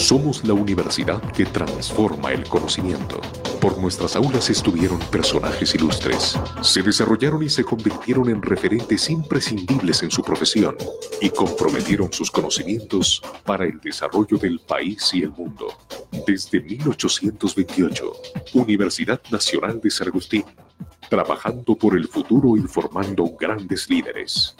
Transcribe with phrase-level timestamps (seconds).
[0.00, 3.20] Somos la universidad que transforma el conocimiento.
[3.60, 6.38] Por nuestras aulas estuvieron personajes ilustres.
[6.62, 10.74] Se desarrollaron y se convirtieron en referentes imprescindibles en su profesión
[11.20, 15.66] y comprometieron sus conocimientos para el desarrollo del país y el mundo.
[16.26, 18.12] Desde 1828,
[18.54, 20.44] Universidad Nacional de San Agustín,
[21.10, 24.56] trabajando por el futuro y formando grandes líderes.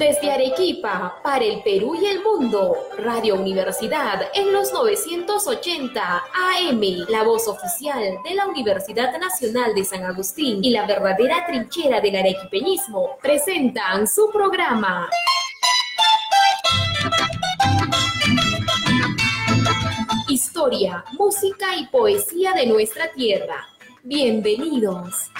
[0.00, 7.22] Desde Arequipa, para el Perú y el mundo, Radio Universidad en los 980 AM, la
[7.22, 13.18] voz oficial de la Universidad Nacional de San Agustín y la verdadera trinchera del arequipeñismo,
[13.20, 15.10] presentan su programa.
[20.30, 23.68] Historia, música y poesía de nuestra tierra.
[24.02, 25.30] Bienvenidos.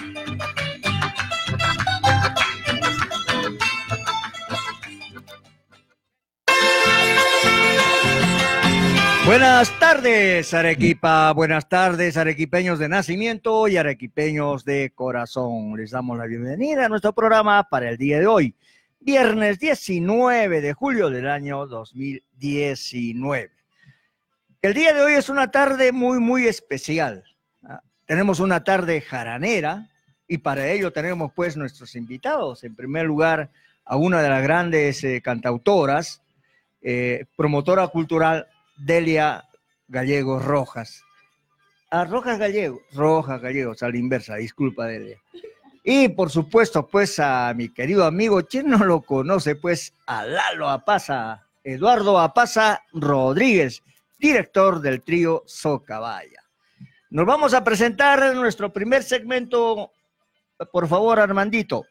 [9.30, 11.32] Buenas tardes, Arequipa.
[11.32, 15.76] Buenas tardes, arequipeños de nacimiento y arequipeños de corazón.
[15.76, 18.56] Les damos la bienvenida a nuestro programa para el día de hoy,
[18.98, 23.52] viernes 19 de julio del año 2019.
[24.62, 27.22] El día de hoy es una tarde muy, muy especial.
[27.62, 27.82] ¿ah?
[28.06, 29.88] Tenemos una tarde jaranera
[30.26, 32.64] y para ello tenemos pues nuestros invitados.
[32.64, 33.48] En primer lugar,
[33.84, 36.20] a una de las grandes eh, cantautoras,
[36.82, 38.48] eh, promotora cultural
[38.80, 39.44] Delia
[39.88, 41.02] Gallegos Rojas.
[41.90, 45.18] A Rojas Gallegos, Rojas Gallegos, a la inversa, disculpa Delia.
[45.82, 49.56] Y por supuesto, pues a mi querido amigo, ¿quién no lo conoce?
[49.56, 53.82] Pues a Lalo Apaza, Eduardo Apaza Rodríguez,
[54.18, 56.42] director del trío Socabaya.
[57.10, 59.90] Nos vamos a presentar nuestro primer segmento,
[60.70, 61.86] por favor, Armandito.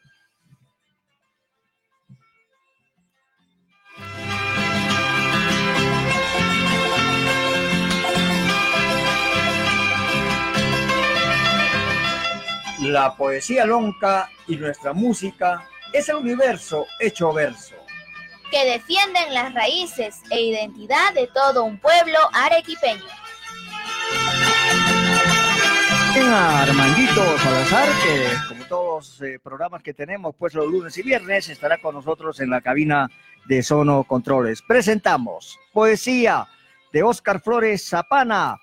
[12.90, 17.76] La poesía lonca y nuestra música es el universo hecho verso.
[18.50, 23.04] Que defienden las raíces e identidad de todo un pueblo arequipeño.
[26.32, 31.02] A Armandito Salazar, que como todos los eh, programas que tenemos, pues los lunes y
[31.02, 33.08] viernes, estará con nosotros en la cabina
[33.46, 34.62] de Sono Controles.
[34.62, 36.48] Presentamos poesía
[36.92, 38.56] de Óscar Flores Zapana,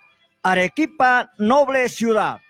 [0.43, 2.41] Arequipa, Noble Ciudad.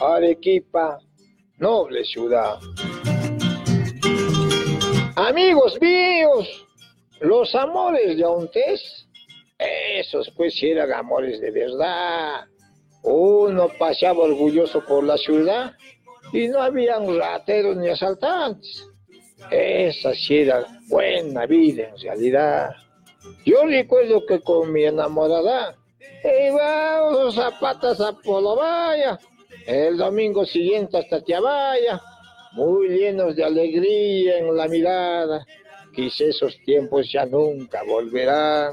[0.00, 0.98] Arequipa,
[1.58, 2.58] noble ciudad.
[5.16, 6.66] Amigos míos,
[7.20, 9.08] los amores de Ontes,
[9.58, 12.44] esos pues eran amores de verdad.
[13.02, 15.72] Uno paseaba orgulloso por la ciudad
[16.32, 18.86] y no habían rateros ni asaltantes.
[19.50, 22.70] Esa sí era buena vida en realidad.
[23.44, 25.76] Yo recuerdo que con mi enamorada
[26.22, 29.18] íbamos a patas a Polobaya
[29.68, 32.00] el domingo siguiente hasta Tiabaya,
[32.52, 35.44] muy llenos de alegría en la mirada.
[35.94, 38.72] Quizá esos tiempos ya nunca volverán.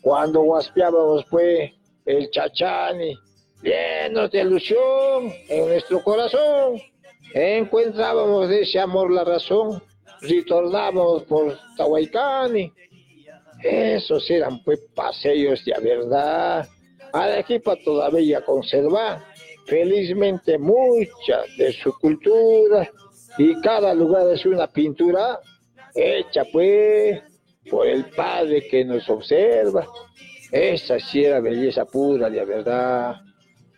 [0.00, 1.72] Cuando guaspeábamos pues
[2.06, 3.18] el chachani,
[3.60, 6.80] llenos de ilusión en nuestro corazón,
[7.34, 9.82] encontrábamos de ese amor la razón,
[10.20, 12.72] retornábamos por Tahuaycani.
[13.64, 16.68] Esos eran pues paseos de verdad.
[17.12, 19.26] Arequipa todavía conserva
[19.70, 22.90] felizmente mucha de su cultura
[23.38, 25.38] y cada lugar es una pintura
[25.94, 27.22] hecha pues
[27.70, 29.86] por el Padre que nos observa.
[30.50, 33.20] Esa sí era belleza pura de verdad.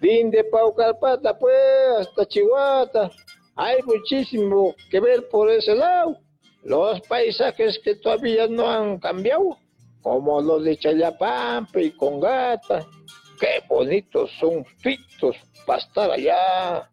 [0.00, 1.52] de Paucarpata pues
[2.00, 3.10] hasta Chihuahua.
[3.56, 6.16] Hay muchísimo que ver por ese lado.
[6.64, 9.58] Los paisajes que todavía no han cambiado,
[10.00, 12.86] como los de Chayapampa y Congata.
[13.40, 15.36] Qué bonitos son fitos
[15.66, 16.88] para estar allá,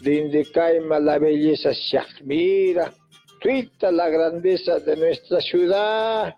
[0.00, 2.92] donde caima la belleza se admira,
[3.40, 6.34] tuita la grandeza de nuestra ciudad.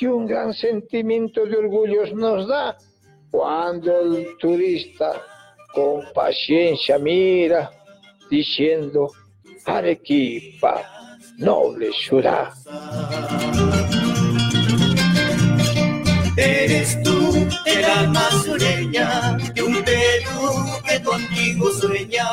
[0.00, 2.76] Y un gran sentimiento de orgullo nos da
[3.30, 5.22] cuando el turista
[5.72, 7.70] con paciencia mira,
[8.30, 9.10] diciendo,
[9.64, 12.52] Arequipa, noble ciudad.
[16.40, 22.28] Eres tú el alma sureña de un Perú que contigo sueña.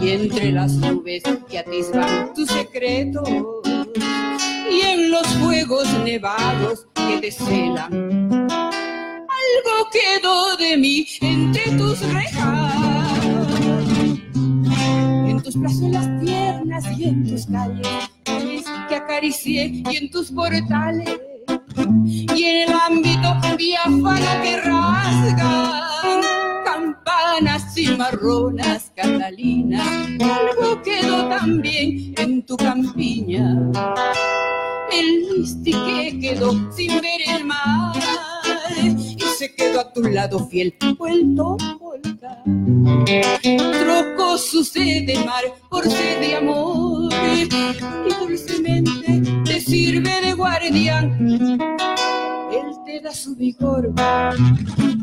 [0.00, 3.22] Y entre las nubes que atisban tu secreto,
[4.70, 7.92] y en los fuegos nevados que te celan.
[8.50, 12.84] Algo quedó de mí entre tus rejas
[15.44, 17.86] tus brazos las piernas y en tus calles,
[18.88, 21.20] que acaricié y en tus portales
[22.06, 25.83] y en el ámbito diáfano que rasgan
[27.04, 29.86] campanas y marronas catalinas
[30.20, 33.56] algo quedó también en tu campiña.
[34.92, 37.94] El listi que quedó sin ver el mar
[38.82, 42.42] y se quedó a tu lado fiel vuelto volta
[43.44, 51.58] trocó su sed de mar por sed de amor y dulcemente te sirve de guardián
[52.84, 53.92] te da su vigor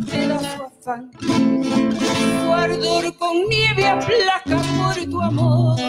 [0.10, 1.12] te da su afán.
[1.20, 5.80] Su ardor con nieve aplaca por tu amor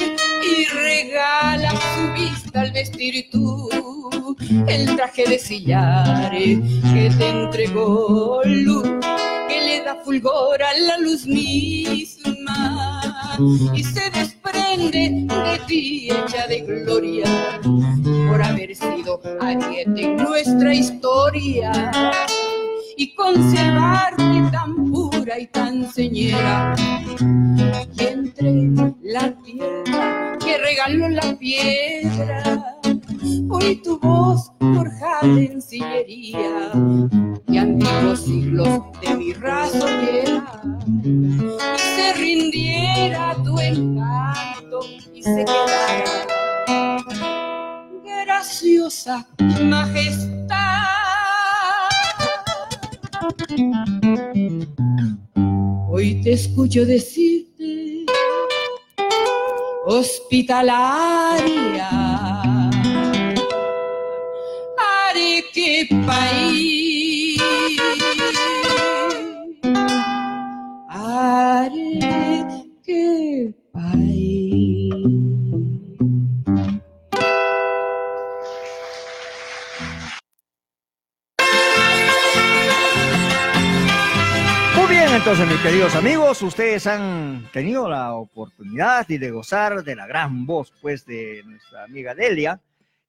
[0.00, 3.68] y regala su vista al vestir tú.
[4.66, 6.58] El traje de sillares
[6.92, 8.88] que te entregó luz,
[9.48, 12.17] que le da fulgor a la luz misma
[13.38, 17.60] y se desprende de ti hecha de gloria
[18.28, 21.90] por haber sido ariete en nuestra historia
[22.96, 26.74] y conservarte tan pura y tan señera.
[27.96, 28.52] Y entre
[29.02, 32.76] la tierra que regaló la piedra,
[33.50, 36.70] hoy tu voz forjada en sillería
[37.48, 40.62] y antiguos siglos de mi raza oyera
[41.14, 44.80] y se rindiera tu encanto
[45.14, 46.26] y se quedara
[48.24, 49.26] graciosa
[49.64, 50.28] majestad.
[55.90, 58.04] Hoy te escucho decirte
[59.86, 62.57] hospitalaria.
[66.06, 67.40] País.
[73.72, 74.94] país.
[84.74, 90.06] Muy bien, entonces mis queridos amigos, ustedes han tenido la oportunidad de gozar de la
[90.06, 92.60] gran voz pues de nuestra amiga Delia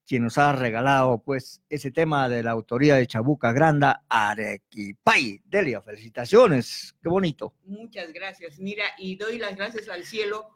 [0.10, 5.40] quien nos ha regalado pues ese tema de la autoría de Chabuca Granda, Arequipay.
[5.46, 7.54] Delia, felicitaciones, qué bonito.
[7.66, 8.58] Muchas gracias.
[8.58, 10.48] Mira, y doy las gracias al cielo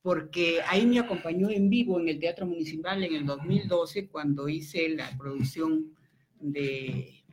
[0.00, 4.88] porque ahí me acompañó en vivo en el Teatro Municipal en el 2012 cuando hice
[4.88, 5.94] la producción
[6.40, 7.24] de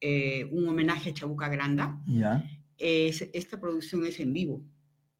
[0.00, 2.00] eh, un homenaje a Chabuca Granda.
[2.06, 2.44] Ya.
[2.78, 4.62] esta producción es en vivo.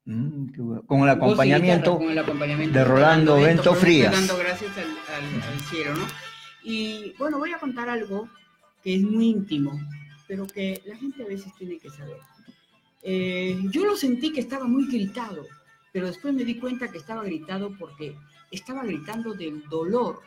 [0.07, 4.13] Mm, con, el acompañamiento de Rolando Bento Frías.
[4.13, 6.07] Dando gracias al, cielo, ¿no?
[6.63, 8.29] Y bueno, voy a contar algo
[8.83, 9.79] que es muy íntimo,
[10.27, 12.17] pero que la gente a veces tiene que saber.
[13.03, 15.47] Eh, yo lo sentí que estaba muy gritado,
[15.93, 18.17] pero después me di cuenta que estaba gritado porque
[18.51, 20.21] estaba gritando del dolor,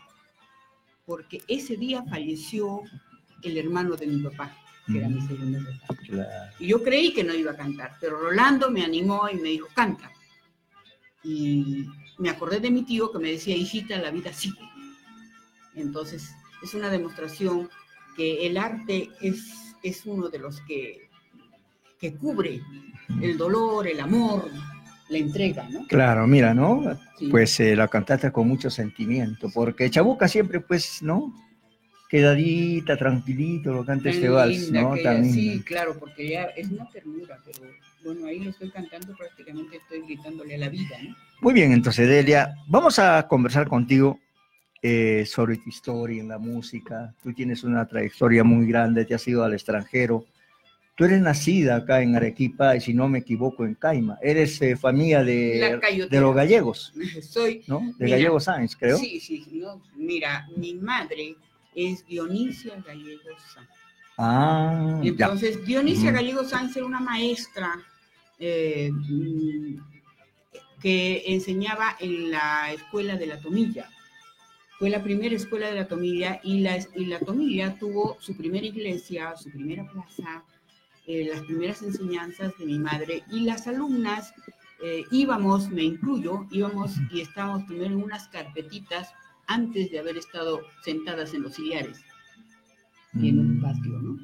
[1.05, 2.81] porque ese día falleció
[3.41, 5.59] el hermano de mi papá que era mi segunda
[6.59, 9.67] Y yo creí que no iba a cantar, pero Rolando me animó y me dijo,
[9.73, 10.11] canta.
[11.23, 11.87] Y
[12.17, 14.59] me acordé de mi tío que me decía, hijita, la vida sigue.
[15.75, 17.69] Entonces, es una demostración
[18.15, 21.09] que el arte es, es uno de los que,
[21.99, 22.61] que cubre
[23.21, 24.49] el dolor, el amor,
[25.09, 25.87] la entrega, ¿no?
[25.87, 26.97] Claro, mira, ¿no?
[27.31, 31.33] Pues eh, la cantaste con mucho sentimiento, porque Chabuca siempre, pues, ¿no?
[32.13, 34.95] Quedadita, tranquilito, lo canta este vals, ¿no?
[35.23, 37.67] sí, claro, porque ya es una ternura, pero
[38.05, 41.15] bueno, ahí lo estoy cantando, prácticamente estoy gritándole a la vida, ¿no?
[41.41, 44.19] Muy bien, entonces, Delia, vamos a conversar contigo
[44.83, 47.15] eh, sobre tu historia en la música.
[47.23, 50.23] Tú tienes una trayectoria muy grande, te has ido al extranjero.
[50.95, 54.19] Tú eres nacida acá en Arequipa y si no me equivoco en Caima.
[54.21, 56.93] Eres eh, familia de, de los gallegos,
[57.23, 57.79] Soy, ¿no?
[57.97, 58.99] De Mira, Gallegos Sáenz, creo.
[58.99, 61.35] sí, sí, no, mira, mi madre
[61.75, 63.69] es Dionisia Gallegos Sáenz.
[64.17, 65.09] Ah, ya.
[65.09, 66.11] Entonces, Dionisia.
[66.11, 67.81] Gallegos Sáenz era una maestra
[68.39, 69.77] eh, mm,
[70.81, 73.89] que enseñaba en la escuela de la Tomilla.
[74.79, 78.65] Fue la primera escuela de la Tomilla y la, y la Tomilla tuvo su primera
[78.65, 80.43] iglesia, su primera plaza,
[81.07, 84.33] eh, las primeras enseñanzas de mi madre y las alumnas
[84.83, 89.13] eh, íbamos, me incluyo, íbamos y estábamos primero en unas carpetitas
[89.47, 91.99] antes de haber estado sentadas en los sillares
[93.13, 93.61] y en un Mm.
[93.61, 94.19] patio, ¿no?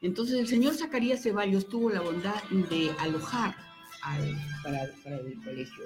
[0.00, 3.54] Entonces el señor Zacarías Ceballos tuvo la bondad de alojar
[4.02, 5.84] al- para, para el colegio.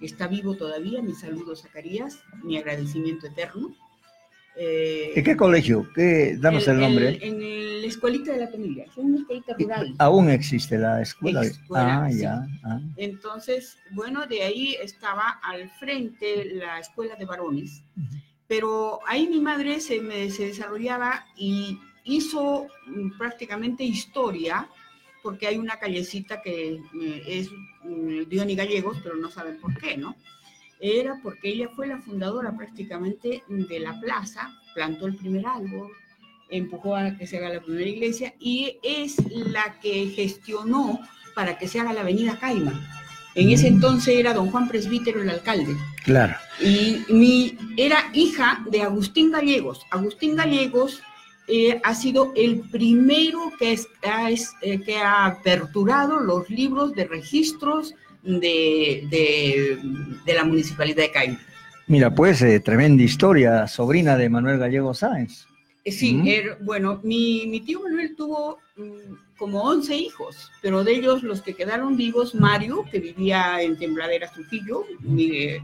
[0.00, 3.74] Está vivo todavía, mi saludo Zacarías, mi agradecimiento eterno.
[4.56, 5.88] Eh, ¿En qué colegio?
[5.94, 6.36] ¿Qué?
[6.38, 7.18] Danos el, nombre.
[7.22, 7.40] En,
[7.80, 9.94] la escuelita de la familia, es una escuelita rural.
[9.98, 11.42] Aún existe la escuela.
[11.42, 12.18] Escuela, ah, sí.
[12.20, 12.46] ya.
[12.64, 12.80] ah.
[12.96, 17.82] Entonces, bueno, de ahí estaba al frente la escuela de varones,
[18.46, 24.68] pero ahí mi madre se, me- se desarrollaba y hizo mm, prácticamente historia,
[25.22, 27.50] porque hay una callecita que eh, es
[27.82, 30.14] mm, Diony Gallegos, pero no saben por qué, ¿no?
[30.84, 35.90] Era porque ella fue la fundadora prácticamente de la plaza, plantó el primer árbol,
[36.50, 40.98] empujó a que se haga la primera iglesia y es la que gestionó
[41.36, 42.72] para que se haga la avenida Caima.
[43.36, 43.74] En ese Mm.
[43.74, 45.74] entonces era don Juan Presbítero el alcalde.
[46.04, 46.34] Claro.
[46.60, 49.80] Y mi, era hija de Agustín Gallegos.
[49.90, 51.00] Agustín Gallegos
[51.48, 56.92] eh, ha sido el primero que, es- ha, es- eh, que ha aperturado los libros
[56.92, 59.78] de registros de, de-
[60.24, 61.40] de la municipalidad de Caima.
[61.88, 65.46] Mira, pues, eh, tremenda historia, sobrina de Manuel Gallego Sáenz.
[65.84, 70.92] Eh, Sí, er- bueno, mi, mi tío Manuel tuvo mm, como 11 hijos, pero de
[70.92, 75.62] ellos los que quedaron vivos, Mario, que vivía en Tembladeras, Trujillo, mi, eh,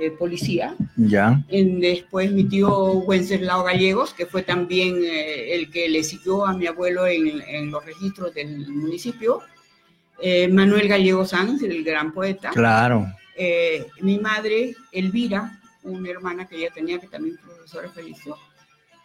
[0.00, 1.44] eh, policía, Ya.
[1.48, 6.56] En- después mi tío Wenceslao Gallegos, que fue también eh, el que le siguió a
[6.56, 9.40] mi abuelo en, en los registros del municipio.
[10.20, 12.50] Eh, Manuel Gallegos Sanz, el gran poeta.
[12.50, 13.06] Claro.
[13.36, 18.36] Eh, mi madre, Elvira, una hermana que ella tenía que también profesora falleció.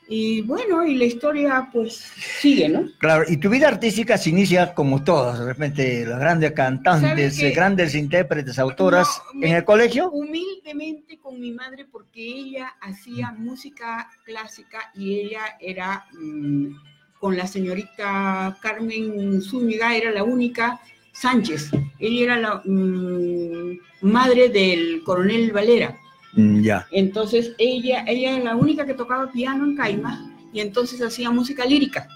[0.07, 1.93] Y bueno, y la historia pues
[2.39, 2.89] sigue, ¿no?
[2.97, 7.95] Claro, y tu vida artística se inicia como todas, de repente las grandes cantantes, grandes
[7.95, 10.09] intérpretes, autoras, No, en el colegio.
[10.11, 16.75] Humildemente con mi madre porque ella hacía música clásica y ella era mm,
[17.17, 20.81] con la señorita Carmen Zúñiga, era la única
[21.13, 21.71] Sánchez.
[21.99, 25.97] Ella era la mm, madre del coronel Valera.
[26.33, 26.87] Mm, Ya.
[26.91, 31.65] Entonces ella, ella era la única que tocaba piano en Caima y entonces hacía música
[31.65, 32.07] lírica.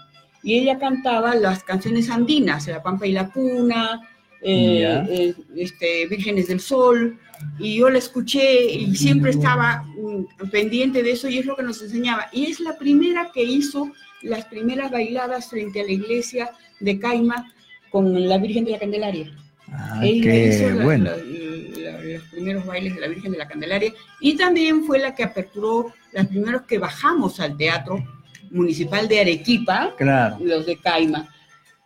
[0.43, 4.01] Y ella cantaba las canciones andinas, La Pampa y la Cuna,
[4.41, 7.19] eh, eh, este, Vírgenes del Sol.
[7.59, 11.63] Y yo la escuché y siempre estaba mm, pendiente de eso y es lo que
[11.63, 12.27] nos enseñaba.
[12.31, 17.51] Y es la primera que hizo las primeras bailadas frente a la iglesia de Caima
[17.97, 19.25] con la Virgen de la Candelaria.
[19.73, 21.05] Ah, hizo qué la- bueno.
[21.05, 25.15] la- la- los primeros bailes de la Virgen de la Candelaria y también fue la
[25.15, 28.03] que aperturó los primeros que bajamos al Teatro
[28.51, 30.37] Municipal de Arequipa, Claro.
[30.41, 31.27] los de Caima.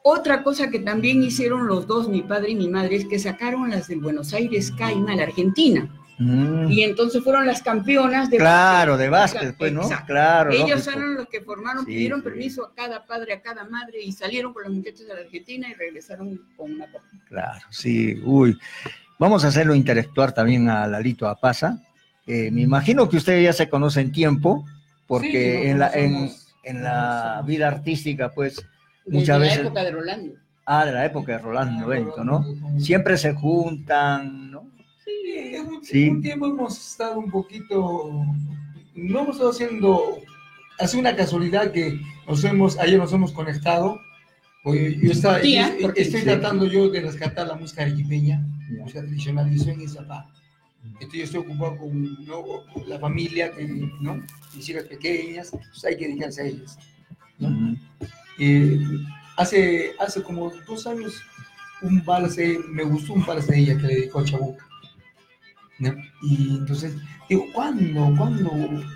[0.04, 3.70] Otra cosa que también hicieron los dos, mi padre y mi madre, es que sacaron
[3.70, 5.90] las del Buenos Aires Caima a la Argentina.
[6.20, 9.82] Mm, Y entonces fueron las campeonas de Claro, de básquet, pues, ¿no?
[9.82, 10.06] Exacto.
[10.08, 10.52] Claro.
[10.52, 12.24] Ellos eran los que formaron, Sí, pidieron sí.
[12.26, 15.68] permiso a cada padre, a cada madre y salieron con los muchachos a la Argentina
[15.70, 17.06] y regresaron con una copa.
[17.28, 18.58] Claro, sí, uy.
[19.18, 21.80] Vamos a hacerlo interactuar también a Lalito Apaza.
[22.28, 24.66] Eh, me imagino que ustedes ya se conocen tiempo,
[25.08, 28.64] porque Sí, en, la, en, la vida artística, pues,
[29.08, 30.34] muchas la veces, época de Rolando.
[30.66, 32.46] ah, de la época de Rolando Bento, ¿no?
[32.80, 34.70] Siempre se juntan, ¿no?
[35.04, 36.10] Sí, un, Sí.
[36.10, 38.12] un tiempo hemos estado un poquito,
[38.96, 40.20] no hemos estado haciendo,
[40.80, 44.00] ha sido una casualidad que nos hemos, ayer nos hemos conectado,
[44.64, 45.64] Oye, yo estaba, Sí, yo-.
[45.82, 46.26] Porque- estoy sí.
[46.28, 48.84] tratando yo de rescatar la música arequipeña, Ya.
[48.84, 50.30] música tradicional, y soy en Izapá.
[50.86, 52.44] Entonces yo estoy ocupado con, ¿no?
[52.72, 54.22] con la familia, que, ¿no?
[54.56, 56.78] mis hijas pequeñas, pues hay que dedicarse a ellas.
[58.38, 58.80] Eh,
[59.38, 61.22] hace, hace como dos años,
[61.82, 64.68] un vals, eh, me gustó un vals de ella que le dedicó a Chabuca.
[65.82, 65.94] ¿No?
[66.22, 66.96] Y entonces,
[67.30, 68.14] digo, ¿cuándo?
[68.18, 68.52] ¿Cuándo?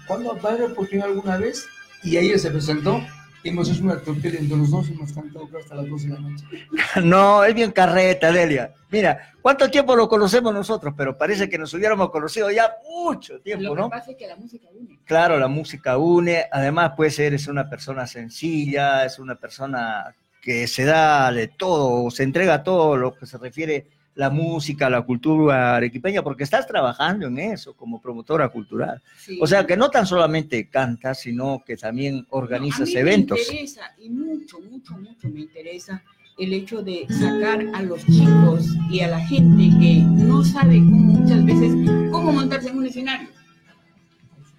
[0.08, 1.68] ¿Cuándo va a haber oportunidad alguna vez?
[2.04, 3.02] Y ayer se presentó
[3.46, 6.20] hemos hecho una torpeda entre los dos y hemos cantado hasta las 12 de la
[6.20, 6.46] noche.
[7.04, 8.74] No, es bien carreta, Delia.
[8.90, 10.94] Mira, ¿cuánto tiempo lo conocemos nosotros?
[10.98, 13.90] Pero parece que nos hubiéramos conocido ya mucho tiempo, Lo que ¿no?
[13.90, 15.00] pasa es que la música une.
[15.06, 16.46] Claro, la música une.
[16.52, 22.24] Además, pues eres una persona sencilla, es una persona que se da de todo, se
[22.24, 27.28] entrega a todo lo que se refiere la música, la cultura arequipeña, porque estás trabajando
[27.28, 29.02] en eso como promotora cultural.
[29.18, 29.38] Sí.
[29.42, 33.38] O sea, que no tan solamente cantas, sino que también No, organizas a mí eventos.
[33.38, 36.02] Me interesa, y mucho, mucho, mucho me interesa
[36.38, 41.14] el hecho de sacar a los chicos y a la gente que no sabe cómo,
[41.20, 41.72] muchas veces
[42.12, 43.30] cómo montarse en un escenario.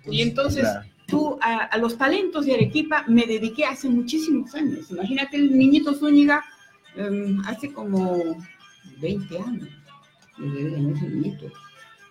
[0.06, 0.86] Y entonces Claro.
[1.06, 4.90] tú a, a los talentos de Arequipa me dediqué hace muchísimos años.
[4.90, 6.44] Imagínate el niñito Zúñiga
[6.96, 8.36] em, hace como
[9.00, 9.68] 20 años.
[10.38, 11.46] Niñito.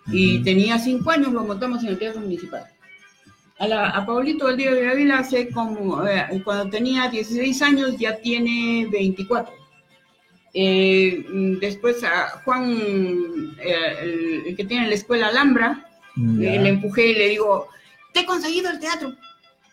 [0.08, 2.64] Y tenía 5 años, lo montamos en el Teatro Municipal.
[3.58, 8.16] A, la, a Paulito Valdivia de Ávila hace como, eh, cuando tenía 16 años ya
[8.18, 9.52] tiene 24.
[10.54, 12.76] Eh, mm, después a Juan,
[13.58, 16.54] eh, el, el que tiene la escuela Alhambra, Ya.
[16.54, 17.68] eh, le empujé y le digo,
[18.12, 19.12] te he conseguido el teatro.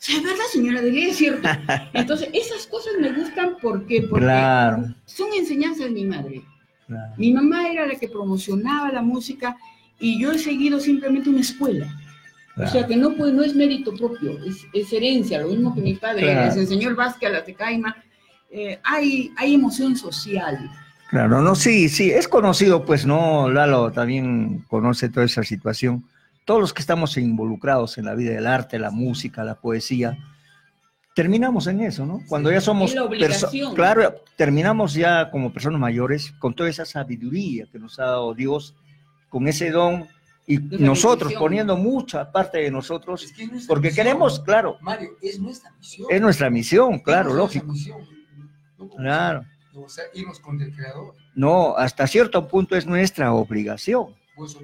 [0.06, 1.48] ¿Es verdad, señora es cierto?
[1.94, 4.94] Entonces, esas cosas me gustan porque, porque Claro.
[5.06, 6.42] son enseñanzas de mi madre.
[6.88, 7.14] Claro.
[7.18, 9.58] Mi mamá era la que promocionaba la música
[10.00, 11.88] y yo he seguido simplemente una escuela.
[12.56, 15.82] O sea que no, pues, no es mérito propio, es, es herencia, lo mismo que
[15.82, 16.46] mi padre Claro.
[16.46, 17.96] les enseñó el básquet a la tecaima.
[18.52, 20.70] Eh, hay, hay emoción social.
[21.10, 23.50] Claro, no, sí, sí, es conocido, pues, ¿no?
[23.50, 26.04] Lalo también conoce toda esa situación.
[26.46, 30.18] Todos los que estamos involucrados en la vida del arte, la música, la poesía,
[31.14, 32.22] terminamos en eso, ¿no?
[32.28, 32.94] Cuando ya somos...
[33.76, 38.76] Claro, terminamos ya como personas mayores con toda esa sabiduría que nos ha dado Dios,
[39.30, 40.08] con ese don
[40.46, 44.06] y nosotros poniendo mucha parte de nosotros, Es que es nuestra porque misión.
[44.06, 46.08] queremos, claro, Mario, es nuestra misión.
[46.10, 47.66] es nuestra misión, claro, Es lógico.
[47.68, 47.98] misión.
[48.78, 49.46] No podemos, Claro.
[49.76, 51.16] O sea, irnos contra el creador.
[51.34, 54.14] No, hasta cierto punto es nuestra obligación.
[54.36, 54.56] Pues,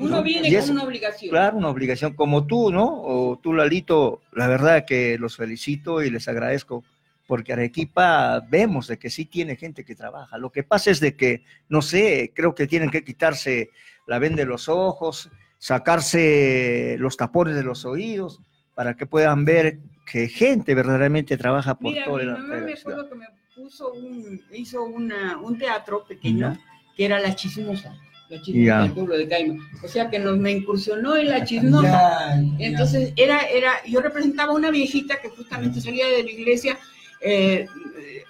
[0.00, 1.30] Uno viene Y con es- una obligación.
[1.30, 3.00] Claro, una obligación como tú, ¿no?
[3.02, 6.84] O tú, Lalito, la verdad que los felicito y les agradezco
[7.26, 10.38] porque Arequipa vemos de que sí tiene gente que trabaja.
[10.38, 13.70] Lo que pasa es de que, no sé, creo que tienen que quitarse
[14.06, 18.40] la venda de los ojos, sacarse los tapones de los oídos
[18.74, 19.78] para que puedan ver
[20.10, 23.92] que gente verdaderamente trabaja por Mira, toda mi mamá la me acuerdo que me puso
[23.92, 26.56] un, hizo una, un teatro pequeño
[26.96, 27.94] que era La Chismosa,
[28.28, 29.68] La Chismosa del pueblo de Caima.
[29.82, 32.42] O sea que nos me incursionó en La Chismosa.
[32.58, 36.78] Entonces era, era, yo representaba a una viejita que justamente salía de la iglesia
[37.20, 37.66] eh,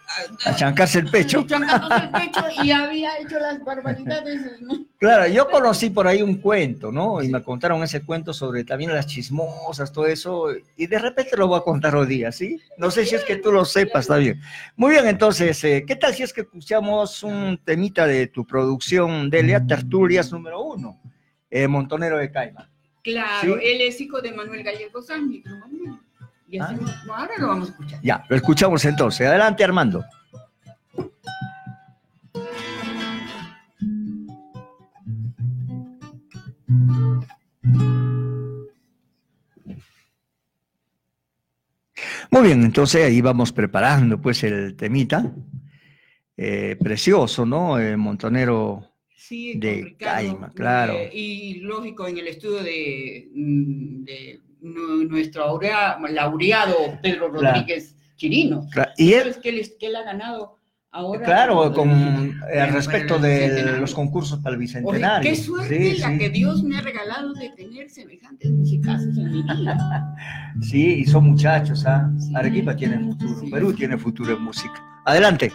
[0.08, 1.40] eh, A chancarse el pecho.
[1.40, 1.46] el
[2.10, 4.60] pecho y había hecho las barbaridades.
[4.60, 4.86] ¿no?
[4.98, 7.22] Claro, yo conocí por ahí un cuento, ¿no?
[7.22, 11.46] Y me contaron ese cuento sobre también las chismosas, todo eso, y de repente lo
[11.48, 12.60] voy a contar hoy día, ¿sí?
[12.78, 14.40] No sé si es que tú lo sepas, está bien.
[14.76, 19.30] Muy bien, entonces, eh, ¿qué tal si es que escuchamos un temita de tu producción,
[19.30, 21.00] Delia Tertulias número uno,
[21.50, 22.70] eh, Montonero de Caima?
[23.04, 23.60] Claro, Sí.
[23.62, 25.42] él es hijo de Manuel Gallego Sanz, mi
[26.48, 26.82] primo Manuel.
[26.82, 28.00] Y así, ahora lo vamos a escuchar.
[28.02, 29.26] Ya, lo escuchamos entonces.
[29.26, 30.04] Adelante, Armando.
[42.30, 45.32] Muy bien, entonces ahí vamos preparando pues el temita.
[46.37, 47.78] Eh, precioso, ¿no?
[47.78, 48.84] El montonero.
[49.16, 50.94] Sí, De Caima, claro.
[50.94, 57.54] eh, y lógico, en el estudio de, mm, de nuestro aurea- laureado Pedro Claro.
[57.56, 58.66] Rodríguez Chirino.
[58.74, 60.56] Cla- Y él, ¿Sabes que él, es- que él ha ganado
[60.90, 61.24] ahora?
[61.24, 65.30] claro, con eh, eh, al respecto de los concursos para el Oye, bicentenario.
[65.30, 66.18] qué suerte Sí, la sí.
[66.18, 70.14] que Dios me ha regalado de tener semejantes musicazos en mi vida.
[70.62, 72.10] Sí, y son muchachos, ¿ah?
[72.18, 72.32] Sí.
[72.34, 73.40] Arequipa tiene futuro.
[73.50, 74.82] Perú tiene futuro en música.
[75.04, 75.52] Adelante.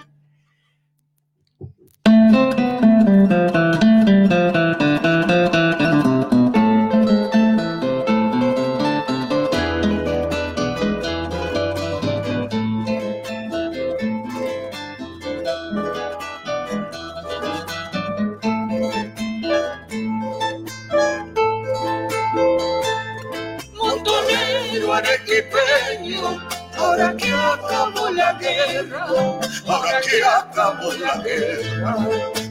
[29.67, 31.95] Ahora que acabó la guerra,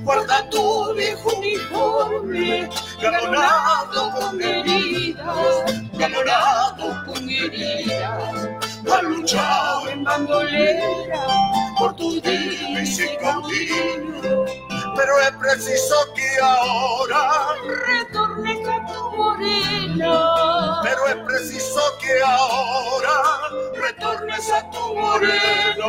[0.03, 2.69] guarda tu viejo uniforme,
[3.01, 8.49] galonado con heridas, galonado con heridas,
[8.93, 10.89] ha luchado en bandolera
[11.79, 14.45] por tu difícil camino,
[14.97, 17.31] pero es preciso que ahora
[17.87, 20.81] Retornes a tu morena.
[20.83, 23.13] pero es preciso que ahora
[23.75, 25.89] retornes a tu moreno.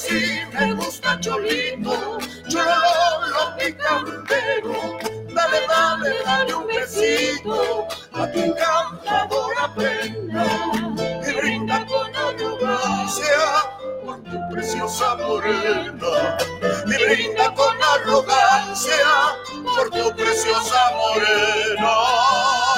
[0.00, 4.98] Así me gusta Cholito, Chololo picantero.
[5.34, 10.46] Dale, dale, dale un besito a tu encantadora prenda
[11.26, 13.24] y brinda con arrogancia
[14.04, 16.38] por tu preciosa morena.
[16.86, 19.08] Y brinda con arrogancia
[19.76, 22.69] por tu preciosa morena.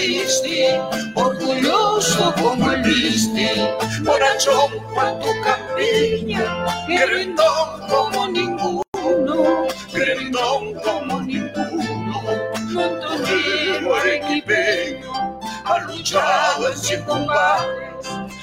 [0.00, 0.64] Misti,
[1.14, 3.48] orgulloso como el misti,
[4.02, 12.22] borrachón cuanto campiña, grindón como ninguno, grindón como ninguno,
[12.72, 17.99] montonero arequipeño, ha luchado en cien combates,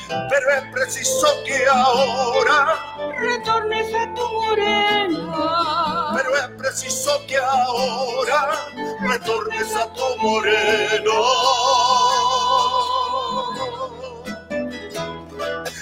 [0.08, 2.80] pero es preciso que ahora
[3.20, 6.12] Retornes a tu morena.
[6.16, 8.68] pero es preciso que ahora
[9.02, 11.14] retornes a tu moreno.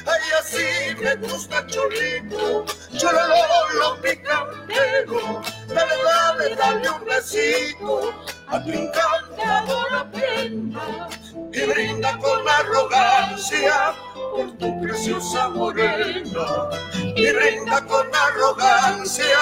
[0.07, 2.65] Ay, así me gusta Cholito,
[2.97, 5.41] Chololo picantero.
[5.67, 8.13] Dale, dale, dale un besito
[8.47, 11.09] a tu encantadora prenda
[11.51, 13.93] y brinda con arrogancia
[14.31, 16.69] por tu preciosa morena
[17.15, 19.37] y brinda con arrogancia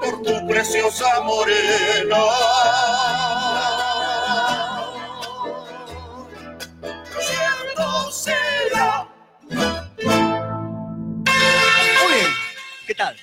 [0.00, 2.16] por tu preciosa morena.
[7.18, 9.08] Cierto será.
[9.50, 9.66] Muy
[12.14, 12.30] bien,
[12.86, 13.16] ¿qué tal?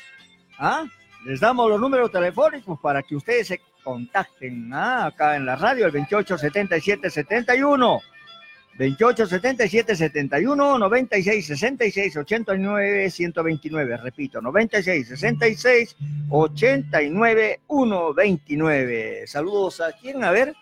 [0.60, 0.86] ¿Ah?
[1.26, 5.08] Les damos los números telefónicos para que ustedes se contacten ¿ah?
[5.08, 5.91] acá en la radio, el
[8.78, 10.80] 287771.
[10.80, 15.96] 287771 9666 89 129 repito 9666
[16.30, 20.54] 89 129 saludos a quién a ver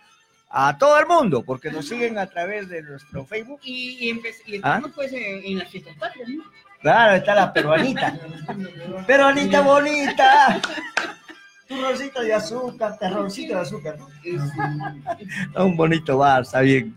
[0.49, 4.60] a todo el mundo porque nos siguen a través de nuestro Facebook Y, y, y
[4.62, 4.76] ¿Ah?
[4.76, 6.43] estamos pues en, en las fiestas patrias, ¿no?
[6.82, 8.19] Claro, está la peruanita.
[9.08, 10.62] Peruanita bonita.
[11.67, 13.97] Turroncito de azúcar, terroncito de azúcar.
[15.56, 16.95] Un bonito bar, está bien.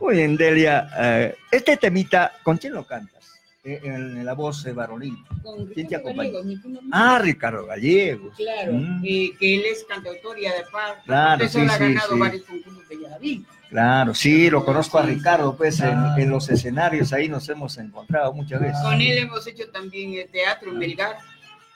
[0.00, 0.88] Muy bien, Delia.
[0.98, 3.18] eh, este temita, ¿con quién lo cantas?
[3.64, 5.16] Eh, En, la voz de varonil.
[5.42, 6.30] Con ¿Quién te acompaña?
[6.30, 6.82] Gallegos.
[6.92, 8.36] Ah, Ricardo Gallegos.
[8.36, 9.02] Claro, Mm.
[9.04, 12.18] eh, que él es cantautor y además Claro, eso sí, ha ganado sí.
[12.20, 13.44] varios concursos de Yadaví.
[13.68, 18.32] Claro, sí, lo conozco a Ricardo, pues en, en los escenarios ahí nos hemos encontrado
[18.32, 18.78] muchas veces.
[18.82, 21.16] Con él hemos hecho también el teatro en Melgar.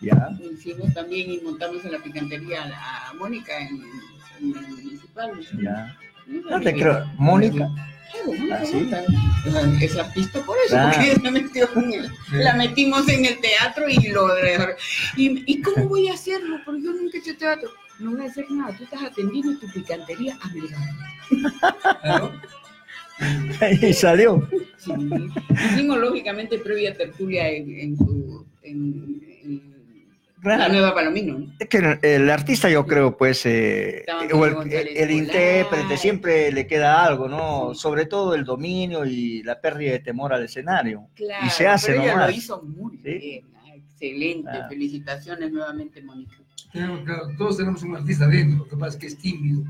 [0.00, 3.82] Ya, Hicimos también y montamos en la picantería a, Mónica en,
[4.40, 5.32] en el municipal.
[5.62, 5.96] ya.
[6.26, 7.04] No te creo.
[7.18, 7.68] Mónica.
[8.12, 8.84] Claro, Mónica ¿Ah, sí?
[8.84, 9.04] Bota.
[9.80, 13.88] Es la pista por eso, porque la, metió en el- la metimos en el teatro
[13.88, 14.28] y lo...
[15.16, 16.58] Y, ¿Y cómo voy a hacerlo?
[16.64, 17.70] Porque yo nunca he hecho teatro.
[17.98, 22.32] No voy a hacer nada, tú estás atendiendo tu picantería a Melgar.
[23.82, 24.48] Y salió.
[24.78, 24.90] Sí.
[25.72, 27.96] Hicimos lógicamente previa tertulia en.
[28.62, 29.71] En, en
[30.42, 30.72] la Claro.
[30.72, 31.52] Nueva Palomino, ¿no?
[31.58, 36.66] Es que el, artista, yo creo, pues, eh, Estaba o el, el- intérprete siempre le
[36.66, 37.74] queda algo, ¿no?
[37.74, 41.06] Sobre todo el dominio y la pérdida de temor al escenario.
[41.14, 42.30] Claro, y se hace pero ella nomás.
[42.30, 43.02] lo hizo muy ¿Sí?
[43.18, 43.44] bien.
[43.74, 44.50] Excelente.
[44.52, 44.66] Ah.
[44.68, 46.36] Felicitaciones nuevamente, Mónica.
[46.72, 49.62] Claro, claro, todos tenemos un artista dentro, lo que pasa es que es tímido.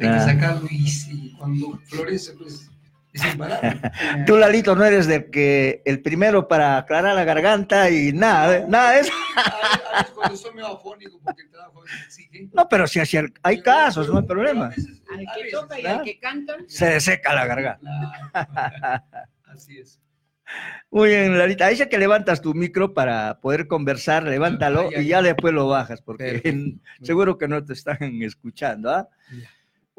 [0.00, 2.70] Hay que sacarlo y, y cuando florece, pues.
[4.26, 8.92] Tú, Lalito, no eres de que el primero para aclarar la garganta y nada, nada
[8.92, 9.12] de eso.
[9.36, 12.48] A veces- cuando soy afónico porque el trabajo exige.
[12.52, 14.68] No, pero si así hay pero- casos, no hay problema.
[14.68, 15.98] veces- Al que veces, toca y ¿verdad?
[15.98, 16.56] al que canta.
[16.68, 19.04] Se seca la garganta.
[19.52, 20.00] Así es.
[20.90, 21.68] Muy bien, Larita.
[21.68, 25.22] Dice que levantas tu micro para poder conversar, levántalo Ah, ya, y ya.
[25.22, 26.42] después lo bajas, porque
[27.02, 28.90] seguro que no te están escuchando.
[28.90, 29.08] ¿ah?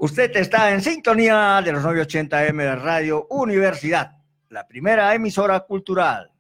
[0.04, 4.18] Usted está en sintonía de los 980M de Radio Universidad,
[4.50, 6.32] la primera emisora cultural,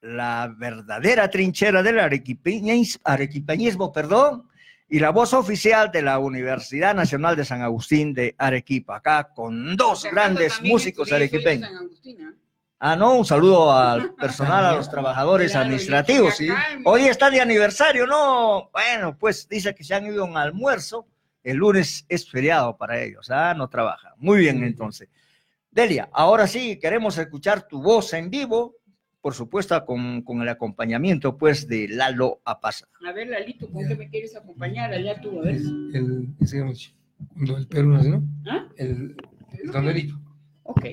[0.00, 4.48] la verdadera trinchera del arequipeñis- arequipeñismo, perdón,
[4.88, 9.74] y la voz oficial de la Universidad Nacional de San Agustín de Arequipa, acá con
[9.76, 11.68] dos grandes músicos arequipeños.
[11.68, 12.32] ¿ah?
[12.78, 16.38] Ah, no, un saludo al personal, a los trabajadores administrativos.
[16.84, 18.70] Hoy está de aniversario, ¿no?
[18.72, 21.06] Bueno, pues dice que se han ido a un almuerzo.
[21.42, 23.54] El lunes es feriado para ellos, ¿ah?
[23.54, 24.12] No trabajan.
[24.18, 25.08] Muy bien, entonces.
[25.70, 28.76] Delia, ahora sí queremos escuchar tu voz en vivo,
[29.20, 32.88] por supuesto con, con el acompañamiento pues de Lalo Apasa.
[33.06, 34.92] A ver, Lalito, ¿con qué me quieres acompañar?
[34.92, 35.56] Allá tú, a ver.
[35.56, 36.94] El, ese noche,
[37.32, 38.28] cuando el Perú nació, ¿no?
[38.46, 38.68] ¿Ah?
[38.76, 39.16] El,
[39.62, 40.14] el.
[40.64, 40.84] Ok.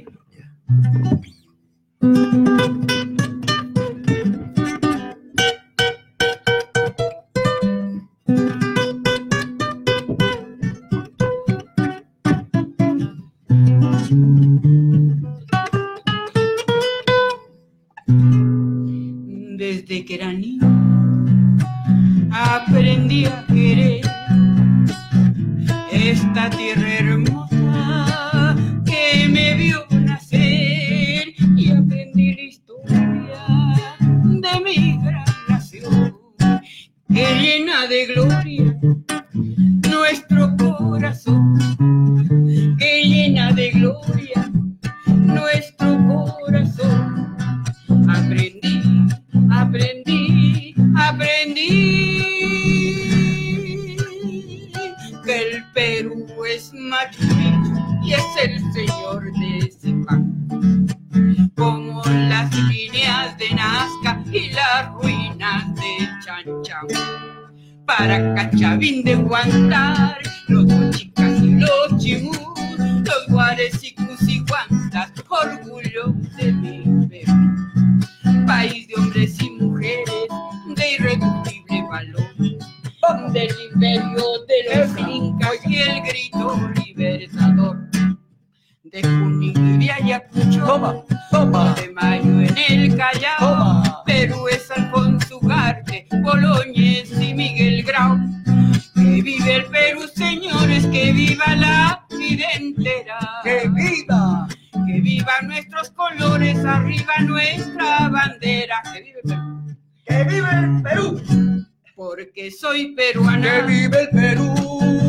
[112.27, 113.61] Porque soy peruana.
[113.61, 114.53] vive el Perú!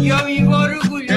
[0.01, 1.08] Yo vivo orgullosa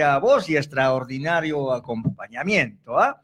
[0.00, 2.98] extraordinaria voz y extraordinario acompañamiento.
[2.98, 3.20] ¿ah?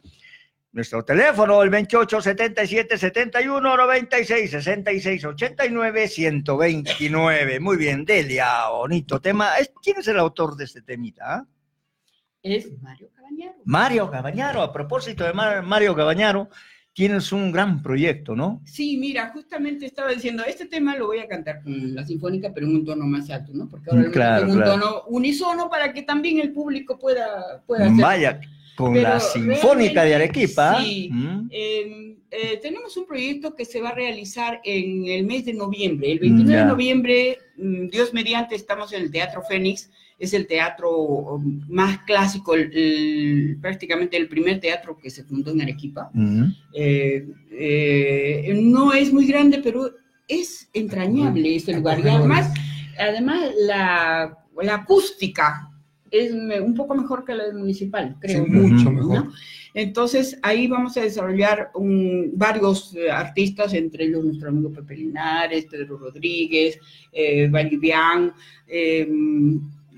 [0.72, 7.60] Nuestro teléfono, el 28 77 71 96 66 89 129.
[7.60, 9.50] Muy bien, Delia, bonito tema.
[9.82, 11.24] ¿Quién es el autor de este temita?
[11.26, 11.44] ah?
[12.42, 13.54] Es Mario Cabañaro.
[13.64, 14.62] Mario Cabañaro.
[14.62, 16.48] A propósito de Mar- Mario Cabañaro,
[16.96, 18.62] tienes un gran proyecto, ¿no?
[18.64, 22.66] Sí, mira, justamente estaba diciendo, este tema lo voy a cantar con la sinfónica, pero
[22.66, 23.68] en un tono más alto, ¿no?
[23.68, 27.84] Porque ahora lo Claro, en un tono unisono para que también el público pueda, pueda
[27.84, 28.00] hacer.
[28.02, 28.40] Vaya,
[28.76, 30.80] Con Pero la Sinfónica de Arequipa.
[30.82, 31.10] sí.
[31.12, 31.48] Mm.
[31.50, 36.12] Eh, eh, tenemos un proyecto que se va a realizar en el mes de noviembre.
[36.12, 36.60] El 29 Ya.
[36.64, 39.90] de noviembre, mm, Dios mediante, estamos en el Teatro Fénix.
[40.18, 45.50] Es el teatro um, más clásico, el- el- prácticamente el primer teatro que se fundó
[45.52, 46.10] en Arequipa.
[46.72, 49.90] Eh, eh, no es muy grande, pero
[50.26, 52.00] es entrañable este lugar.
[52.00, 52.52] Y además,
[52.98, 55.70] además la, la acústica
[56.10, 58.44] es un poco mejor que la del municipal, creo.
[58.44, 58.92] Sí, mucho ¿no?
[58.92, 59.28] mejor.
[59.74, 65.66] Entonces, ahí vamos a desarrollar un- varios eh, artistas, entre ellos nuestro amigo Pepe Linares,
[65.66, 66.78] Pedro Rodríguez,
[67.12, 68.32] eh, Valivian,
[68.66, 69.06] eh,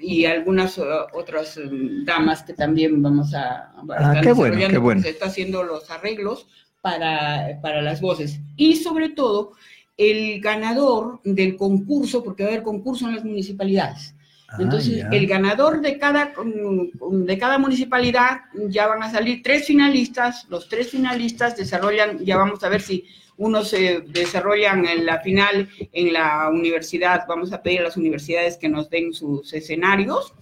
[0.01, 0.83] y algunas eh,
[1.13, 1.69] otras eh,
[2.05, 5.01] damas que también vamos a, a Ah, estar qué bueno, desarrollando, qué bueno.
[5.01, 6.47] porque Se está haciendo los arreglos
[6.81, 8.41] para, para las voces.
[8.57, 9.53] Y sobre todo,
[9.97, 14.15] el ganador del concurso, porque va a haber concurso en las municipalidades.
[14.49, 16.33] Ah, Entonces, el ganador de cada,
[17.11, 20.47] de cada municipalidad ya van a salir tres finalistas.
[20.49, 23.05] Los tres finalistas desarrollan, ya vamos a ver si
[23.39, 27.25] unos se desarrollan en la final en la universidad.
[27.27, 30.35] Vamos a pedir a las universidades que nos den sus escenarios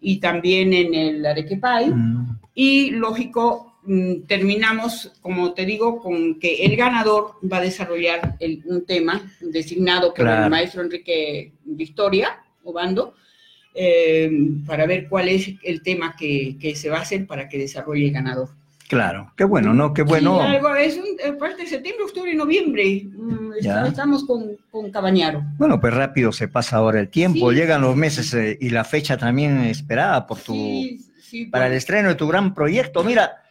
[0.00, 1.90] y también en el Arequipay.
[1.90, 2.38] Mm.
[2.54, 8.62] Y lógico, mm, terminamos, como te digo, con que el ganador va a desarrollar el-
[8.66, 10.44] un tema designado por Claro.
[10.44, 13.14] el maestro Enrique Victoria Obando
[13.74, 14.30] eh,
[14.66, 18.04] para ver cuál es el tema que, que se va a hacer para que desarrolle
[18.06, 18.50] el ganador.
[18.88, 19.94] Claro, qué bueno, ¿no?
[19.94, 20.38] Qué bueno.
[20.40, 23.06] Sí, algo, es un, parte de septiembre, octubre y noviembre.
[23.10, 23.86] Mm, Ya.
[23.86, 25.42] Estamos con, con Cabañaro.
[25.58, 28.84] Bueno, pues rápido se pasa ahora el tiempo, Sí, llegan los meses eh, y la
[28.84, 33.02] fecha también esperada por tu, Sí, para el estreno de tu gran proyecto.
[33.02, 33.42] Mira,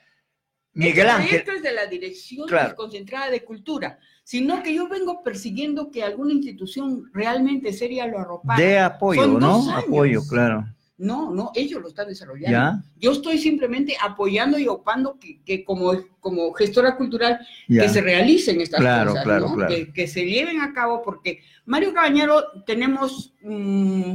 [0.73, 2.75] Miguel Este Ángel, proyecto es de la Dirección Claro.
[2.75, 8.59] Concentrada de Cultura, sino que yo vengo persiguiendo que alguna institución realmente seria lo arropara.
[8.61, 9.75] de apoyo, Son ¿no?
[9.75, 10.65] Apoyo, claro.
[11.01, 12.51] No, no, ellos lo están desarrollando.
[12.51, 17.81] Ya, Yo estoy simplemente apoyando y opando que, que como, como gestora cultural ya.
[17.81, 19.55] que se realicen estas Claro, cosas, claro, ¿no?
[19.55, 19.73] claro.
[19.75, 24.13] Que, que se lleven a cabo, porque Mario Cabañaro tenemos mm,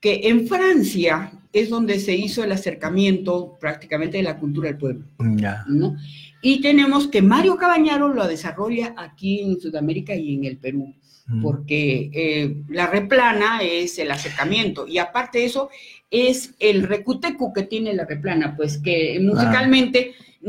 [0.00, 5.04] que en Francia es donde se hizo el acercamiento prácticamente de la cultura del pueblo.
[5.36, 5.64] Ya.
[5.68, 5.96] ¿no?
[6.42, 10.94] Y tenemos que Mario Cabañaro lo desarrolla aquí en Sudamérica y en el Perú.
[11.42, 15.70] Porque eh, la replana es el acercamiento y aparte de eso
[16.10, 20.12] es el recutecu que tiene la replana, pues que musicalmente,
[20.42, 20.48] mm,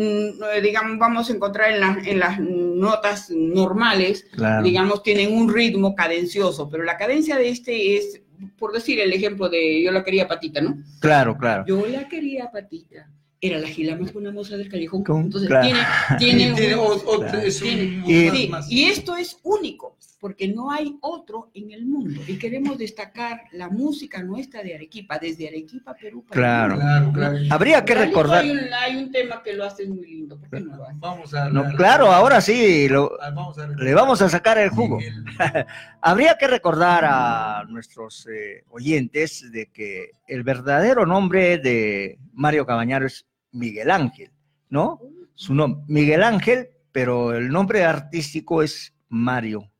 [0.55, 4.63] eh, digamos, vamos a encontrar en, la- en las notas normales, Claro.
[4.63, 8.21] digamos, tienen un ritmo cadencioso, pero la cadencia de este es,
[8.57, 10.77] por decir el ejemplo de yo la quería patita, ¿no?
[10.99, 11.63] Claro, claro.
[11.67, 13.07] Yo la quería patita.
[13.43, 15.03] Era la gila más buena moza del callejón.
[15.07, 15.65] Entonces claro.
[15.65, 15.79] tiene,
[16.19, 17.41] tiene, Tiene un- o- otro- Claro.
[17.59, 22.21] tiene- Y- sí, y esto es único, porque no hay otro en el mundo.
[22.27, 26.23] Y queremos destacar la música nuestra de Arequipa, desde Arequipa, Perú.
[26.23, 26.75] para el Claro.
[26.75, 26.85] mundo.
[26.85, 27.45] Claro, claro.
[27.55, 28.43] Habría que recordar.
[28.43, 30.39] Hay un, hay un tema que lo hace muy lindo.
[30.39, 30.95] ¿Por qué no lo hace?
[30.99, 31.49] Vamos a.
[31.49, 34.99] No, claro, ahora sí, lo- Ah, vamos a le vamos a sacar el jugo.
[36.01, 43.07] Habría que recordar a nuestros eh, oyentes de que el verdadero nombre de Mario Cabañaro
[43.07, 44.29] es Miguel Ángel,
[44.69, 44.99] ¿no?
[45.33, 49.70] Su nombre, Miguel Ángel, pero el nombre artístico es Mario,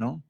[0.00, 0.22] ¿no?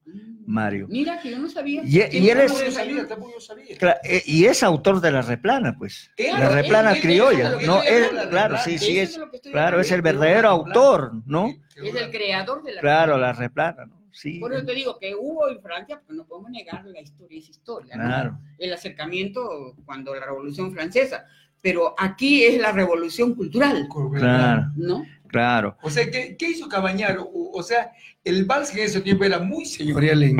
[0.45, 0.87] Mario.
[0.89, 1.81] Mira, que yo no sabía.
[1.85, 6.11] Y- y él es- yo sabía, yo eh, Y es autor de la replana, pues.
[6.17, 7.81] Claro, la replana criolla, es ¿no?
[7.81, 9.17] Él, hablando, claro, sí, sí, es
[9.49, 11.47] claro, es el verdadero autor, ¿no?
[11.81, 14.01] Es el creador de la Claro, la replana, ¿no?
[14.11, 14.39] Sí.
[14.39, 17.47] Por eso te digo que hubo en Francia, porque no podemos negar la historia es
[17.47, 18.03] historia, ¿no?
[18.03, 18.37] Claro.
[18.57, 21.25] El acercamiento cuando la Revolución Francesa,
[21.61, 25.05] pero aquí es la revolución cultural, Claro, ¿no?
[25.31, 25.77] Claro.
[25.81, 27.23] O sea, ¿qué, qué hizo Cabañaro?
[27.23, 27.91] O, o sea,
[28.23, 30.37] el vals que en ese tiempo era muy señorial en,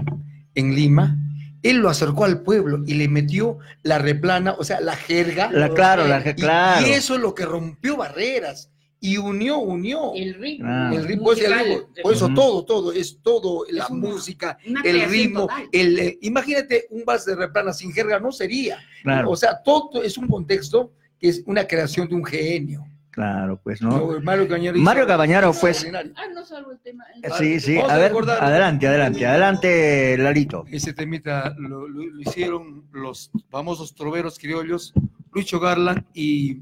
[0.55, 1.17] en Lima,
[1.63, 5.51] él lo acercó al pueblo y le metió la replana, o sea, la jerga.
[5.51, 6.87] La, claro, la, y, claro.
[6.87, 10.11] y eso es lo que rompió barreras y unió, unió.
[10.15, 10.67] El ritmo.
[10.69, 10.91] Ah.
[10.93, 11.93] El ritmo, pues, el musical, ritmo.
[12.03, 16.85] Por eso todo, todo, es todo, la una- música, una el ritmo, el, eh, imagínate
[16.91, 18.77] un vals de replana sin jerga, no sería.
[19.03, 22.85] Claro, O sea, todo es un contexto que es una creación de un genio.
[23.11, 23.89] Claro, pues, ¿no?
[24.13, 24.21] ¿no?
[24.21, 25.73] Mario Cabañaro hizo Mario Cabañaro fue-.
[26.15, 27.03] Ah, no salvo el tema.
[27.37, 30.65] Sí, sí, a ver, adelante, adelante, adelante, Lalito.
[30.71, 34.93] Ese temita lo, lo- lo hicieron los famosos troveros criollos,
[35.33, 36.61] Lucho Garland y,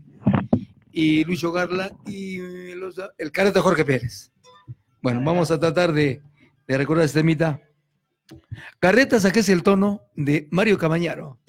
[0.91, 4.31] y Lucho Garland y los- el careta Jorge Pérez.
[5.01, 6.21] Bueno, vamos a tratar de,
[6.67, 7.61] de recordar este temita.
[8.79, 11.39] Carreta, saques el tono de Mario Cabañaro.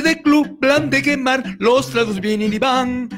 [0.00, 3.10] De club, plan de quemar, los tragos vienen y van.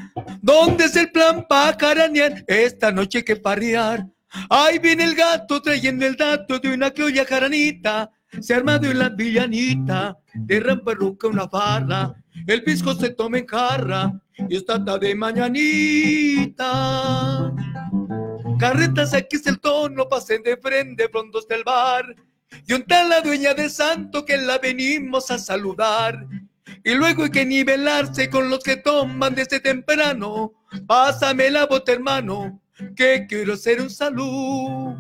[0.43, 2.45] ¿Dónde es el plan para caranear?
[2.49, 4.05] Esta noche que parrear.
[4.51, 8.11] Ahí viene el gato trayendo el dato de una criolla jaranita.
[8.41, 10.81] Se ha armado en la villanita, de
[11.23, 12.13] una farra.
[12.45, 14.13] El pisco se toma en jarra
[14.49, 16.61] y está tarde mañanita.
[18.59, 22.17] Carretas, aquí es el tono, pasen de frente, pronto está el bar.
[22.67, 26.27] Y un tal la dueña de santo que la venimos a saludar.
[26.85, 30.53] Y luego hay que nivelarse con los que toman desde temprano.
[30.87, 32.61] Pásame la bota, hermano,
[32.95, 34.95] que quiero hacer un salud.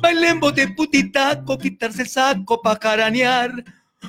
[0.00, 3.64] Bailemos de putitaco, quitarse el saco pa' caranear.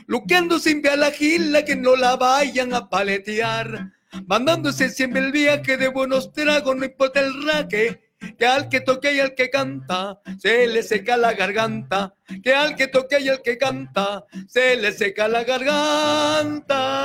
[0.06, 3.92] Luqueando sin a la gila que no la vayan a paletear.
[4.28, 8.07] Mandándose siempre el viaje de buenos tragos, no importa el raque.
[8.38, 12.14] Que al que toque y al que canta, se le seca la garganta.
[12.44, 16.98] Que al que toque y al que canta, se le seca la garganta.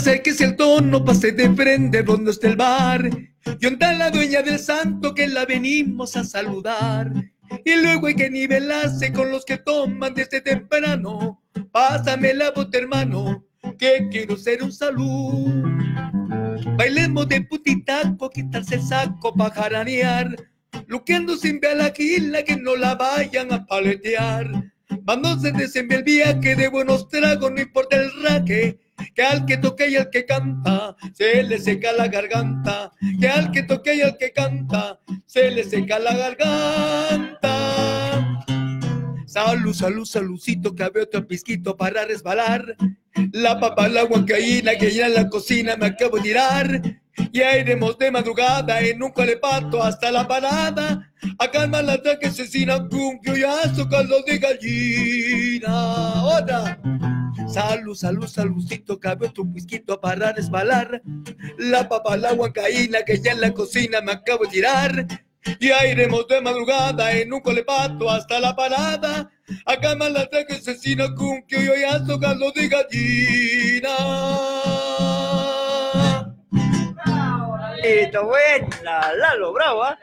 [0.00, 3.10] Sé que es el tono, pase de frente donde está el bar.
[3.60, 7.12] Y onda la dueña del santo que la venimos a saludar.
[7.64, 11.42] Y luego hay que nivelarse con los que toman desde temprano.
[11.70, 13.44] Pásame la bota, hermano,
[13.78, 15.62] que quiero ser un salud.
[16.76, 20.34] Bailemos de putitaco, quitarse el saco pa' jaranear.
[20.86, 24.48] Luqueando sin ver a la quila que no la vayan a paletear.
[25.04, 28.78] Mándose desembe el viaje de buenos tragos, no importa el raque.
[29.14, 32.92] Que al que toque y al que canta, se le seca la garganta.
[33.20, 37.42] Que al que toque y al que canta, se le seca la garganta.
[39.26, 42.76] Salud, salud, saludcito, que había otro pisquito para resbalar.
[43.32, 46.82] La papa, la huancaína que ya en la cocina me acabo de tirar.
[47.32, 51.10] Ya iremos de madrugada en un colepato hasta la parada.
[51.38, 56.24] A calmar la traque asesina un criollazo caldo de gallina.
[56.24, 56.78] Otra.
[57.52, 61.02] Salud, salud, saludcito, cabe otro pisquito para resbalar.
[61.58, 65.06] La papa, la huancaína que ya en la cocina me acabo de tirar.
[65.60, 69.30] Ya iremos de madrugada en un colepato hasta la parada.
[69.66, 73.96] A calmar la traque asesina con un criollazo caldo de gallina.
[77.82, 79.98] Listo, buena, Lalo, bravo, ¿ah?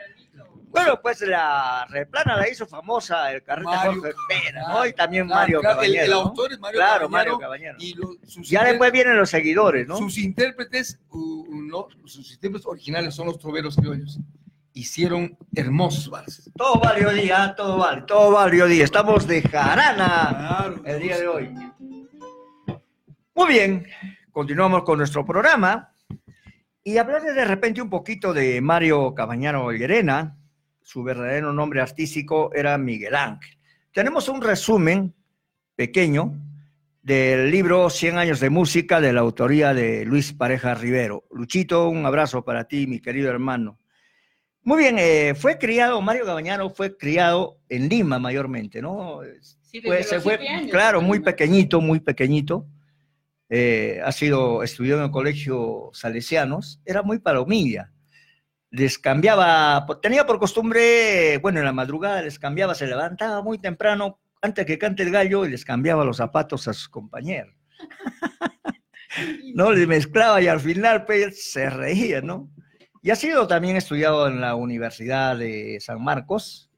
[0.70, 4.86] Bueno, pues la replana la hizo famosa el carrete Mario Jorge Pera, ¿no?
[4.86, 7.76] Y también claro, Mario claro, el- autor es Mario Claro, Mario Caballero.
[7.80, 9.96] Y lo- sus Ya después vienen los seguidores, ¿no?
[9.96, 14.20] Sus intérpretes, uh, no, sus intérpretes originales son los troveros criollos.
[14.72, 16.48] Hicieron hermosos valses.
[16.56, 18.84] Todo valió día, todo vale, todo valió día.
[18.84, 21.54] Estamos de jarana el día de hoy.
[23.34, 23.86] Muy bien,
[24.30, 25.92] continuamos con nuestro programa
[26.84, 30.36] y hablarles de repente un poquito de Mario Cabañaro Llerena.
[30.90, 33.56] Su verdadero nombre artístico era Miguel Ángel.
[33.92, 35.14] Tenemos un resumen
[35.76, 36.32] pequeño
[37.00, 41.28] del libro 100 años de música de la autoría de Luis Pareja Rivero.
[41.30, 43.78] Luchito, un abrazo para ti, mi querido hermano.
[44.62, 49.20] Muy bien, eh, fue criado, Mario Cabañaro fue criado en Lima mayormente, ¿no?
[49.62, 50.72] Sí, Pues, se fue, años.
[50.72, 52.66] claro, muy pequeñito, muy pequeñito.
[53.48, 57.92] Eh, ha sido, estudió en el colegio Salesianos, era muy palomilla.
[58.70, 64.20] Les cambiaba, tenía por costumbre, bueno, en la madrugada les cambiaba, se levantaba muy temprano,
[64.40, 67.54] antes que cante el gallo, y les cambiaba los zapatos a sus compañeros.
[69.54, 72.48] no, les mezclaba y al final pues, se reía, ¿no?
[73.02, 76.70] Y ha sido también estudiado en la Universidad de San Marcos,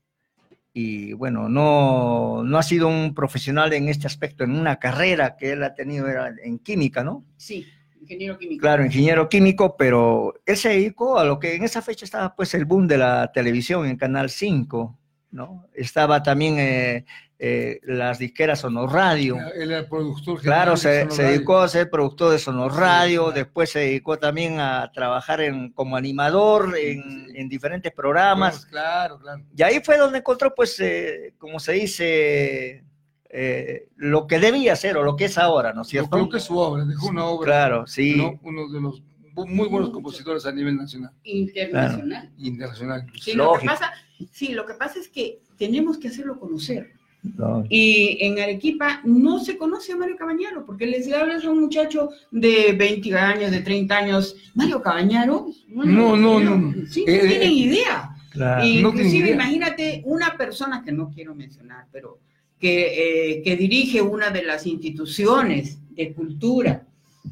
[0.74, 5.52] y bueno, no, no ha sido un profesional en este aspecto, en una carrera que
[5.52, 6.06] él ha tenido
[6.42, 7.26] en química, ¿no?
[7.36, 7.66] Sí,
[8.02, 8.60] ingeniero químico.
[8.60, 12.54] Claro, ingeniero químico, pero él se dedicó a lo que en esa fecha estaba pues
[12.54, 14.98] el boom de la televisión en Canal 5,
[15.30, 15.66] ¿no?
[15.72, 17.04] Estaba también eh,
[17.38, 19.36] eh, las disqueras Sonor Radio.
[19.54, 22.74] Él era el productor Claro, general de se, se dedicó a ser productor de Sonor
[22.74, 28.66] Radio, después se dedicó también a trabajar en, como animador en, en diferentes programas.
[28.66, 29.42] Claro, claro.
[29.56, 32.84] Y ahí fue donde encontró, pues, eh, como se dice,
[33.32, 36.10] eh, lo que debía ser o lo que es ahora, ¿no es Yo cierto?
[36.10, 37.46] creo que su obra, dejó una obra.
[37.46, 38.14] Claro, sí.
[38.16, 38.38] ¿no?
[38.42, 39.02] Uno de los
[39.34, 42.30] muy buenos compositores a nivel nacional Internacional.
[42.36, 43.06] internacional.
[43.18, 43.90] Sí, lo que pasa,
[44.30, 46.92] sí, lo que pasa es que tenemos que hacerlo conocer.
[47.22, 51.60] No, Y en Arequipa no se conoce a Mario Cabañaro, porque les hablas a un
[51.60, 55.46] muchacho de 20 años, de 30 años, Mario Cabañaro.
[55.68, 56.74] No, no, no.
[56.88, 58.10] Sí, Eh, no eh, tienen idea.
[58.30, 58.64] claro.
[58.66, 59.34] Y no tienen inclusive idea.
[59.36, 62.18] imagínate una persona que no quiero mencionar, pero
[62.62, 66.86] que, eh, que dirige una de las instituciones de cultura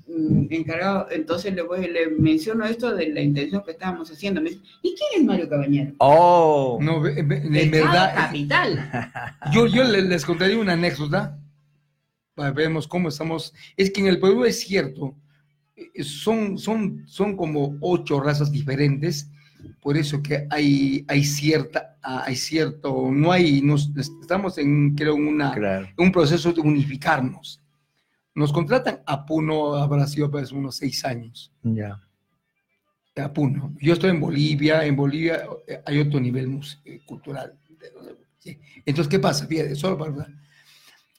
[0.08, 4.40] mm, encargado, entonces le, voy, le menciono esto de la intención que estábamos haciendo.
[4.40, 5.92] Me dice, ¿y quién es Mario Cabañero?
[5.98, 7.28] Oh, No, en,
[7.70, 8.90] verdad, capital.
[9.52, 11.38] yo, yo le- les contaría una anécdota
[12.34, 13.54] para vernos cómo estamos.
[13.76, 15.14] Es que en el Perú es cierto,
[15.76, 19.30] eh, son, son, son como ocho razas diferentes,
[19.80, 25.52] por eso que hay, hay cierta, hay cierto, no hay, nos, estamos en, creo, una,
[25.52, 25.88] claro.
[25.98, 27.60] un proceso de unificarnos.
[28.34, 31.52] Nos contratan a Puno, habrá sido pues, unos seis años.
[31.62, 32.00] Ya.
[33.16, 33.74] a Puno.
[33.80, 37.54] Yo estoy en Bolivia, en Bolivia eh, hay otro nivel eh, cultural.
[38.86, 39.46] Entonces, ¿qué pasa?
[39.46, 40.26] Fíjate, solo para...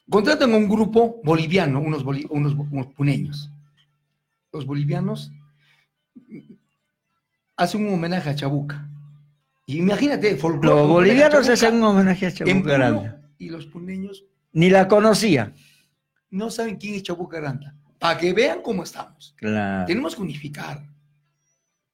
[0.10, 3.52] Contratan a un grupo boliviano, unos, boli- unos, unos puneños.
[4.52, 5.32] Los bolivianos
[7.58, 8.88] hacen un homenaje a Chabuca.
[9.66, 10.82] Y imagínate, folclore.
[10.82, 13.22] Los bolivianos Chabuca hacen un homenaje a Chabuca Aranda.
[13.38, 15.54] Y los puneños Ni la conocía.
[16.30, 17.76] no saben quién es Chabuca Aranda.
[18.00, 19.34] Para que vean cómo estamos.
[19.38, 19.86] Claro.
[19.86, 20.84] Tenemos que unificar.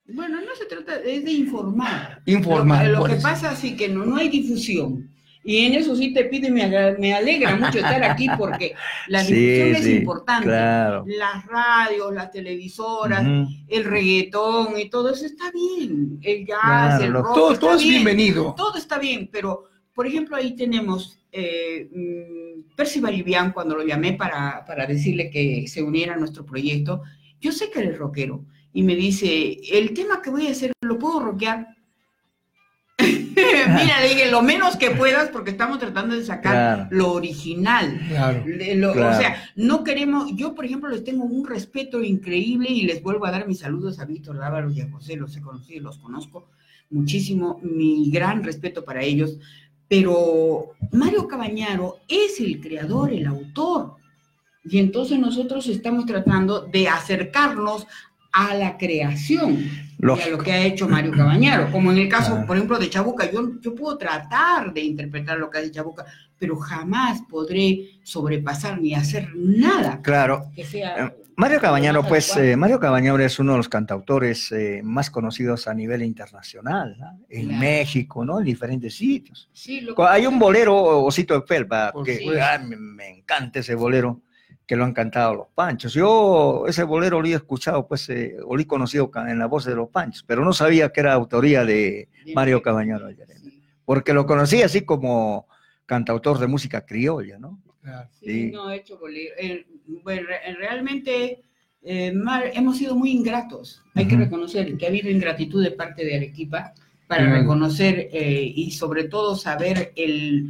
[0.10, 2.22] Bueno, no se trata, es de informar.
[2.26, 3.24] Informar, Lo, lo que eso.
[3.24, 5.10] pasa sí que no, no hay difusión.
[5.50, 6.68] Y en eso sí te pido y me,
[7.00, 8.74] me alegra mucho estar aquí porque
[9.08, 10.46] la Sí, difusión es sí, importante.
[10.48, 11.06] claro.
[11.08, 13.26] Las radios, las televisoras,
[13.70, 16.20] el reggaetón y todo eso está bien.
[16.22, 17.34] El jazz, Claro, el rock.
[17.34, 17.94] Todo, todo es bien.
[18.04, 18.56] bienvenido.
[18.58, 24.14] Todo está bien, pero por ejemplo ahí tenemos eh, mm, Percy Balivian cuando lo llamé
[24.14, 27.04] para, para decirle que se uniera a nuestro proyecto.
[27.40, 28.44] Yo sé que él es rockero
[28.74, 31.68] y me dice, el tema que voy a hacer, ¿lo puedo rockear?
[33.84, 36.88] Mira, le dije, lo menos que puedas porque estamos tratando de sacar Claro.
[36.92, 38.00] lo original.
[38.10, 38.44] Claro.
[38.46, 39.16] Le- lo- Claro.
[39.16, 43.26] O sea, no queremos, yo por ejemplo les tengo un respeto increíble y les vuelvo
[43.26, 46.50] a dar mis saludos a Víctor Dávalos y a José, los he conocido, los conozco
[46.90, 49.38] muchísimo, mi gran respeto para ellos,
[49.90, 53.96] pero Mario Cabañaro es el creador, el autor,
[54.66, 57.88] y entonces nosotros estamos tratando de acercarnos
[58.34, 59.70] a la creación
[60.00, 62.90] y a lo que ha hecho Mario Cabañaro, como en el caso, por ejemplo, de
[62.90, 66.06] Chabuca, yo, yo puedo tratar de interpretar lo que hace Chabuca,
[66.38, 70.52] pero jamás podré sobrepasar ni hacer nada Claro.
[70.56, 71.06] que sea...
[71.08, 75.68] Eh, Mario Cabañaro, pues, eh, Mario Cabañaro es uno de los cantautores eh, más conocidos
[75.68, 77.20] a nivel internacional, ¿no?
[77.30, 77.60] en Claro.
[77.60, 78.40] México, ¿no?
[78.40, 79.48] En diferentes sitios.
[79.54, 84.22] Sí, Hay un bolero, Osito de Felpa, Por que ah, me, me encanta ese bolero,
[84.68, 85.94] que lo han cantado los Panchos.
[85.94, 89.64] Yo ese bolero lo he escuchado, pues, eh, o lo he conocido en la voz
[89.66, 93.62] de los Panchos, pero no sabía que era autoría de Mario Cabañaro Sí.
[93.86, 95.48] porque lo conocí así como
[95.86, 97.60] cantautor de música criolla, ¿no?
[97.82, 98.10] Claro.
[98.20, 98.52] Sí, Sí.
[98.52, 99.34] no he hecho bolero.
[99.40, 99.66] Eh,
[100.04, 101.42] bueno, re- realmente
[101.84, 103.82] eh, Mar- hemos sido muy ingratos.
[103.96, 106.74] Hay que reconocer que ha habido ingratitud de parte de Arequipa
[107.08, 110.50] para reconocer eh, y sobre todo saber el...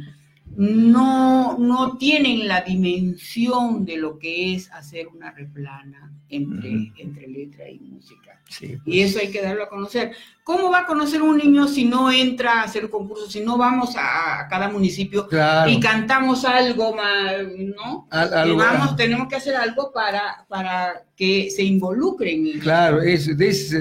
[0.58, 7.68] No, no tienen la dimensión de lo que es hacer una replana entre, entre letra
[7.70, 8.40] y música.
[8.48, 10.12] Sí, Y eso hay que darlo a conocer.
[10.42, 13.94] ¿Cómo va a conocer un niño si no entra a hacer concursos, si no vamos
[13.96, 15.70] a, a cada municipio Claro.
[15.70, 17.34] y cantamos algo más,
[17.76, 18.08] ¿no?
[18.10, 22.46] Al- algo- vamos, tenemos que hacer algo para, para que se involucren.
[22.46, 23.26] en- Claro, es,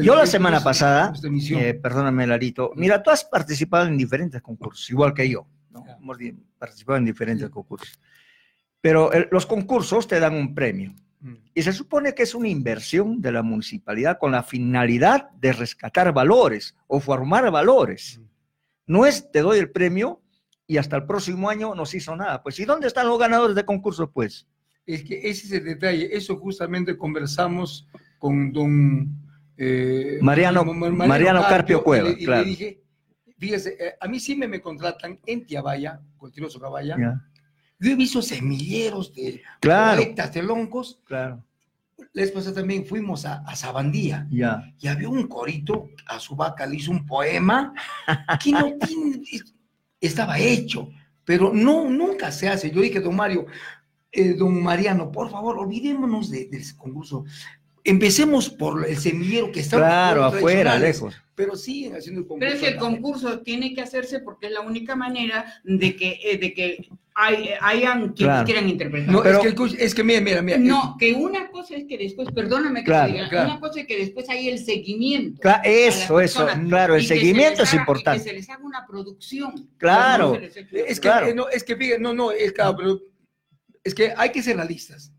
[0.04, 4.42] Yo la es- semana es- pasada, eh, perdóname Larito, mira, tú has participado en diferentes
[4.44, 5.48] concursos, igual que yo,
[5.78, 5.84] ¿no?
[5.84, 6.00] Claro.
[6.02, 6.18] Hemos
[6.58, 8.00] participado en diferentes concursos.
[8.82, 11.34] Pero el- los concursos te dan un premio Mm.
[11.56, 16.14] y se supone que es una inversión de la municipalidad con la finalidad de rescatar
[16.14, 18.22] valores o formar valores.
[18.86, 20.22] No es te doy el premio
[20.68, 22.44] y hasta el próximo año no se hizo nada.
[22.44, 24.48] Pues, ¿y dónde están los ganadores de concursos, pues?
[24.86, 26.16] Es que ese es el detalle.
[26.16, 27.88] Eso justamente conversamos
[28.20, 29.24] con don
[29.58, 32.44] eh, Mariano- Mariano Carpio Cueva, y le- y claro.
[32.44, 32.82] le dije,
[33.38, 36.96] fíjese, eh, a mí siempre me contratan en Tiabaya, Continuoso Caballa.
[36.98, 37.22] Ya,
[37.80, 40.02] Yo he visto semilleros de Claro.
[40.02, 41.00] colectas de loncos.
[41.06, 41.44] claro,
[42.14, 44.72] La vez pasada también fuimos a, a Sabandía ya.
[44.80, 47.74] y había un corito, a su vaca le hizo un poema
[48.44, 49.54] que no tiene, es-
[50.00, 50.90] estaba hecho,
[51.26, 52.72] pero no, nunca se hace.
[52.72, 53.46] Yo dije, don Mario,
[54.12, 57.26] eh, don Mariano, por favor, olvidémonos de- del concurso.
[57.84, 61.16] Empecemos por el semillero que está Claro, afuera, lejos.
[61.38, 62.40] Pero siguen haciendo el concurso.
[62.40, 66.20] Pero es que el concurso tiene que hacerse porque es la única manera de que,
[66.24, 68.46] eh, de que hay, hayan quienes Claro.
[68.46, 69.12] quieran interpretar.
[69.14, 70.58] No, Pero- es, que, el- es que mira, mira, mira.
[70.58, 73.52] No, que una cosa es que después, perdóname que Claro, te diga, claro.
[73.52, 75.48] una cosa es que después hay el seguimiento.
[75.64, 78.24] Eso, eso, claro, el que seguimiento es haga- y importante.
[78.24, 79.70] Que se les haga una producción.
[79.78, 80.34] Claro.
[80.34, 80.40] No
[80.88, 81.28] Es que, Claro.
[81.28, 83.00] eh, no, es que, fíjate, no, no, es, claro, pero
[83.84, 85.14] es que hay que ser realistas.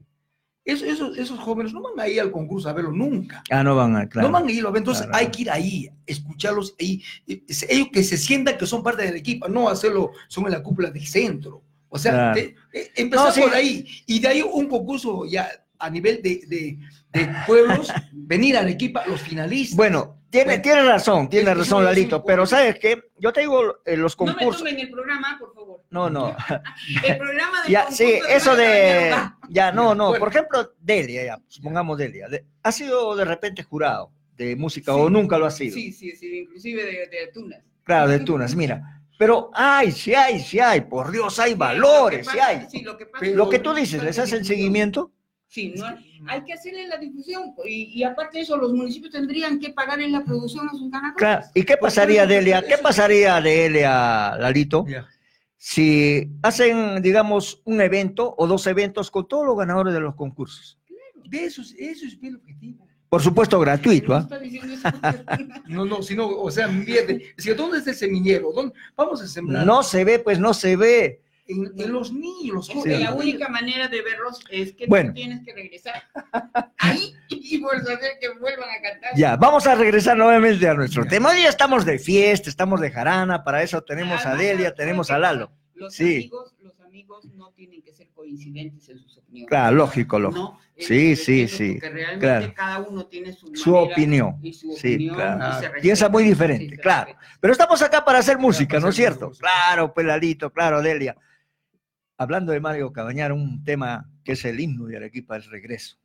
[0.69, 3.43] Eso- esos, esos jóvenes no van a ir al concurso a verlo nunca.
[3.51, 4.29] Ah, no van a, claro.
[4.29, 4.81] No van a ir a ver.
[4.81, 5.19] Entonces Claro.
[5.19, 7.03] hay que ir ahí, escucharlos ahí.
[7.27, 10.91] Ellos que se sientan que son parte del equipo, no hacerlo, son en la cúpula
[10.91, 11.63] del centro.
[11.89, 12.35] O sea, Claro.
[12.35, 13.41] te- eh, empezamos No, sí.
[13.49, 13.87] por ahí.
[14.07, 15.49] Y de ahí un concurso ya
[15.79, 16.79] a nivel de, de-
[17.13, 19.75] de pueblos, venir a Arequipa, los finalistas.
[19.77, 23.01] Bueno, tiene, Bueno, tiene razón, tiene razón, Lalito, pero ¿sabes qué?
[23.19, 24.59] Yo te digo eh, los No me concursos.
[24.63, 25.81] tomen el programa, por favor.
[25.91, 26.37] No, no.
[27.07, 29.15] El programa de Ya, sí, eso de.
[29.49, 30.09] Ya, no, no.
[30.09, 30.21] Bueno.
[30.21, 32.29] Por ejemplo, Delia, ya, supongamos Delia.
[32.29, 34.99] de- ¿Ha sido de repente jurado de música Sí.
[35.01, 35.75] o nunca lo ha sido?
[35.75, 37.63] Sí, sí, sí, inclusive de, de Tunas.
[37.85, 39.01] Claro, de Tunas, mira.
[39.19, 42.67] Pero hay, sí hay, sí hay, por Dios, hay valores, Lo sí que pasa- hay.
[42.71, 45.11] sí, lo que pasa Lo tú dices, ¿les hacen seguimiento?
[45.51, 45.87] Sí, no,
[46.29, 49.99] hay que hacerle la difusión y, y aparte de eso, los municipios tendrían que pagar
[50.01, 51.17] en la producción a sus ganadores.
[51.17, 51.47] Claro.
[51.55, 52.63] ¿Y qué pasaría, Delia?
[52.63, 54.85] ¿Qué pasaría, Delia, Lalito?
[55.57, 60.79] Si hacen, digamos, un evento o dos eventos con todos los ganadores de los concursos.
[61.25, 62.87] De eso, es- eso es el objetivo.
[63.09, 64.29] Por supuesto, gratuito, No
[65.03, 65.19] ¿ah?
[65.67, 67.33] No, no, sino, o sea, mierde.
[67.39, 68.53] Si, ¿Dónde está el semillero?
[68.53, 68.75] ¿Dónde?
[68.95, 69.65] Vamos a sembrar.
[69.67, 71.23] No se ve, pues no se ve.
[71.49, 75.09] En, en los niños, los la única manera de verlos es que Bueno.
[75.11, 76.03] tú tienes que regresar
[76.77, 79.11] ahí y vuelves a hacer que vuelvan a cantar.
[79.17, 81.31] Ya, vamos a regresar nuevamente a nuestro tema.
[81.31, 85.11] Hoy ya estamos de fiesta, estamos de jarana, para eso tenemos a Delia, ¿sabes tenemos
[85.11, 85.19] a?
[85.19, 85.51] Lalo.
[85.75, 86.17] Los, Sí.
[86.17, 89.49] amigos, los amigos no tienen que ser coincidentes en sus opiniones.
[89.49, 90.41] Claro, lógico, lógico.
[90.43, 92.53] No, Sí, sí, sí, Porque realmente claro.
[92.55, 94.37] cada uno tiene su, Su opinión.
[94.43, 95.39] y su Sí, opinión claro.
[95.57, 97.17] y se Ah, piensa muy diferente, Sí, claro.
[97.41, 99.29] Pero estamos acá para hacer música, para ¿no es cierto?
[99.29, 99.49] música.
[99.49, 101.17] Claro, pues Lalito, claro, Delia.
[102.19, 105.97] Hablando de Mario Cabañar, un tema que es el himno de Arequipa, el regreso.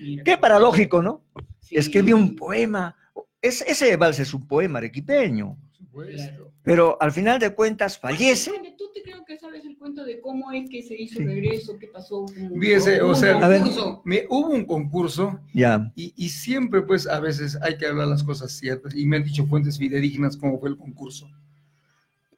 [0.00, 1.22] Mira, Qué paradójico, ¿no?
[1.60, 1.76] sí.
[1.76, 2.96] Escribió un poema.
[3.40, 5.56] Es, ese vals es un poema arequipeño,
[5.92, 6.52] Por supuesto.
[6.62, 8.50] pero al final de cuentas fallece.
[8.76, 11.22] Tú te creo que sabes el cuento de cómo es que se hizo Sí.
[11.22, 12.26] el regreso, qué pasó.
[12.28, 13.60] Fíjese, o sea, A ver.
[13.60, 14.02] concurso.
[14.04, 18.22] Me, hubo un concurso Ya, y, y siempre, pues, a veces hay que hablar las
[18.24, 18.94] cosas ciertas.
[18.96, 21.30] Y me han dicho fuentes fidedignas cómo fue el concurso.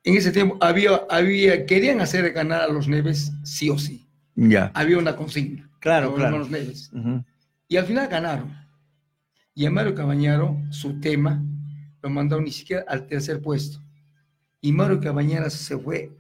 [0.05, 4.07] En ese tiempo había, había, querían hacer ganar a los Neves sí o sí.
[4.34, 4.70] ya.
[4.74, 5.68] Había una consigna.
[5.80, 6.36] Claro, los claro.
[6.36, 6.90] hermanos Neves.
[6.92, 7.24] Ujú.
[7.68, 8.53] Y al final ganaron.
[9.55, 11.42] Y a Mario Cabañaro, su tema,
[12.03, 13.78] lo mandaron ni siquiera al tercer puesto.
[14.61, 16.11] Y Mario Cabañara se fue,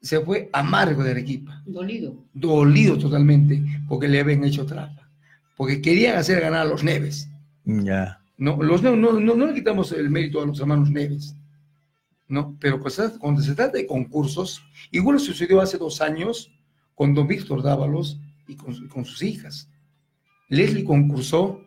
[0.00, 2.16] se fue amargo de Arequipa, Dolido.
[2.34, 5.08] dolido totalmente, porque le habían hecho trampa.
[5.56, 7.28] Porque querían hacer ganar a los Neves.
[7.64, 8.20] Ya.
[8.36, 11.34] No, los, no, no, no, no le quitamos el mérito a los hermanos Neves.
[12.28, 12.78] No, pero
[13.18, 16.52] cuando se trata de concursos, igual sucedió hace dos años
[16.94, 19.68] con don Víctor Dávalos y con, su- con sus hijas.
[20.48, 21.60] Leslie concursó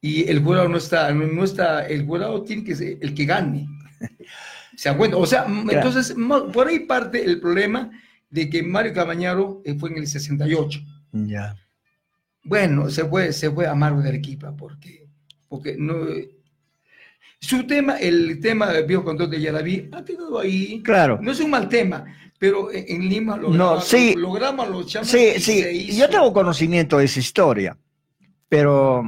[0.00, 3.68] y el jurado no está, no, está, el jurado tiene que ser el que gane.
[4.76, 5.16] ¿Se acuerda?
[5.18, 5.70] O sea, Claro.
[5.70, 6.16] entonces,
[6.52, 7.90] por ahí parte el problema
[8.28, 10.80] de que Mario Cabañaro eh, fue en el 68.
[11.12, 11.56] Ya.
[12.42, 15.06] Bueno, se fue, se fue amargo de Arequipa porque,
[15.48, 15.94] porque no.
[17.42, 20.82] Su tema, el tema del viejo control de Yaraví, ha quedado ahí.
[20.82, 21.18] Claro.
[21.22, 22.04] No es un mal tema,
[22.38, 24.14] pero en, Lima logramos, No, sí.
[24.14, 25.96] logramos los chamas Sí, sí.
[25.96, 27.76] Yo tengo conocimiento de esa historia,
[28.48, 29.02] pero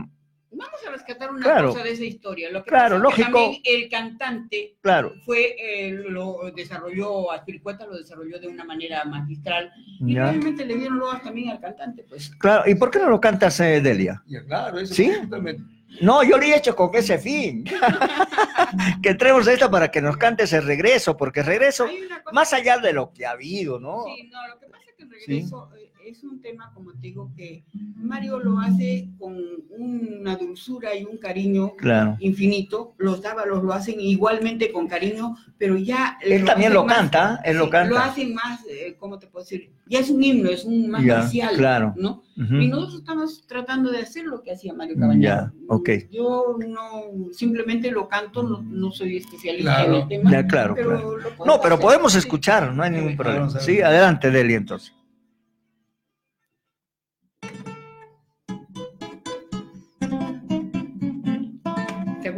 [0.54, 1.72] Vamos a rescatar una Claro.
[1.72, 2.50] cosa de esa historia.
[2.50, 3.38] Lo que Claro, pasa es que lógico.
[3.42, 5.12] también el cantante claro.
[5.24, 10.24] fue, eh, lo desarrolló, Aspiricueta lo desarrolló de una manera magistral y Ya.
[10.24, 12.30] realmente le dieron loas también al cantante, pues.
[12.36, 12.62] Claro.
[12.70, 14.22] ¿Y por qué no lo cantas, eh, Delia?
[14.26, 15.10] Ya, claro, eso ¿Sí?
[15.22, 15.62] totalmente.
[16.00, 17.64] No, yo lo he hecho con ese fin.
[19.02, 21.86] que entremos a esto para que nos cantes el regreso, porque el regreso,
[22.32, 24.04] más allá de lo que ha habido, ¿no?
[24.04, 26.98] Sí, no, lo que pasa es que el regreso eh, es un tema, como te
[27.00, 27.64] digo, que
[27.96, 29.36] Mario lo hace con
[29.70, 32.16] una dulzura y un cariño Claro.
[32.20, 32.94] infinito.
[32.98, 36.18] Los dávalos lo hacen igualmente con cariño, pero ya...
[36.22, 37.90] Él también lo más- canta, él lo canta.
[37.90, 39.70] Lo hacen más, eh, ¿cómo te puedo decir?
[39.86, 41.94] Ya es un himno, es un más Ya, claro.
[41.96, 42.22] ¿no?
[42.34, 45.22] Y nosotros estamos tratando de hacer lo que hacía Mario Cabañas.
[45.22, 45.90] Ya, ok.
[46.10, 49.94] Yo no, simplemente lo canto, no, no soy especialista Claro.
[49.96, 50.30] en el tema.
[50.30, 51.16] Ya, claro, pero claro.
[51.18, 53.50] lo podemos No, pero hacer, podemos escuchar, no hay ningún problema.
[53.60, 54.92] Sí, adelante, Delia, entonces.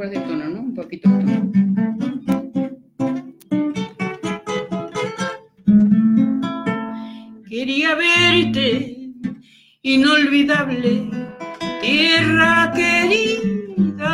[0.05, 0.61] ¿Te acuerdas del tono, no?
[0.61, 1.09] Un poquito.
[7.49, 9.13] Quería verte,
[9.81, 11.09] inolvidable,
[11.81, 14.11] tierra querida,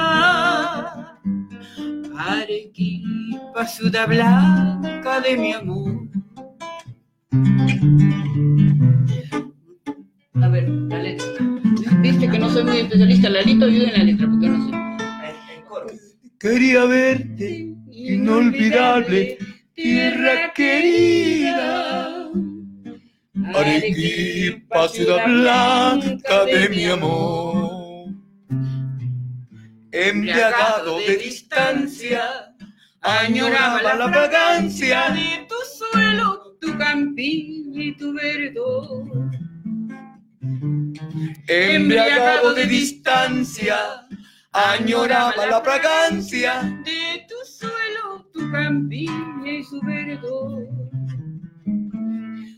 [2.17, 6.09] Arequipa, ciudad blanca de mi amor.
[10.35, 11.27] A ver, la letra.
[12.01, 14.90] Viste que no soy muy especialista, Lalito ayuda en la letra, porque no sé.
[16.41, 19.37] Quería verte, inolvidable,
[19.75, 22.31] tierra querida.
[23.55, 28.15] Arequipa, ciudad blanca de mi amor.
[29.93, 32.23] Embriagado de distancia,
[33.03, 39.31] añoraba la fragancia de tu suelo, tu campiña y tu verdor.
[41.47, 44.09] Embriagado de distancia,
[44.53, 50.67] añoraba la fragancia de tu suelo, tu campiña y su verdor.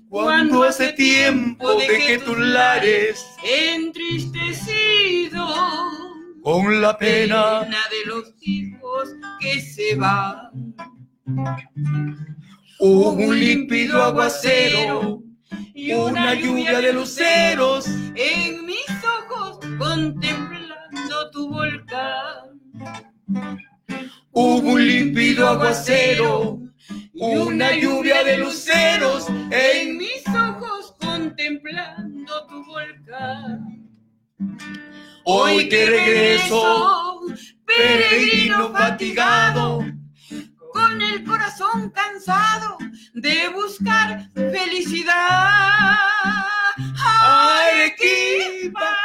[0.09, 5.47] Cuando hace tiempo dejé tus lares entristecido
[6.43, 9.09] con la pena pena de los hijos
[9.41, 10.75] que se van.
[12.79, 15.23] hubo un límpido aguacero
[15.75, 18.87] y una lluvia de luceros en mis
[19.21, 20.52] ojos contemplando
[21.33, 22.61] tu volcán.
[24.33, 26.61] hubo un límpido aguacero
[27.15, 33.89] una lluvia de luceros en mis ojos contemplando tu volcán.
[35.25, 37.21] hoy que regreso
[37.65, 39.85] peregrino fatigado
[40.73, 42.77] con el corazón cansado
[43.15, 45.15] de buscar felicidad.
[47.25, 48.97] Arequipa,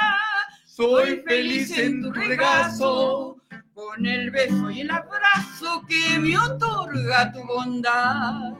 [0.77, 3.35] soy feliz en tu regazo
[3.73, 8.53] con el beso y el abrazo que me otorga tu bondad.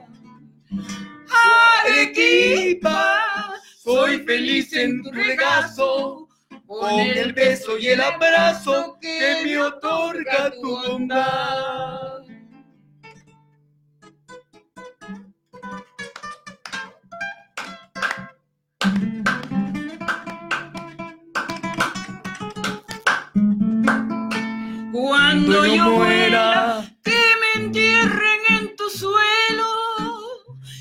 [1.85, 3.53] Arequipa,
[3.83, 6.27] soy feliz en tu regazo
[6.65, 12.23] con el beso y el abrazo que me otorga tu bondad.
[25.37, 29.69] Cuando yo muera, que me entierren en tu suelo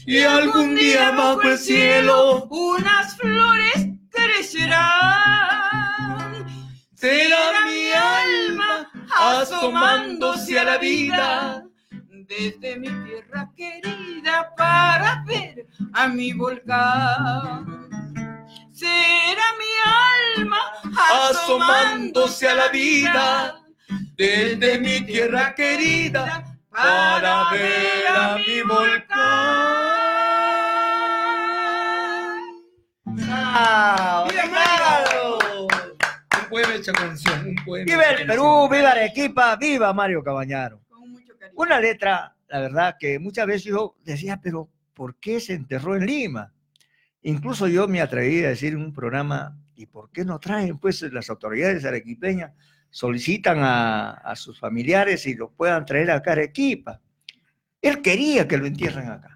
[0.06, 5.26] y algún día bajo el cielo unas flores crecerán.
[6.94, 11.62] será mi alma asomándose a la vida
[12.26, 17.90] desde mi tierra querida para ver a mi volcán.
[18.72, 19.72] Será mi
[20.38, 20.58] alma
[21.28, 23.65] asomándose a la vida
[24.16, 29.86] desde mi tierra querida para ver a mi volcán.
[33.28, 34.26] ¡Ah!
[34.28, 35.38] ¡Viva ¡Claro!
[36.42, 37.84] Un poema hecho canción, un poema.
[37.84, 38.68] ¡Viva el Perú!
[38.70, 39.56] ¡Viva Arequipa!
[39.56, 40.80] ¡Viva Mario Cabañaro!
[40.88, 41.54] Con mucho cariño.
[41.56, 46.06] Una letra, la verdad, que muchas veces yo decía, pero ¿por qué se enterró en
[46.06, 46.52] Lima?
[47.22, 50.78] Incluso yo me atreví a decir en un programa, ¿y por qué no traen?
[50.78, 52.52] Pues las autoridades arequipeñas
[52.90, 57.00] solicitan a, a sus familiares y lo puedan traer acá a Arequipa.
[57.82, 59.32] Él quería que lo entierren acá.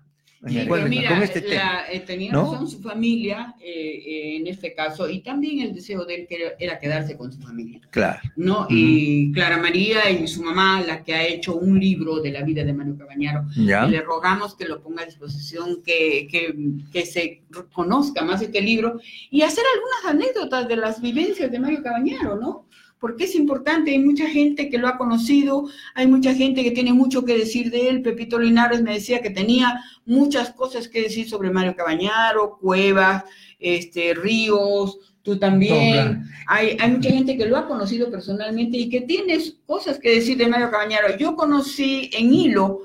[0.48, 1.54] Sí, pero mira, con este tema.
[1.82, 2.50] la- eh, tenía ¿no?
[2.54, 3.68] razón su familia eh,
[4.06, 7.38] eh, en este caso y también el deseo de él que era, quedarse con su
[7.42, 8.20] familia, Claro.
[8.36, 8.66] ¿no?
[8.70, 12.64] Y Clara María y su mamá, la que ha hecho un libro de la vida
[12.64, 13.84] de Mario Cabañaro, ¿Ya?
[13.84, 16.54] le rogamos que lo ponga a disposición, que, que,
[16.90, 17.42] que se
[17.74, 18.98] conozca más este libro
[19.30, 22.66] y hacer algunas anécdotas de las vivencias de Mario Cabañaro, ¿no?
[23.00, 26.92] Porque es importante, hay mucha gente que lo ha conocido, hay mucha gente que tiene
[26.92, 28.02] mucho que decir de él.
[28.02, 33.24] Pepito Linares me decía que tenía muchas cosas que decir sobre Mario Cabañaro, Cuevas,
[33.58, 36.24] este, Ríos, tú también.
[36.46, 40.36] Hay, hay mucha gente que lo ha conocido personalmente y que tiene cosas que decir
[40.36, 41.16] de Mario Cabañaro.
[41.16, 42.80] Yo conocí en Hilo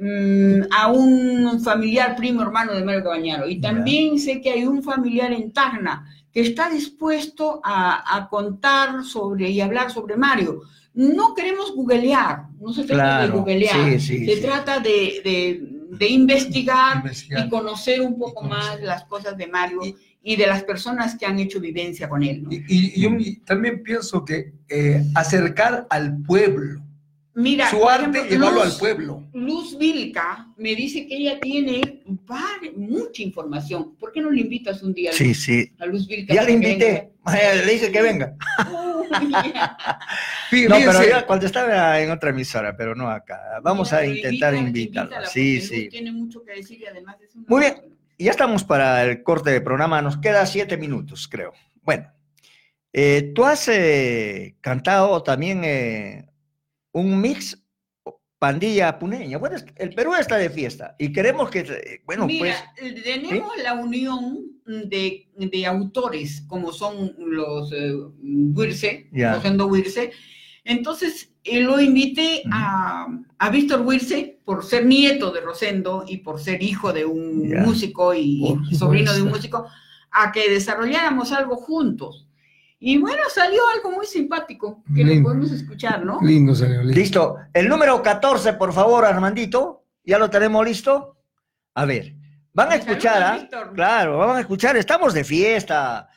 [0.00, 4.82] mm, a un familiar primo hermano de Mario Cabañaro y también sé que hay un
[4.82, 10.62] familiar en Tacna que está dispuesto a, a contar sobre y hablar sobre Mario.
[10.94, 14.40] No queremos googlear, no se trata de googlear, sí, sí, se sí.
[14.42, 17.46] trata de, de- de investigar Investigar.
[17.46, 18.58] y conocer un poco conocer.
[18.58, 22.22] más las cosas de Mario Y- y de las personas que han hecho vivencia con
[22.22, 22.42] él.
[22.42, 22.50] ¿no?
[22.52, 26.82] Y, yo mi- también pienso que eh, acercar al pueblo,
[27.40, 29.24] Mira, su arte, ejemplo, llevarlo Luz- al pueblo.
[29.32, 33.94] Luz Vilca me dice que ella tiene var- mucha información.
[33.96, 35.72] ¿Por qué no le invitas un día Sí, sí.
[35.78, 36.34] a Luz Vilca?
[36.34, 37.12] Ya le invité.
[37.24, 37.54] venga?
[37.66, 38.34] Le dije que venga.
[40.68, 43.38] No, pero ya cuando estaba en otra emisora, pero no acá.
[43.62, 45.26] Vamos a intentar invitarla.
[45.26, 45.88] Sí, Luz sí.
[45.88, 47.74] Tiene mucho que decir y además es una- Muy bien.
[48.16, 50.02] Y Ya estamos para el corte de programa.
[50.02, 51.52] Nos queda siete minutos, creo.
[51.82, 52.10] Bueno,
[52.92, 56.27] eh, tú has eh, cantado también eh,
[56.98, 57.56] un mix
[58.38, 59.38] pandilla puneña.
[59.38, 63.74] Bueno, el Perú está de fiesta y queremos que, eh, bueno, Mira, pues, tenemos la
[63.74, 69.08] unión de, de autores, como son los eh, Wirse,
[69.68, 70.12] Wirse.
[70.64, 73.06] Entonces, eh, lo invité a,
[73.38, 77.62] a Víctor Wirse por ser nieto de Rosendo y por ser hijo de un Ya.
[77.62, 79.66] músico y sobrino de un músico,
[80.10, 82.27] a que desarrolláramos algo juntos.
[82.80, 85.28] Y bueno, salió algo muy simpático que lo Lindo.
[85.28, 86.20] podemos escuchar, ¿no?
[86.22, 86.94] Lindo salió, lindo.
[86.94, 87.36] listo.
[87.52, 89.84] El número 14, por favor, Armandito.
[90.04, 91.16] ¿Ya lo tenemos listo?
[91.74, 92.14] A ver,
[92.52, 93.36] Van a escuchar, ¿ah?
[93.36, 93.72] Víctor.
[93.72, 94.76] Claro, van a escuchar.
[94.76, 96.08] Estamos de fiesta.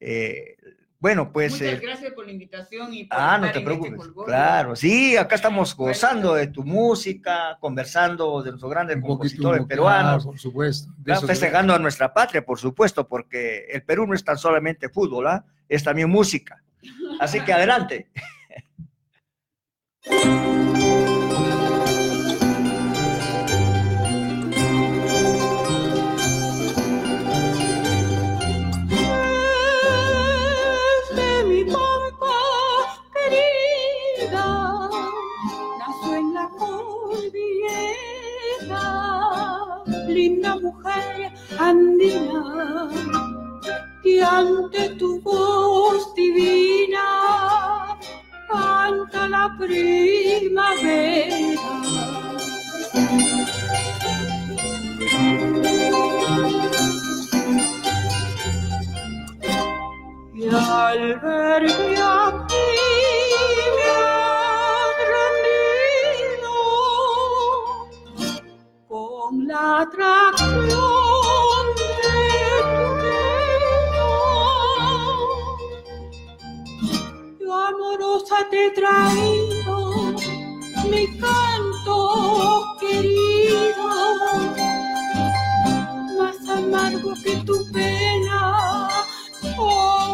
[0.00, 0.56] Eh,
[0.98, 1.52] bueno, pues.
[1.52, 4.24] Muchas eh, gracias por la invitación y por Ah, no te en este preocupes.
[4.24, 10.24] Claro, sí, acá estamos gozando de tu música, conversando de nuestros grandes poquito, compositores peruanos,
[10.24, 10.90] por supuesto.
[11.26, 15.44] Festejando a nuestra patria, por supuesto, porque el Perú no es tan solamente fútbol, ¿ah?
[15.68, 16.62] Es también música.
[17.20, 18.08] Así que adelante.
[40.16, 42.88] linda mujer andina,
[44.06, 47.08] que ante tu voz divina
[48.48, 50.46] canta la primavera.
[60.34, 62.66] Y al verme aquí
[63.76, 64.98] me han
[68.88, 71.05] con la atracción
[77.86, 80.14] amorosa te he traído
[80.90, 83.88] mi canto querido,
[86.18, 88.88] más amargo que tu pena,
[89.58, 90.05] oh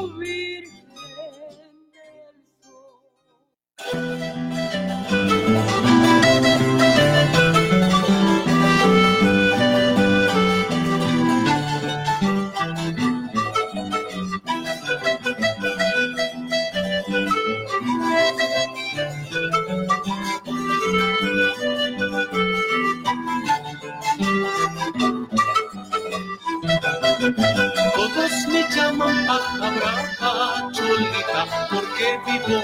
[29.92, 32.58] paja brava, cholita, porque vivo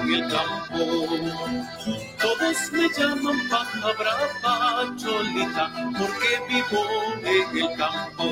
[0.00, 2.07] en el campo.
[2.20, 6.82] Todos me llaman paja brava, cholita, porque vivo
[7.22, 8.24] en el campo.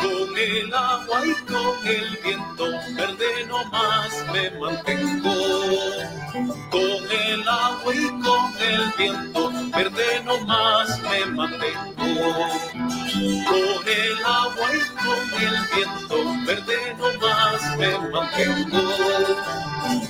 [0.00, 2.64] Con el agua y con el viento,
[2.96, 5.34] verde nomás me mantengo.
[6.70, 11.96] Con el agua y con el viento, verde nomás me mantengo.
[13.48, 16.16] Con el agua y con el viento,
[16.46, 18.82] verde nomás me mantengo.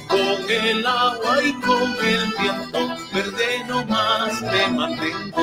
[0.09, 5.42] Con el agua y con el viento, verde nomás me mantengo.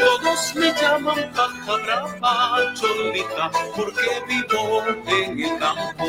[0.00, 6.06] Todos me llaman paja brava, cholita, porque vivo en el campo.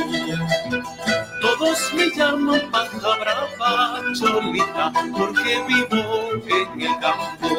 [1.41, 7.49] Todos me llaman paja brava, cholita, porque vivo en el campo.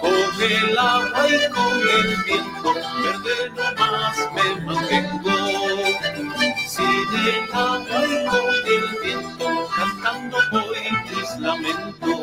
[0.00, 6.41] Con el agua y con el viento, verde nomás me mantengo.
[6.74, 12.20] Agua y con el viento, cantando voy mis lamentos.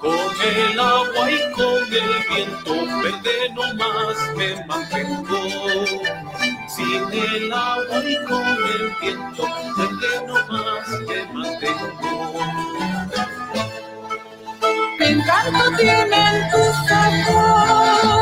[0.00, 5.40] Con el agua y con el viento, verde nomás me mantengo.
[6.66, 9.44] Sin el agua y con el viento,
[9.76, 12.40] verde nomás me mantengo.
[14.98, 18.21] ¿Qué encanto tienen tus ojos?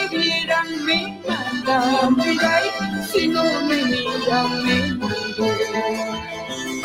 [0.00, 2.16] Me vieran me matan,
[3.12, 4.78] si no me miran me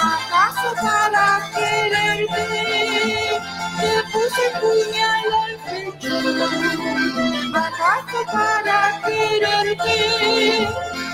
[0.01, 2.45] ¿Acaso para quererte
[3.80, 6.16] te puse puñal al pecho?
[7.55, 9.97] ¿Acaso para quererte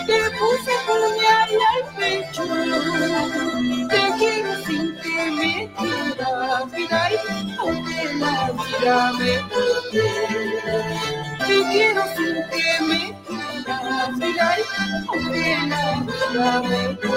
[0.08, 2.44] te puse puñal al pecho?
[3.90, 7.12] Te quiero sin que me quieras mirar,
[7.60, 11.21] aunque la vida me toque.
[11.48, 14.60] Te quiero sin que me quieras mirar,
[15.08, 15.58] aunque
[16.34, 17.12] la vida.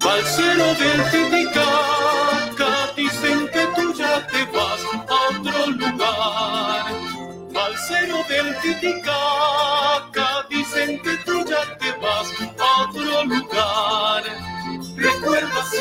[0.00, 6.92] Balsero del Titicaca, dicen que tú ya te vas a otro lugar.
[7.52, 11.43] Balsero del Titicaca, dicen que tú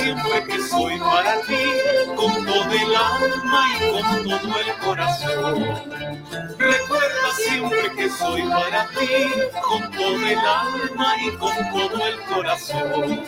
[0.04, 1.64] siempre que soy para ti
[2.16, 5.64] con todo el alma y con todo el corazón.
[6.58, 9.32] Recuerda siempre que soy para ti,
[9.62, 13.24] con todo el alma y con todo el corazón.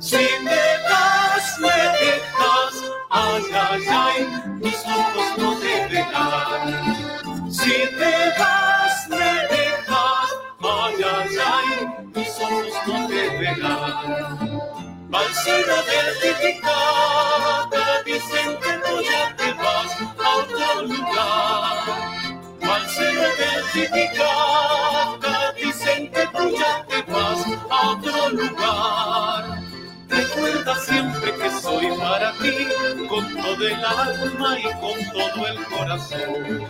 [0.00, 2.74] Si me das, me dejas,
[3.10, 7.52] ay, ay, ay, mis ojos no te verán.
[7.52, 10.28] Si te das, me dejas,
[10.60, 13.24] ay, ay, ay, mis ojos no te
[15.14, 15.14] verán.
[15.14, 21.86] Valsina certificada, dicen que tú ya te vas a otro lugar.
[22.60, 27.40] Valsina certificada, dicen que tú ya te vas
[27.70, 29.13] a otro lugar.
[31.84, 36.64] Soy para ti, con todo el alma y con todo el corazón.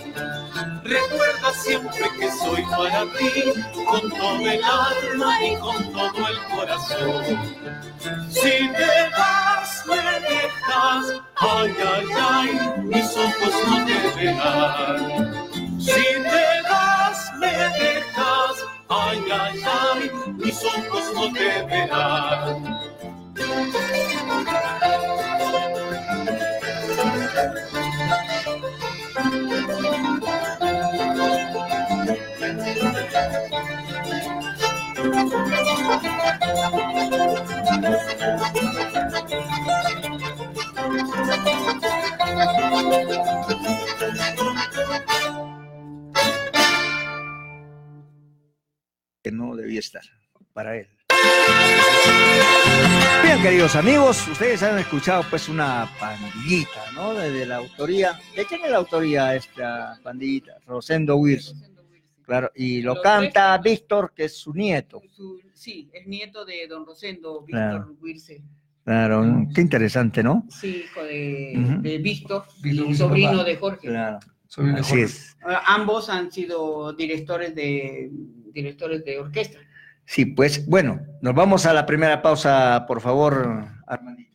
[0.82, 7.24] Recuerda siempre que soy para ti, con todo el alma y con todo el corazón.
[8.28, 15.32] Si te vas, me dejas, ay, ay, ay, mis ojos no te verán.
[15.78, 22.93] Si te vas, me dejas, ay, ay, ay, mis ojos no te verán.
[49.22, 50.02] Que no debía estar
[50.52, 50.93] para él.
[53.22, 57.14] Bien, queridos amigos, ustedes han escuchado pues una pandillita, ¿no?
[57.14, 58.18] Desde la autoría.
[58.36, 60.58] ¿De quién es la autoría esta pandillita?
[60.66, 61.54] Rosendo Wirs.
[62.24, 65.02] Claro, y lo canta Víctor, que es su nieto.
[65.14, 67.96] Su- sí, es nieto de don Rosendo, Víctor Claro.
[68.00, 68.42] Wilce.
[68.84, 70.46] Claro, qué interesante, ¿no?
[70.50, 72.44] Sí, hijo de, de Víctor,
[72.94, 73.88] sobrino de Jorge.
[73.88, 75.04] Claro, Sobrino de así Jorge.
[75.04, 75.36] es.
[75.46, 78.10] Ah, Ambos han sido directores de
[78.52, 79.58] directores de orquesta.
[80.06, 84.33] Sí, pues bueno, nos vamos a la primera pausa, por favor, Armandito.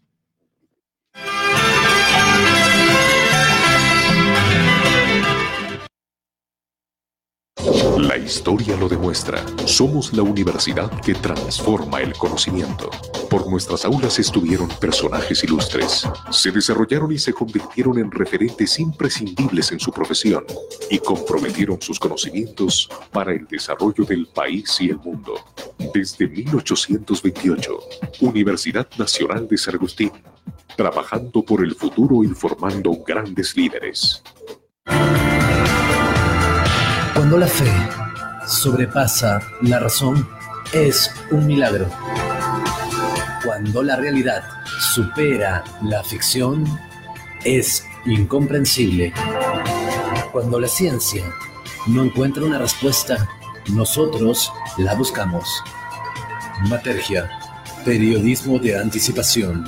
[8.30, 9.44] Historia lo demuestra.
[9.66, 12.92] Somos la universidad que transforma el conocimiento.
[13.28, 16.08] Por nuestras aulas estuvieron personajes ilustres.
[16.30, 20.46] Se desarrollaron y se convirtieron en referentes imprescindibles en su profesión
[20.92, 25.34] y comprometieron sus conocimientos para el desarrollo del país y el mundo.
[25.92, 27.80] Desde 1828,
[28.22, 30.12] Universidad Nacional de San Agustín,
[30.78, 34.22] trabajando por el futuro y formando grandes líderes.
[37.16, 37.70] Cuando la fe
[38.50, 40.28] sobrepasa la razón,
[40.74, 41.88] es un milagro.
[43.46, 44.44] Cuando la realidad
[44.94, 46.66] supera la ficción,
[47.44, 49.14] es incomprensible.
[50.32, 51.24] Cuando la ciencia
[51.88, 53.28] no encuentra una respuesta,
[53.72, 55.48] nosotros la buscamos.
[56.68, 57.30] Matergia,
[57.86, 59.66] periodismo de anticipación.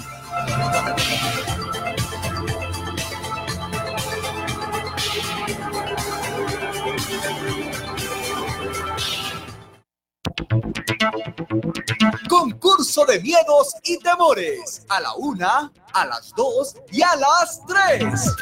[12.92, 14.86] De miedos y temores.
[14.89, 18.36] A la una, a las dos y a las tres.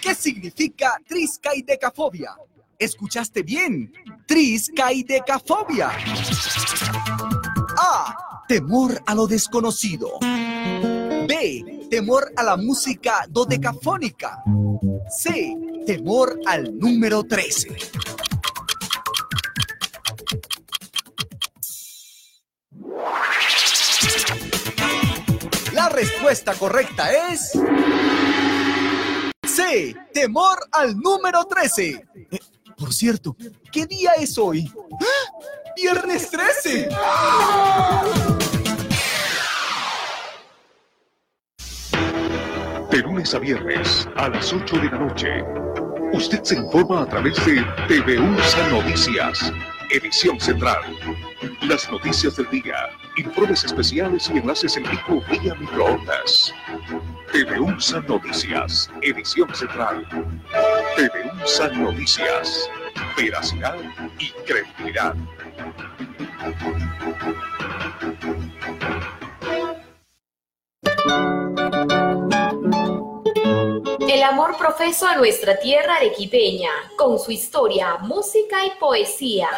[0.00, 2.36] ¿Qué significa triscaidecafobia?
[2.76, 3.92] ¿Escuchaste bien?
[4.26, 5.92] Triscaidecafobia.
[7.78, 8.42] A.
[8.48, 10.18] Temor a lo desconocido.
[10.20, 11.86] B.
[11.88, 14.42] Temor a la música dodecafónica.
[15.08, 15.56] C.
[15.86, 17.76] Temor al número 13.
[26.02, 27.52] Respuesta correcta es...
[29.46, 29.94] C.
[30.12, 31.90] Temor al número 13.
[31.90, 32.38] Eh,
[32.76, 33.36] por cierto,
[33.70, 34.68] ¿qué día es hoy?
[35.00, 35.32] ¡Ah!
[35.76, 36.88] ¡Viernes 13!
[42.90, 45.28] De lunes a viernes a las 8 de la noche.
[46.14, 49.52] Usted se informa a través de TV UNSA Noticias,
[49.90, 50.82] edición central.
[51.62, 56.52] Las noticias del día, informes especiales y enlaces en vivo vía microondas.
[57.30, 60.06] TV UNSA Noticias, edición central.
[60.96, 62.70] TV UNSA Noticias,
[63.16, 63.76] veracidad
[64.18, 65.14] y credibilidad.
[74.08, 79.48] El amor profeso a nuestra tierra arequipeña, con su historia, música y poesía.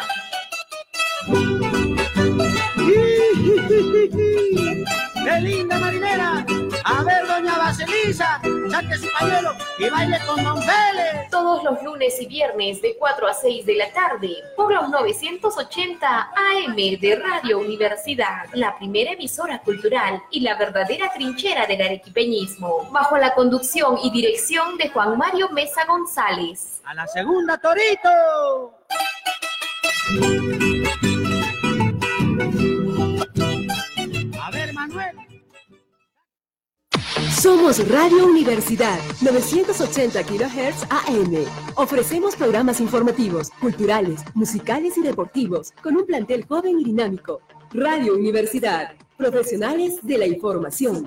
[3.67, 6.45] ¡Qué linda marinera!
[6.83, 8.39] A ver, doña Elisa,
[8.69, 11.29] saque su pañuelo y baile con Don Félix.
[11.31, 16.07] Todos los lunes y viernes de 4 a 6 de la tarde por los 980
[16.07, 23.17] AM de Radio Universidad, la primera emisora cultural y la verdadera trinchera del arequipeñismo, bajo
[23.17, 26.81] la conducción y dirección de Juan Mario Mesa González.
[26.85, 28.75] A la segunda, Torito.
[37.45, 41.45] Somos Radio Universidad, 980 kHz AM.
[41.75, 47.43] Ofrecemos programas informativos, culturales, musicales y deportivos con un plantel joven y dinámico.
[47.71, 51.05] Radio Universidad, profesionales de la información.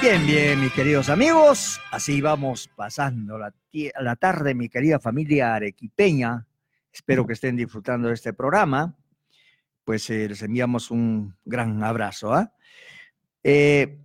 [0.00, 3.52] Bien, bien, mis queridos amigos, así vamos pasando la,
[3.98, 6.46] la tarde, mi querida familia arequipeña.
[6.92, 8.94] Espero que estén disfrutando de este programa.
[9.88, 12.34] Pues eh, les enviamos un gran abrazo.
[12.34, 12.52] ¿ah?
[13.42, 13.98] Eh,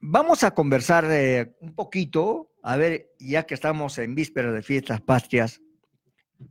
[0.00, 5.00] vamos a conversar eh, un poquito, a ver, ya que estamos en vísperas de fiestas
[5.00, 5.60] patrias,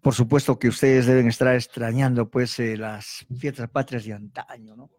[0.01, 4.89] por supuesto que ustedes deben estar extrañando pues eh, las fiestas patrias de antaño, ¿no?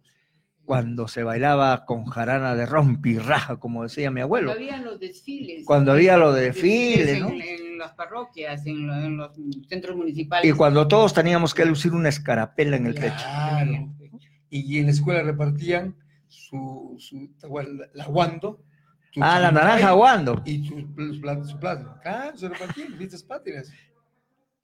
[0.67, 4.49] Cuando se bailaba con jarana de rompirraja, como decía mi abuelo.
[4.49, 5.65] Cuando había los desfiles.
[5.65, 7.31] Cuando había los desfiles, ¿no?
[7.83, 9.33] Las parroquias, en, lo- en los
[9.69, 10.51] centros municipales.
[10.51, 13.15] Y cuando todos teníamos que lucir una escarapela en el pecho.
[13.17, 13.89] Claro.
[14.51, 15.95] Y en la escuela repartían
[16.29, 17.31] su, su
[17.95, 18.63] la guando.
[19.21, 20.43] Ah, la naranja guando.
[20.47, 20.75] Y su,
[21.15, 21.45] su plato.
[21.45, 21.97] Su plato.
[22.03, 23.71] Claro, se repartían en fiestas patrias.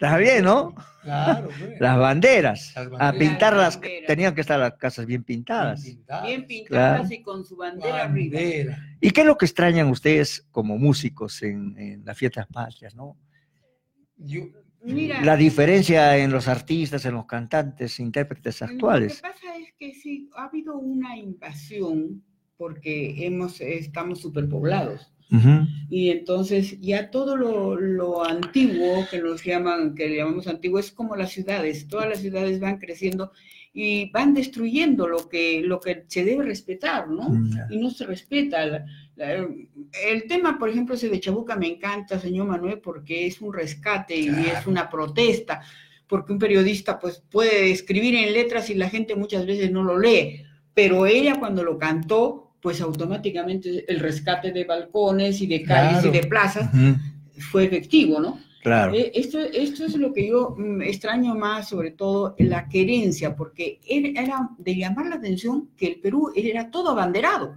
[0.00, 0.74] Está bien, ¿no?
[1.02, 1.80] Claro, pues.
[1.80, 2.72] Las banderas.
[2.76, 3.14] Las A banderas.
[3.18, 4.06] pintar Las las, banderas.
[4.06, 5.82] tenían que estar las casas bien pintadas.
[6.22, 7.14] Bien pintadas Claro.
[7.14, 8.38] y con su bandera, arriba.
[9.00, 13.16] ¿Y qué es lo que extrañan ustedes como músicos en, en las fiestas patrias, no?
[14.84, 19.20] Mira, La diferencia en los artistas, en los cantantes, intérpretes actuales.
[19.22, 22.22] Lo que pasa es que sí, ha habido una invasión
[22.56, 25.12] porque hemos, estamos superpoblados.
[25.30, 25.66] Ujú.
[25.90, 30.90] Y entonces ya todo lo, lo antiguo que nos llaman, que le llamamos antiguo, es
[30.90, 31.86] como las ciudades.
[31.88, 33.32] Todas las ciudades van creciendo
[33.74, 37.28] y van destruyendo lo que, lo que se debe respetar, ¿no?
[37.70, 38.64] Y no se respeta.
[38.66, 38.84] La-
[39.16, 39.48] la-
[40.06, 44.16] el tema, por ejemplo, ese de Chabuca me encanta, señor Manuel, porque es un rescate
[44.16, 45.60] y es una protesta,
[46.06, 49.98] porque un periodista pues puede escribir en letras y la gente muchas veces no lo
[49.98, 50.42] lee,
[50.74, 56.08] pero ella cuando lo cantó, pues automáticamente el rescate de balcones y de calles Claro.
[56.08, 56.70] y de plazas
[57.38, 58.40] fue efectivo, ¿no?
[58.62, 58.92] Claro.
[58.94, 63.78] Eh, Esto, esto es lo que yo mm, extraño más, sobre todo la querencia, porque
[63.86, 67.56] era era de llamar la atención que el Perú era todo abanderado.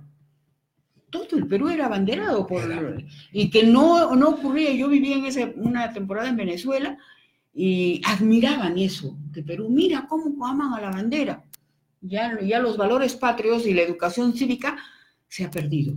[1.09, 2.61] Todo el Perú era abanderado por
[3.33, 4.71] y que no, no ocurría.
[4.71, 6.97] Yo vivía en esa, una temporada en Venezuela
[7.53, 11.43] y admiraban eso, que Perú, mira cómo aman a la bandera.
[12.01, 14.77] Ya, ya los valores patrios y la educación cívica
[15.27, 15.93] se ha perdido.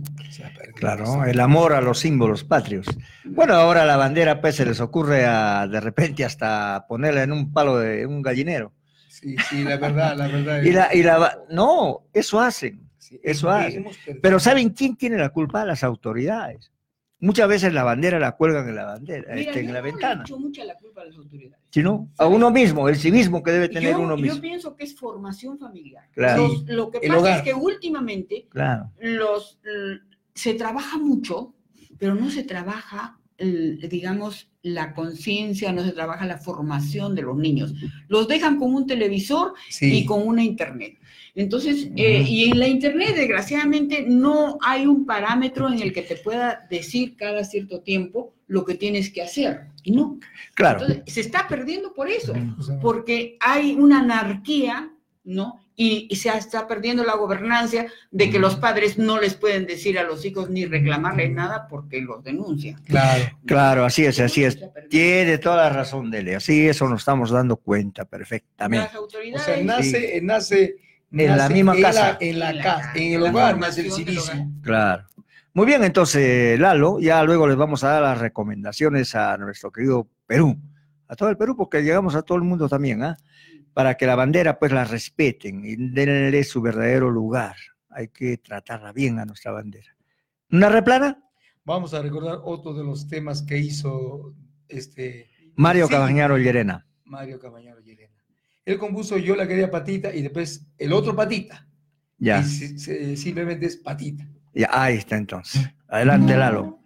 [0.75, 2.85] Claro, el amor a los símbolos patrios.
[3.25, 7.51] Bueno, ahora la bandera, pues se les ocurre a, de repente hasta ponerla en un
[7.51, 8.71] palo de un gallinero.
[9.09, 10.61] Sí, sí, la verdad, la verdad.
[10.61, 12.89] Y la, y la, no, eso hacen,
[13.23, 13.87] eso hacen.
[14.21, 15.65] Pero ¿saben quién tiene la culpa?
[15.65, 16.71] Las autoridades.
[17.19, 19.85] Muchas veces la bandera la cuelgan en la bandera, Mira, este, en yo la no
[19.85, 20.21] le ventana.
[20.23, 21.63] echo mucha la culpa a las autoridades.
[21.71, 24.41] sino a uno mismo, el civismo que debe tener yo, uno yo mismo.
[24.41, 26.05] pienso que es formación familiar.
[26.13, 26.47] Claro.
[26.47, 27.37] Los- lo que El pasa hogar.
[27.37, 28.91] es que últimamente Claro.
[28.99, 29.59] los,
[30.33, 31.53] se trabaja mucho,
[31.97, 33.17] pero no se trabaja,
[33.89, 37.73] digamos, la conciencia, no se trabaja la formación de los niños.
[38.07, 39.99] Los dejan con un televisor Sí.
[39.99, 40.97] y con una internet.
[41.35, 46.15] Entonces, eh, y en la internet, desgraciadamente, no hay un parámetro en el que te
[46.15, 49.67] pueda decir cada cierto tiempo lo que tienes que hacer.
[49.83, 50.17] Y no.
[50.53, 50.81] Claro.
[50.81, 52.33] Entonces, se está perdiendo por eso,
[52.81, 54.89] porque hay una anarquía,
[55.25, 55.59] ¿no?
[55.77, 59.99] Y, y se está perdiendo la gobernancia de que los padres no les pueden decir
[59.99, 62.81] a los hijos ni reclamarles nada porque los denuncian.
[62.85, 63.25] Claro.
[63.45, 64.57] Claro, así es, así es.
[64.89, 66.35] Tiene toda la razón, Dele.
[66.35, 68.85] Así eso nos estamos dando cuenta perfectamente.
[68.85, 69.41] Las autoridades...
[69.41, 70.84] O sea, nace, nace
[71.15, 72.17] En la misma en casa.
[72.19, 74.19] en la En la casa, en el hogar nace el.
[74.61, 75.05] Claro.
[75.53, 80.05] Muy bien, entonces, Lalo, ya luego les vamos a dar las recomendaciones a nuestro querido
[80.27, 80.57] Perú,
[81.07, 83.15] a todo el Perú, porque llegamos a todo el mundo también, ¿ah?
[83.73, 87.55] Para que la bandera, pues, la respeten y denle su verdadero lugar.
[87.89, 89.95] Hay que tratarla bien a nuestra bandera.
[90.51, 91.23] ¿Una replana?
[91.63, 94.33] Vamos a recordar otro de los temas que hizo
[94.67, 96.85] este Mario Sí, Cabañaro Llerena.
[97.05, 98.14] Mario Cabañaro Llerena.
[98.65, 101.67] Él compuso Yo la quería patita y después el otro patita.
[102.17, 102.39] Ya.
[102.41, 104.27] Y si- si- simplemente es patita.
[104.53, 105.69] Ya, ahí está entonces.
[105.87, 106.79] Adelante, Lalo.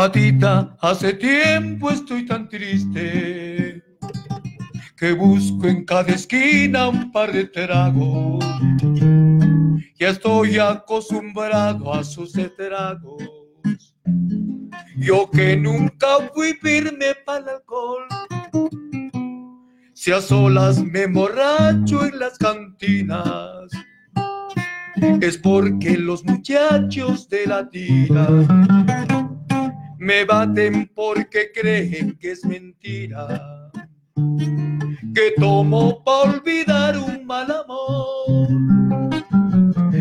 [0.00, 3.84] Patita, hace tiempo estoy tan triste
[4.96, 8.42] que busco en cada esquina un par de tragos.
[9.98, 13.94] Ya estoy acostumbrado a sus tragos.
[14.96, 18.06] Yo que nunca fui firme para el alcohol.
[19.92, 23.68] Si a solas me emborracho en las cantinas,
[25.20, 28.26] es porque los muchachos de la tira
[30.00, 33.70] me baten porque creen que es mentira.
[35.14, 38.48] Que tomo para olvidar un mal amor.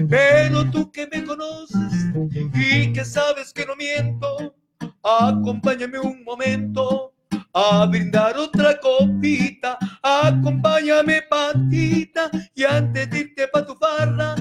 [0.07, 2.13] Pero tú que me conoces
[2.55, 4.55] y que sabes que no miento,
[5.03, 7.13] acompáñame un momento
[7.53, 9.77] a brindar otra copita.
[10.01, 14.35] Acompáñame, patita, y antes de irte pa' tu farra,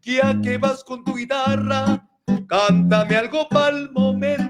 [0.00, 2.08] ya que vas con tu guitarra,
[2.46, 4.41] cántame algo pa'l momento.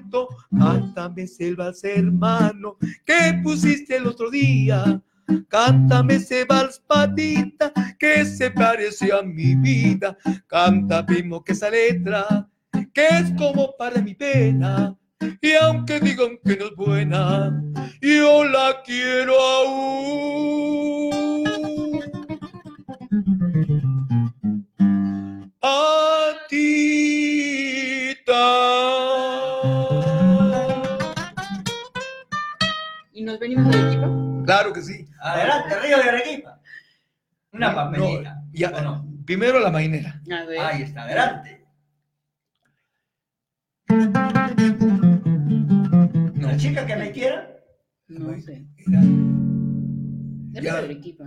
[0.59, 5.01] Cántame selvas, hermano, que pusiste el otro día.
[5.49, 10.17] Cántame ese patita que se parece a mi vida.
[10.47, 12.49] Canta primo que esa letra
[12.93, 14.97] que es como para mi pena.
[15.41, 17.63] Y aunque digan que no es buena,
[18.01, 20.73] yo la quiero aún.
[33.23, 34.11] ¿Y nos venimos de Arequipa?
[34.47, 35.07] Claro que sí.
[35.21, 36.61] Adelante, Río de Arequipa.
[37.53, 38.43] Una No, papelita.
[38.53, 38.73] ya,
[39.25, 40.21] Primero la mainera.
[40.29, 40.59] A ver.
[40.59, 41.65] Ahí está, adelante.
[46.41, 47.49] ¿La chica que me quiera?
[48.09, 48.67] No sé.
[48.89, 49.01] Ya.
[50.61, 51.25] Río de Arequipa.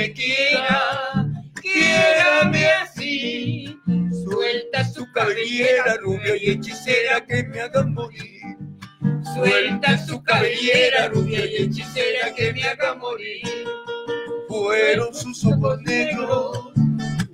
[0.00, 1.26] Me quiera,
[1.60, 3.78] quiérame así.
[4.24, 8.56] Suelta su cabellera rubia y hechicera que me haga morir.
[9.34, 13.42] Suelta su cabellera rubia y hechicera que me haga morir.
[14.48, 16.72] Fueron sus ojos negros,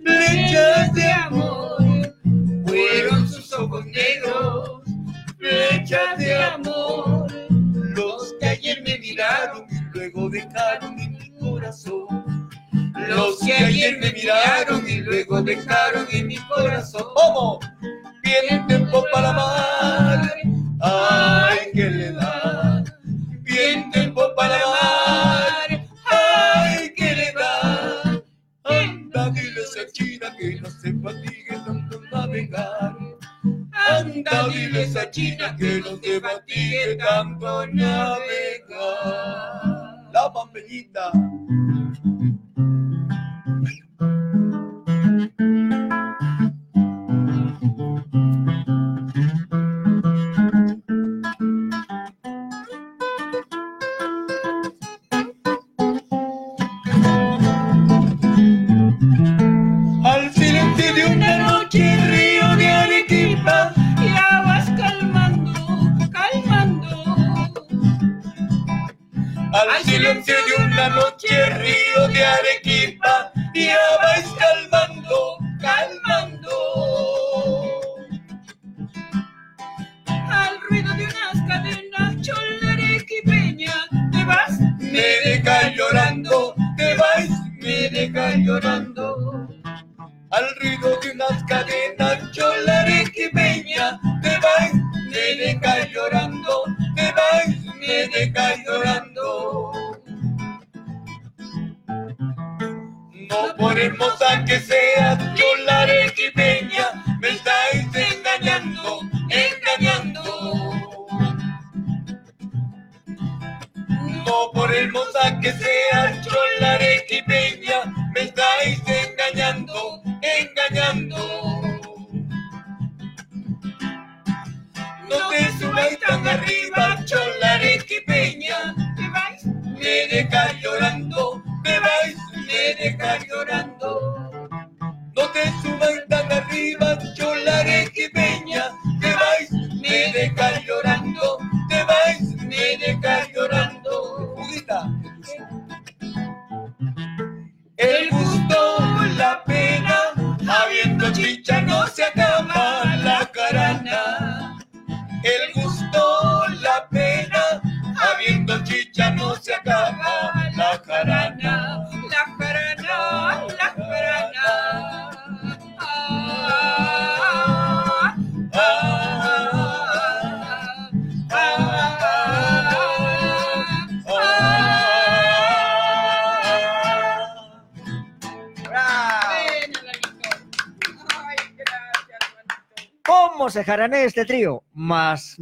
[0.04, 2.14] Flechas de amor,
[2.66, 4.82] fueron sus ojos negros,
[5.38, 7.32] flechas de amor.
[7.96, 12.25] los que ayer me miraron y luego dejaron en mi corazón.
[13.08, 17.04] Los que ayer me miraron y luego dejaron en mi corazón.
[17.14, 17.60] ¿Cómo?
[18.22, 20.32] Bien tiempo para amar.
[20.80, 22.84] Ay, que le da.
[23.42, 25.86] Bien tiempo para amar.
[26.06, 28.22] Ay, que le da.
[28.64, 32.96] Anda, dile a china que no se fatigue tanto navegar.
[33.72, 38.18] Anda, dile a esa china que no se fatigue tanto navegar.
[40.12, 41.12] La mamellita.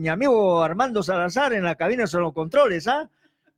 [0.05, 3.09] Mi amigo Armando Salazar en la cabina son los controles, ¿ah?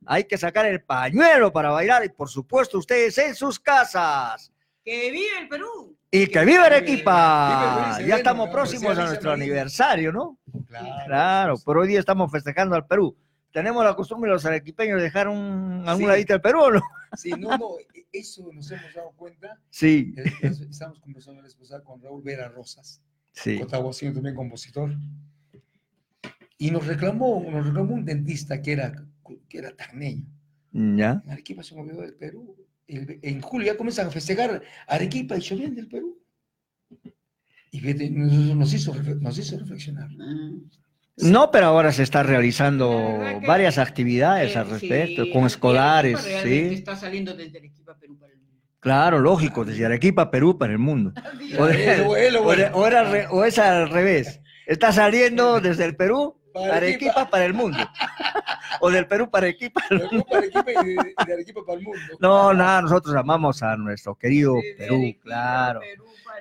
[0.05, 4.49] Hay que sacar el pañuelo para bailar y por supuesto ustedes en sus casas.
[4.81, 5.93] ¡Que vive el Perú!
[6.09, 7.99] Y que viva Arequipa.
[8.07, 10.37] Ya estamos próximos a nuestro aniversario, ¿no?
[10.67, 10.87] Claro.
[11.05, 13.13] Claro, pero hoy día estamos festejando al Perú.
[13.51, 16.07] Tenemos la costumbre los arequipeños de dejar un, algún Sí.
[16.07, 16.81] ladito al Perú, ¿o ¿no?
[17.17, 19.59] Sí, no, no, e- eso nos hemos dado cuenta.
[19.69, 20.15] Sí.
[20.41, 23.01] Estamos conversando la con Raúl Vera Rosas,
[23.33, 23.59] Sí.
[23.59, 24.91] cotahuaseño también compositor.
[26.57, 29.05] Y nos reclamó, nos reclamó un dentista que era,
[29.47, 30.25] que era tagneño.
[30.71, 31.21] ¿Ya?
[31.25, 32.55] En Arequipa se me olvidó del Perú.
[32.87, 36.17] El- en julio ya comienzan a festejar Arequipa y Chovián del Perú.
[37.71, 40.09] Y fíjate, nos, nos hizo, nos hizo reflexionar.
[41.17, 46.59] No, pero ahora se está realizando varias actividades Eh, al respecto, sí, con escolares, sí.
[46.73, 48.61] Está saliendo desde Arequipa, Perú para el mundo.
[48.79, 51.13] Claro, lógico, desde Arequipa, Perú, para el mundo.
[51.59, 52.69] O, lo o bueno.
[52.73, 54.39] o era o es al revés.
[54.67, 57.77] Está saliendo desde el Perú, Para Arequipa, para el mundo.
[58.79, 59.81] O del Perú para Arequipa.
[59.89, 61.99] Perú para Arequipa y de, de Arequipa para el mundo.
[62.19, 65.79] No, nada, nosotros amamos a nuestro querido Perú, claro.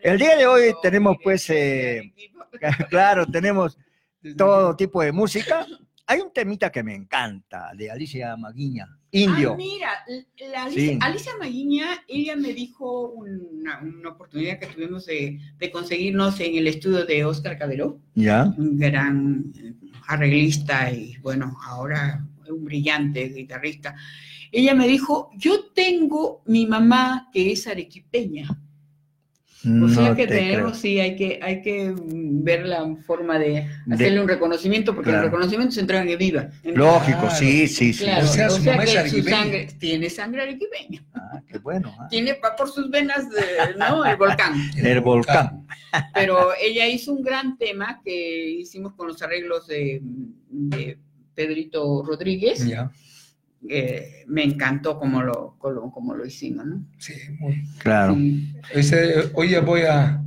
[0.03, 2.13] El día de hoy tenemos pues, eh,
[2.91, 3.79] claro, tenemos
[4.37, 5.67] todo tipo de música.
[6.07, 8.87] Hay un temita que me encanta, de Alicia Maguiña,
[9.21, 9.53] Indio.
[9.53, 9.91] Ah, mira,
[10.53, 10.99] la Alicia, Sí.
[11.01, 16.67] Alicia Maguiña, ella me dijo una, una oportunidad que tuvimos de, de conseguirnos en el
[16.67, 18.53] estudio de Oscar Caberó, ¿Ya?
[18.57, 19.75] un gran eh,
[20.09, 23.95] arreglista y bueno, ahora un brillante guitarrista.
[24.53, 28.49] Ella me dijo, yo tengo mi mamá que es arequipeña.
[29.67, 30.75] O sea No que te tenemos, creo.
[30.81, 35.11] sí, hay que, hay que mm, ver la forma de De- hacerle un reconocimiento, porque
[35.11, 35.25] Claro.
[35.25, 36.49] los reconocimientos se entregan en viva.
[36.63, 37.35] Lógico, Claro.
[37.37, 38.05] sí, sí, sí.
[38.05, 41.05] Claro, O sea, su mamá es que su sangre tiene sangre arequipeña.
[41.15, 41.93] Ah, qué bueno.
[41.99, 42.07] ah.
[42.09, 44.05] Tiene va por sus venas, de- ¿no?
[44.05, 44.55] El volcán.
[44.77, 45.67] El volcán.
[46.15, 50.01] Pero ella hizo un gran tema que hicimos con los arreglos de,
[50.49, 50.99] de
[51.35, 52.67] Pedrito Rodríguez.
[52.67, 52.91] Ya,
[53.69, 56.85] Eh, me encantó como lo, como, como lo hicimos, ¿no?
[56.99, 57.63] sí, muy.
[57.79, 58.53] Claro, Sí.
[59.35, 60.23] Hoy ya voy a,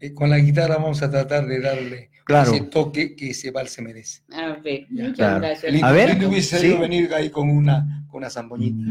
[0.00, 2.52] eh, con la guitarra vamos a tratar de darle claro.
[2.52, 4.22] ese toque que ese vals se merece.
[4.32, 5.40] A ver, muchas Claro.
[5.40, 5.72] gracias.
[5.72, 6.66] Lindo, A ver, lindo hubiese sí.
[6.66, 8.84] sido venir ahí con una, con una zamboñita.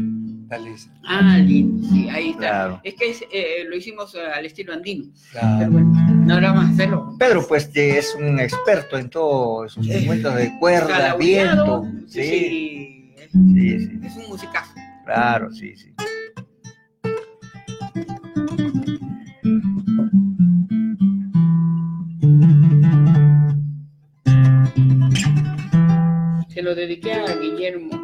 [0.46, 0.92] Dale esa.
[1.06, 2.38] Ah, lindo, sí, ahí está.
[2.40, 2.80] Claro.
[2.84, 5.06] Es que es, eh, lo hicimos al estilo andino.
[5.32, 5.56] Claro.
[5.58, 5.92] Pero bueno,
[6.26, 7.16] no ahora vamos a hacerlo.
[7.18, 11.84] Pedro, pues es un experto en todos esos instrumentos de cuerda, viento.
[12.06, 12.93] Sí, Sí,
[13.34, 14.74] sí, sí, sí, es un musicazo.
[15.04, 15.94] claro, sí, sí.
[26.48, 28.00] Se lo dediqué a Guillermo,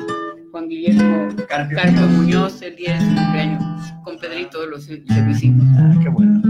[0.51, 3.63] Juan Guillermo Carlos Muñoz, el día de su cumpleaños.
[4.03, 5.65] Con Pedrito lo, se lo hicimos.
[5.79, 6.41] Ah, qué bueno.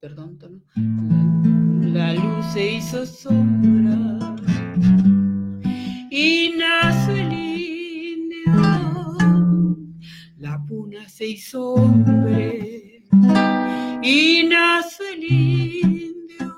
[0.00, 1.73] Perdón, tono.
[1.94, 4.34] La luz se hizo sombra
[6.10, 8.56] y nació el indio.
[10.38, 13.04] La puna se hizo hombre
[14.02, 16.52] y nació el indio.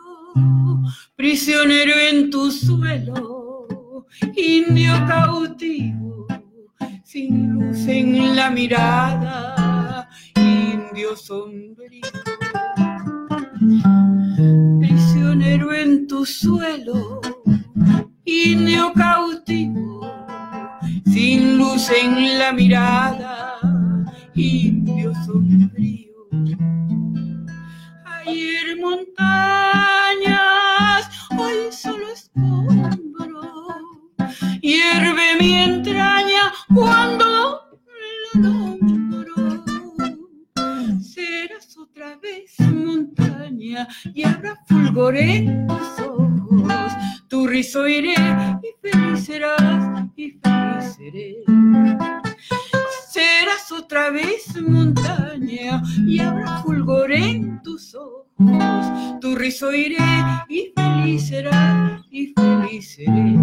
[1.16, 6.26] Prisionero en tu suelo, indio cautivo,
[7.04, 12.35] sin luz en la mirada, indio sombrío
[14.80, 17.20] prisionero en tu suelo,
[18.24, 20.10] indio cautivo,
[21.04, 23.58] sin luz en la mirada,
[24.34, 26.12] indio sombrío.
[28.04, 30.30] Ayer montañas,
[31.38, 33.68] hoy solo escombro,
[34.60, 37.15] hierve mi entraña cuando
[44.14, 46.92] y habrá fulgor en tus ojos.
[47.28, 51.36] Tu rizo iré y feliz serás y feliz seré.
[53.10, 58.26] Serás otra vez montaña y habrá fulgor en tus ojos.
[59.20, 59.96] Tu rizo iré
[60.48, 63.36] y feliz serás y feliz seré.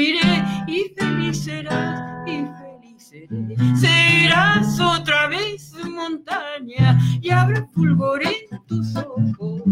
[0.00, 3.56] Iré y feliz serás, y feliz seré.
[3.76, 9.62] Serás otra vez montaña y habrá fulgor en tus ojos.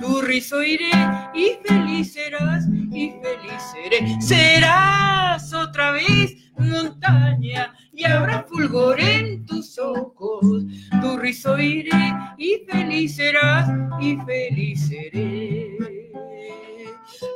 [0.00, 0.90] Tu rizo iré
[1.34, 4.20] y feliz serás, y feliz seré.
[4.20, 10.64] Serás otra vez montaña y habrá fulgor en tus ojos.
[11.00, 13.68] Tu rizo iré y feliz serás,
[14.00, 15.76] y feliz seré.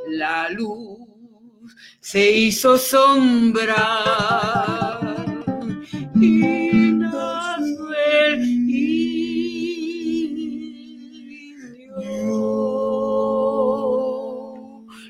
[0.08, 1.13] La luz
[2.10, 3.82] se hizo sombra
[6.14, 7.88] y nació
[8.20, 8.44] el.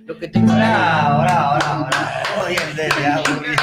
[0.07, 0.53] Lo que tengo.
[0.53, 3.57] Muy bien, Delia, muy bien.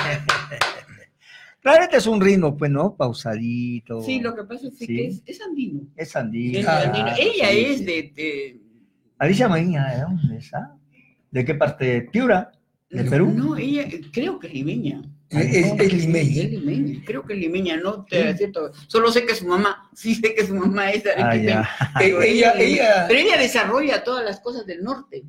[1.62, 2.96] Claramente es un ritmo, pues, ¿no?
[2.96, 4.02] Pausadito.
[4.02, 4.88] Sí, lo que pasa es Sí.
[4.88, 5.82] que es, es andino.
[5.96, 6.58] Es andino.
[6.60, 7.06] Es andino.
[7.06, 7.86] claro, Ella sí, es sí.
[7.86, 8.62] de, de-
[9.20, 10.52] Alicia María, ¿de dónde es?
[10.56, 10.76] ah?
[11.30, 12.02] ¿De qué parte?
[12.12, 12.52] ¿Piura?
[12.92, 13.32] ¿De Perú?
[13.36, 15.02] No, ella creo que es limeña.
[15.30, 16.44] Es, es limeña.
[16.44, 18.72] Es limeña, creo que es limeña, no te cierto.
[18.88, 21.70] Solo sé que su mamá, sí sé que su mamá es Ah, arequipeña.
[22.00, 25.24] pero ella- ella, ella- pero ella desarrolla todas las cosas del norte.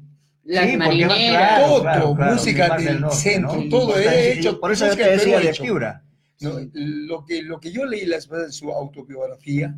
[0.44, 1.28] Las Sí, porque marineras.
[1.30, 3.68] claro, todo, claro, claro, música del, norte, centro, ¿no?
[3.68, 4.58] todo Sí, he sí, hecho.
[4.58, 5.52] Por eso del Perú decía de.
[5.60, 6.02] Piura.
[6.40, 9.72] No, lo, que, lo que yo leí las veces de su autobiografía,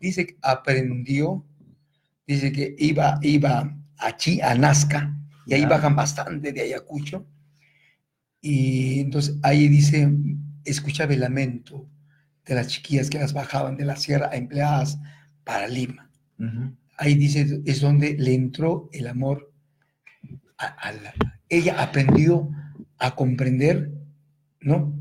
[0.00, 1.44] dice que aprendió,
[2.26, 5.14] dice que iba, iba a, Chi, a Nazca,
[5.50, 7.26] y ahí bajan bastante de Ayacucho,
[8.40, 10.10] y entonces ahí dice,
[10.64, 11.86] escuchaba el lamento
[12.46, 14.98] de las chiquillas que las bajaban de la sierra empleadas
[15.44, 16.10] para Lima.
[16.38, 16.74] Ujú.
[16.96, 19.52] Ahí dice, es donde le entró el amor
[20.58, 21.14] a, a la-
[21.48, 22.48] ella aprendió
[22.98, 23.90] a comprender,
[24.60, 24.94] ¿no?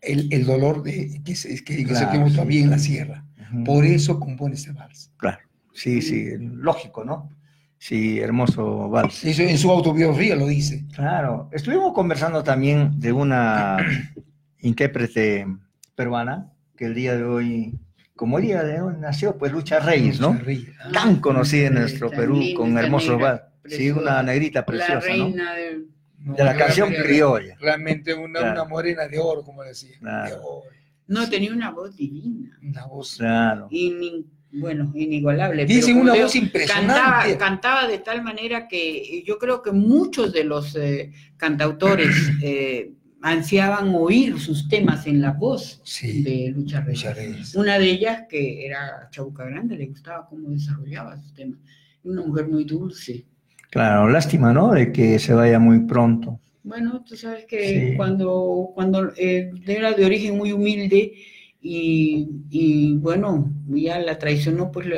[0.00, 2.36] El, el dolor de, que, se, que, que Claro, sentimos sí.
[2.36, 3.24] todavía en la sierra.
[3.52, 3.64] Ujú.
[3.64, 5.10] Por eso compone este vals.
[5.16, 5.38] Claro.
[5.72, 7.30] Sí, sí, lógico, ¿no?
[7.78, 9.24] Sí, hermoso vals.
[9.24, 10.84] Eso en su autobiografía lo dice.
[10.94, 11.48] Claro.
[11.52, 13.76] Estuvimos conversando también de una
[14.60, 15.46] intérprete
[15.94, 17.78] peruana que el día de hoy,
[18.14, 20.32] como día de hoy nació, pues Lucha Reyes, ¿no?
[20.32, 20.70] Lucha Reyes.
[20.92, 23.30] Tan conocida en nuestro Perú linda, con hermosos negra,
[23.64, 23.74] vals.
[23.76, 25.00] Sí, una negrita La preciosa, ¿no?
[25.00, 25.86] reina del-
[26.20, 27.56] No, De la canción realmente- criolla.
[27.60, 28.62] Realmente una, Claro.
[28.62, 29.90] una morena de oro, como decía.
[29.92, 30.40] De Claro.
[30.42, 30.70] oro.
[31.06, 32.58] No, tenía una voz divina.
[32.62, 33.16] Una voz.
[33.18, 33.68] Claro.
[33.70, 35.66] Ini- bueno, inigualable.
[35.66, 36.86] Dice una voz impresionante.
[36.94, 42.92] Cantaba, cantaba de tal manera que yo creo que muchos de los eh, cantautores eh,
[43.20, 46.22] ansiaban oír sus temas en la voz Sí.
[46.22, 47.00] de Lucha Reyes.
[47.02, 47.54] Lucha Reyes.
[47.56, 51.58] Una de ellas, que era Chabuca Grande, le gustaba cómo desarrollaba sus temas.
[52.04, 53.24] Una mujer muy dulce.
[53.70, 54.72] Claro, lástima, ¿no?
[54.72, 56.40] De que se vaya muy pronto.
[56.62, 57.96] Bueno, tú sabes que Sí.
[57.96, 61.12] cuando, cuando eh, era de origen muy humilde
[61.60, 64.96] y, y, bueno, ya la traicionó pues la,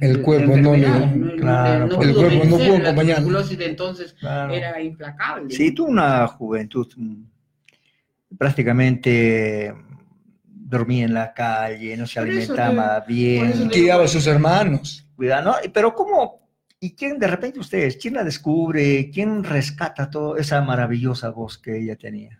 [0.00, 2.08] El cuerpo no le- claro, no pues.
[2.08, 3.14] El pudo cuerpo no pudo la acompañarlo.
[3.26, 4.52] tuberculosis de entonces Claro.
[4.52, 5.54] era implacable.
[5.54, 7.22] Sí, tuvo una juventud mm,
[8.36, 13.68] prácticamente mm, dormía en la calle, no se Por alimentaba bien.
[13.68, 15.06] Criaba a sus hermanos.
[15.16, 15.70] Cuidado, ¿no?
[15.72, 16.40] Pero ¿cómo?
[16.80, 19.10] ¿Y quién de repente ustedes, quién la descubre?
[19.12, 22.39] ¿Quién rescata toda esa maravillosa voz que ella tenía?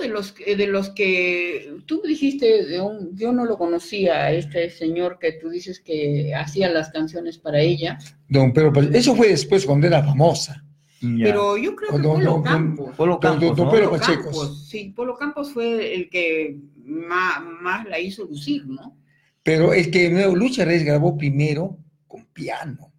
[0.00, 4.70] De los, que- de los que tú dijiste, de un- yo no lo conocía, este
[4.70, 7.98] señor que tú dices que hacía las canciones para ella,
[8.28, 8.96] Don Pedro Pacheco.
[8.96, 10.64] Eso fue después cuando era famosa.
[11.00, 11.26] Ya.
[11.26, 12.96] pero yo creo que Don- Polo don- Campos.
[12.96, 13.72] Polo Campos, don- don ¿no?
[13.72, 14.22] Pedro Polo Pacheco.
[14.24, 18.96] Campos, sí, Polo Campos fue el que más, más la hizo lucir, ¿no?
[19.44, 22.92] Pero el que nuevo Lucha Reyes grabó primero con piano.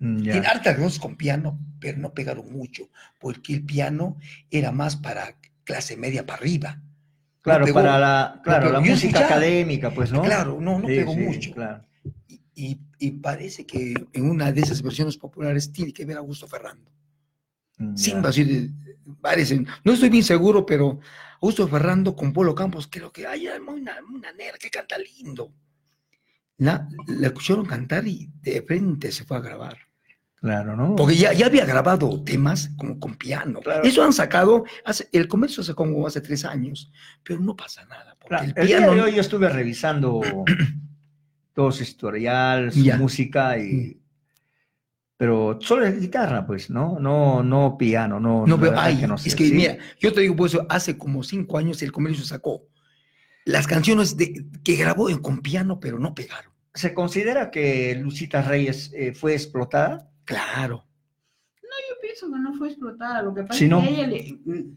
[0.00, 0.32] Mm, ya.
[0.32, 2.88] Tiene hartas cosas con piano, pero no pegaron mucho,
[3.20, 4.16] porque el piano
[4.50, 6.80] era más para clase media para arriba.
[7.42, 10.22] Claro, para la, claro, la música académica, pues, ¿no?
[10.22, 11.52] Claro, no, no Sí, pegó sí, mucho.
[11.54, 11.84] claro.
[12.54, 16.46] Y, y parece que en una de esas versiones populares tiene que ver a Augusto
[16.46, 16.90] Ferrando.
[17.78, 18.70] Mm, Sin decir,
[19.22, 21.00] parece, no estoy bien seguro, pero
[21.40, 25.50] Augusto Ferrando con Polo Campos, creo que hay una, una negra que canta lindo.
[26.58, 29.78] La, la escucharon cantar y de frente se fue a grabar.
[30.40, 30.96] Claro, ¿no?
[30.96, 33.60] Porque ya, ya había grabado temas como con piano.
[33.60, 33.82] Claro.
[33.84, 36.90] Eso han sacado, hace, el comercio sacó como hace tres años,
[37.22, 38.16] pero no pasa nada.
[38.18, 40.20] Porque Claro, el el día de hoy yo estuve revisando
[41.54, 42.96] todo su historial, su Ya.
[42.96, 44.00] música y
[45.20, 46.98] pero solo es guitarra, pues, ¿no?
[46.98, 48.46] No, no piano, no.
[48.46, 49.52] no, pero hay, que no sé, es que ¿sí?
[49.52, 52.66] mira, yo te digo, pues hace como cinco años el comercio sacó
[53.44, 56.50] las canciones de, que grabó con piano, pero no pegaron.
[56.72, 60.09] ¿Se considera que Lucita Reyes eh, fue explotada?
[60.30, 60.84] Claro.
[61.88, 63.82] Yo pienso que no fue explotada, lo que pasa es ¿no?
[63.82, 64.38] que ella le...
[64.44, 64.76] mm,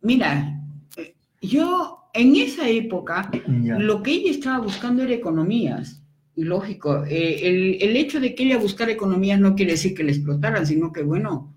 [0.00, 0.60] Mira,
[0.96, 3.30] eh, yo en esa época
[3.62, 3.78] Ya.
[3.78, 6.02] lo que ella estaba buscando era economías.
[6.36, 10.02] Y lógico, eh, el, el hecho de que ella buscara economías no quiere decir que
[10.04, 11.53] le explotaran, sino que, bueno,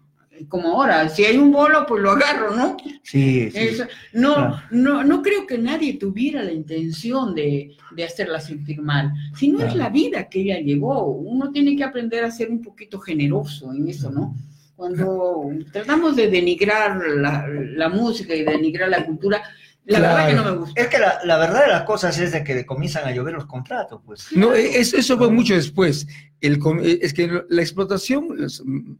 [0.47, 2.77] como ahora, si hay un bolo, pues lo agarro, ¿no?
[3.03, 3.57] Sí, sí.
[3.59, 4.61] Eso- no, claro.
[4.72, 9.65] no, no creo que nadie tuviera la intención de, de hacerla sentir mal, sino es
[9.65, 9.80] Claro.
[9.80, 11.05] la vida que ella llevó.
[11.07, 14.35] Uno tiene que aprender a ser un poquito generoso en eso, ¿no?
[14.76, 19.41] Cuando tratamos de denigrar la, la música y denigrar la cultura,
[19.85, 20.81] la verdad que no me gusta.
[20.81, 23.45] Es que la, la verdad de las cosas es de que comienzan a llover los
[23.47, 24.27] contratos, pues.
[24.35, 26.05] No, es- eso fue mucho después.
[26.41, 26.59] El,
[27.01, 28.91] es que la explotación, los, mm,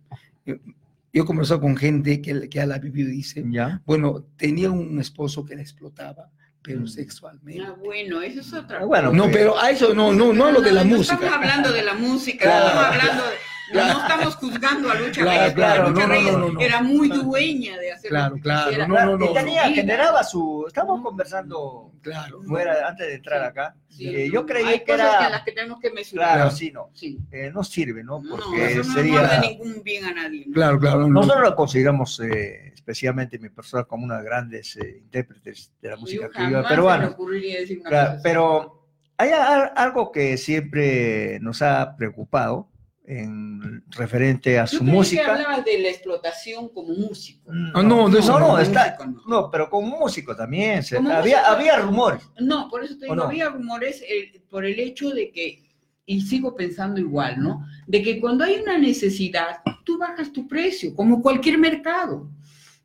[1.18, 3.82] yo he conversado con gente que, que la vivido y dice, ¿Ya?
[3.86, 6.30] bueno, tenía un esposo que la explotaba,
[6.62, 7.64] pero sexualmente.
[7.66, 10.72] Ah, bueno, eso es otra bueno, no, pero a eso no, no, no hablo de
[10.72, 11.16] la no música.
[11.16, 12.66] estamos hablando de la música, Claro.
[12.66, 13.36] no estamos hablando de-
[13.74, 16.40] no, no estamos juzgando a Lucha Claro, Reyes, claro, porque Lucha no, no, Reyes no,
[16.40, 16.60] no, no.
[16.62, 18.88] era muy dueña de hacer Claro, lo que claro, quisiera.
[18.88, 19.26] no, no, no.
[19.26, 20.66] Y tenía, generaba su.
[20.68, 22.42] Estamos conversando Claro.
[22.44, 23.76] fuera antes de entrar acá.
[23.90, 25.26] Sí, Eh, no, yo creí hay que cosas era.
[25.26, 26.26] en las que tenemos que mesurar.
[26.28, 26.56] Claro, Claro.
[26.56, 26.90] sí, no.
[26.94, 27.20] Sí.
[27.32, 28.22] Eh, no sirve, ¿no?
[28.22, 29.22] No, Porque eso no sería.
[29.26, 30.46] hace ningún bien a nadie.
[30.48, 30.54] ¿no?
[30.54, 31.00] Claro, claro.
[31.02, 31.08] no.
[31.10, 35.90] Nosotros lo consideramos, eh, especialmente mi persona, como una de las grandes eh, intérpretes de
[35.90, 37.10] la música criolla peruana.
[37.10, 38.88] decir una cosa pero
[39.18, 39.32] hay
[39.76, 42.70] algo que siempre nos ha preocupado
[43.10, 45.32] en referente a Yo su creí que música.
[45.34, 47.50] hablabas de la explotación como músico.
[47.74, 48.40] Ah, no, no, no.
[48.40, 50.84] no, está, Músico, no, pero como músico también.
[50.84, 52.22] se- Como había, músico- había rumores.
[52.40, 53.24] No, por eso te ¿O digo, no?
[53.24, 55.64] había rumores eh, por el hecho de que,
[56.06, 57.66] y sigo pensando igual, ¿no?
[57.88, 62.30] De que cuando hay una necesidad, tú bajas tu precio, como cualquier mercado.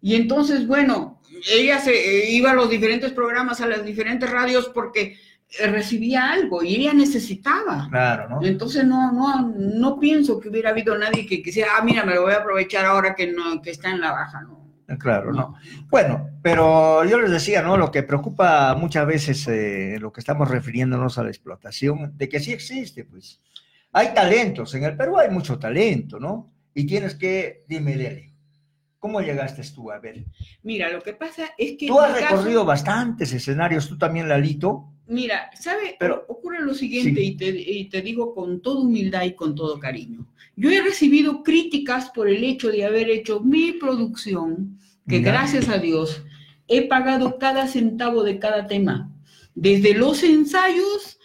[0.01, 1.20] Y entonces, bueno,
[1.53, 5.16] ella se eh, iba a los diferentes programas, a las diferentes radios, porque
[5.66, 7.89] recibía algo y ella necesitaba.
[7.91, 8.47] Claro, ¿no?
[8.47, 12.23] Entonces no, no, no pienso que hubiera habido nadie que quisiera, ah, mira, me lo
[12.23, 14.62] voy a aprovechar ahora que no, que está en la baja, ¿no?
[14.99, 15.55] Claro, no.
[15.89, 17.79] Bueno, pero yo les decía, ¿no?
[17.79, 22.41] Lo que preocupa muchas veces, eh, lo que estamos refiriéndonos a la explotación, de que
[22.41, 23.41] sí existe, pues.
[23.93, 26.51] Hay talentos, en el Perú hay mucho talento, ¿no?
[26.74, 28.33] Y tienes que, dime, Lele,
[28.99, 30.24] ¿cómo llegaste tú a ver?
[30.62, 31.87] Mira, lo que pasa es que...
[31.87, 34.91] Tú has mi caso- recorrido bastantes escenarios, tú también, Lalito.
[35.12, 35.97] Mira, ¿sabe?
[35.98, 37.26] Pero- ocurre lo siguiente Sí.
[37.28, 40.26] y, te, y te digo con toda humildad y con todo cariño.
[40.56, 44.78] Yo he recibido críticas por el hecho de haber hecho mi producción,
[45.09, 46.22] que gracias a Dios
[46.68, 49.10] he pagado cada centavo de cada tema,
[49.55, 51.18] desde los ensayos,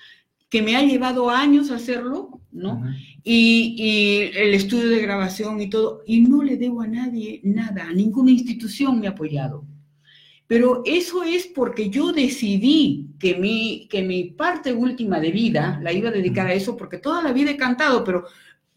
[0.49, 2.81] que me ha llevado años hacerlo, ¿no?
[3.23, 7.87] y, y el estudio de grabación y todo, y no le debo a nadie nada,
[7.87, 9.65] a ninguna institución me ha apoyado.
[10.47, 15.91] Pero eso es porque yo decidí que mi, que mi parte última de vida la
[15.91, 18.25] iba a dedicar a eso, porque toda la vida he cantado, pero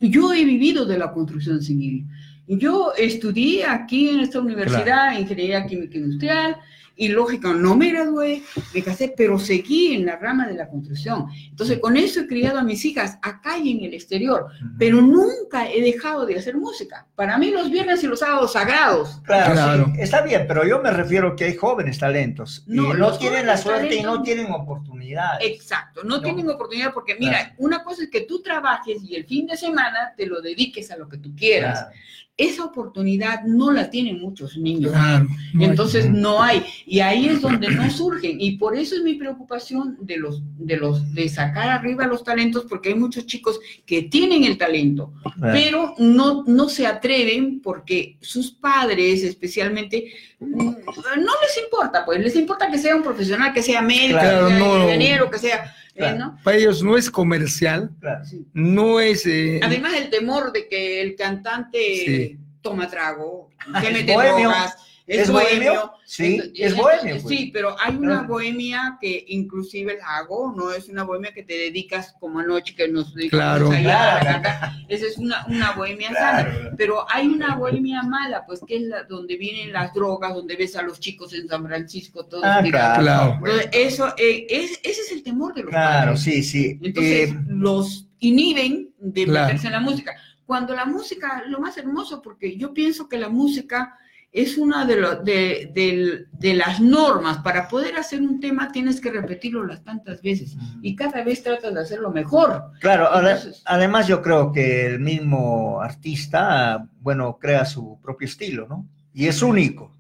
[0.01, 2.07] yo he vivido de la construcción civil.
[2.49, 6.57] Yo estudié aquí en esta universidad Ingeniería Química Industrial
[6.97, 8.43] y lógico, no me gradué,
[8.75, 11.27] me casé, pero seguí en la rama de la construcción.
[11.49, 14.47] Entonces, con eso he criado a mis hijas acá y en el exterior,
[14.79, 17.07] pero nunca he dejado de hacer música.
[17.15, 19.21] Para mí los viernes y los sábados sagrados.
[19.25, 19.85] Claro, Claro.
[19.95, 23.19] sí, está bien, pero yo me refiero que hay jóvenes talentos y No, no los
[23.19, 25.47] tienen la suerte y no tienen oportunidades.
[25.49, 26.23] Exacto, no, No.
[26.23, 27.55] tienen oportunidad porque, mira, Claro.
[27.59, 30.97] una cosa es que tú trabajes y el fin de semana te lo dediques a
[30.97, 31.81] lo que tú quieras.
[31.81, 31.97] Claro.
[32.41, 34.93] Esa oportunidad no la tienen muchos niños.
[34.93, 35.27] Claro.
[35.53, 39.03] no hay- Entonces no hay, y ahí es donde no surgen, y por eso es
[39.03, 43.61] mi preocupación de los, de los, de sacar arriba los talentos, porque hay muchos chicos
[43.85, 45.53] que tienen el talento, Claro.
[45.53, 52.37] pero no, no se atreven porque sus padres, especialmente, mm, no les importa, pues les
[52.37, 54.83] importa que sea un profesional, que sea médico, Claro, que sea no.
[54.85, 56.19] ingeniero, que sea, eh.
[56.45, 58.25] Para ellos no es comercial, Claro.
[58.53, 59.27] no es...
[59.27, 62.39] eh, Además el temor de que el cantante Sí.
[62.63, 63.51] toma trago,
[63.81, 64.77] se Es mete drogas,
[65.11, 65.73] es, ¿Es bohemio.
[65.73, 65.93] bohemio?
[66.05, 67.29] Sí, Entonces, es bohemio, pues.
[67.29, 71.55] Sí, pero hay una bohemia que inclusive la hago, no es una bohemia que te
[71.55, 73.73] dedicas como anoche que nos dedicamos Claro.
[73.73, 74.73] la Claro.
[74.89, 76.53] Esa es una, una bohemia Claro.
[76.53, 80.57] sana, pero hay una bohemia mala, pues que es la donde vienen las drogas, donde
[80.57, 83.35] ves a los chicos en San Francisco todos Ah, claro.
[83.45, 86.23] Entonces, eso, eh, es, ese es el temor de los Claro, padres.
[86.23, 86.79] sí, sí.
[86.83, 90.15] Entonces Eh, los inhiben de meterse en la música.
[90.47, 93.97] Cuando la música, lo más hermoso, porque yo pienso que la música
[94.33, 97.39] es una de, lo- de, del- de las normas.
[97.39, 101.75] Para poder hacer un tema tienes que repetirlo las tantas veces y cada vez tratas
[101.75, 102.71] de hacerlo mejor.
[102.81, 108.87] Claro, Entonces- además yo creo que el mismo artista, bueno, crea su propio estilo, ¿no?
[109.13, 109.97] Y es único.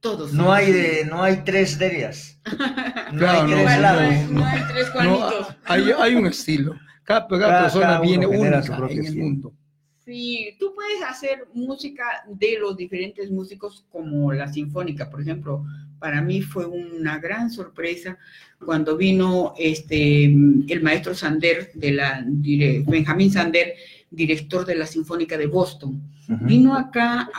[0.00, 0.32] Todos.
[0.32, 2.38] No hay de, no hay tres de ellas.
[3.12, 4.30] No Claro, hay no, tres no, lados.
[4.30, 5.56] no hay tres no, Juanitos.
[5.66, 6.74] hay, hay un estilo.
[7.04, 9.52] Cada, cada Cada- persona cada uno viene única su propio en el mundo.
[10.04, 15.64] Sí, tú puedes hacer música de los diferentes músicos como la sinfónica, por ejemplo.
[16.00, 18.18] Para mí fue una gran sorpresa
[18.64, 23.74] cuando vino este el maestro Sander de la Benjamín Sander,
[24.10, 26.02] director de la Sinfónica de Boston.
[26.46, 27.30] Vino acá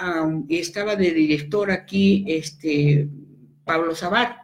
[0.48, 3.08] y estaba de director aquí este
[3.66, 4.38] Pablo Sabat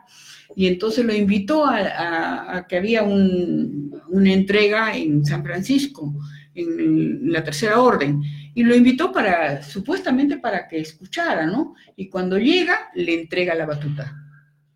[0.56, 6.14] y entonces lo invitó a, a- a que había un- una entrega en San Francisco,
[6.60, 8.22] en la tercera orden,
[8.54, 11.76] y lo invitó para, supuestamente para que escuchara, ¿no?
[11.96, 14.16] Y cuando llega, le entrega la batuta.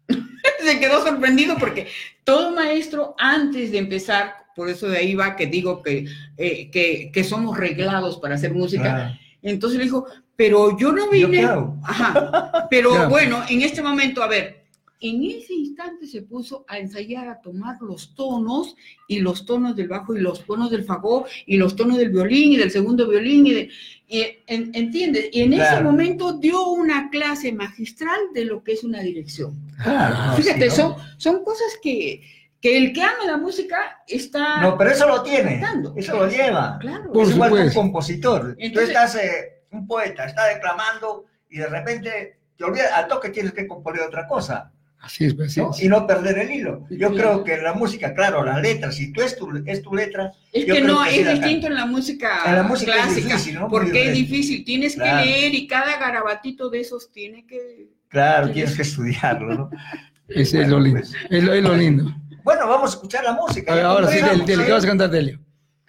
[0.60, 1.88] Se quedó sorprendido porque
[2.24, 6.06] todo maestro, antes de empezar, por eso de ahí va que digo que,
[6.38, 9.20] eh, que, que somos reglados para hacer música, Claro.
[9.42, 10.06] entonces le dijo,
[10.36, 11.48] pero yo no ¿Yo vine.
[11.84, 12.68] Ajá.
[12.70, 14.63] Pero bueno, en este momento, a ver,
[15.10, 18.76] en ese instante se puso a ensayar, a tomar los tonos
[19.08, 22.54] y los tonos del bajo y los tonos del fagot y los tonos del violín
[22.54, 23.70] y del segundo violín y de,
[24.08, 25.30] y, en- ¿entiendes?
[25.32, 25.92] Y en ese Claro.
[25.92, 29.56] momento dio una clase magistral de lo que es una dirección.
[29.82, 30.96] Claro, Fíjate, sí, ¿no?
[30.96, 32.22] son, son cosas que,
[32.62, 34.62] que el que ama la música está...
[34.62, 35.94] No, pero eso lo tiene, captando.
[35.98, 36.78] eso lo lleva.
[36.80, 37.12] Claro.
[37.22, 38.56] es igual que un compositor.
[38.58, 43.30] Entonces- Tú estás, eh, un poeta, está declamando y de repente te olvidas, al toque
[43.30, 44.72] tienes que componer otra cosa.
[45.04, 45.72] Así es, pues, así ¿no?
[45.72, 45.84] es.
[45.84, 46.88] Y no perder el hilo.
[46.90, 47.16] Yo Sí.
[47.18, 50.32] creo que la música, claro, las letras, si tú es tu, es tu letra.
[50.54, 53.56] Es que no, es la distinto en la música, En la música es clásica, difícil,
[53.56, 53.62] ¿no?
[53.68, 55.20] Muy porque es difícil, tienes Claro.
[55.24, 57.90] que leer y cada garabatito de esos tiene que...
[58.08, 59.70] Claro, tienes que estudiarlo, ¿no?
[60.30, 61.02] Ese es lo lindo.
[61.30, 62.06] Es lo, es lo lindo.
[62.46, 63.74] Bueno, vamos a escuchar la música.
[63.74, 65.40] A ver, ya ahora sí, Delio, ¿qué vas a cantar, Delio?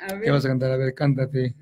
[0.00, 0.22] A ver.
[0.22, 0.72] ¿Qué vas a cantar?
[0.72, 1.54] A ver, cántate.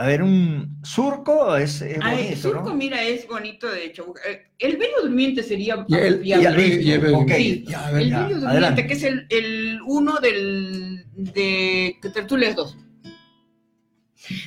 [0.00, 2.74] A ver, un surco es, es Ah, el surco, ¿no?
[2.74, 4.14] mira, es bonito de hecho.
[4.26, 6.60] Eh, El bello durmiente sería Y el- y el- apropiado.
[6.82, 8.86] y el bello- ok, Sí, ya, a ver, el ya, bello durmiente, adelante.
[8.86, 12.78] que es el, el uno del, de Tertulias 2.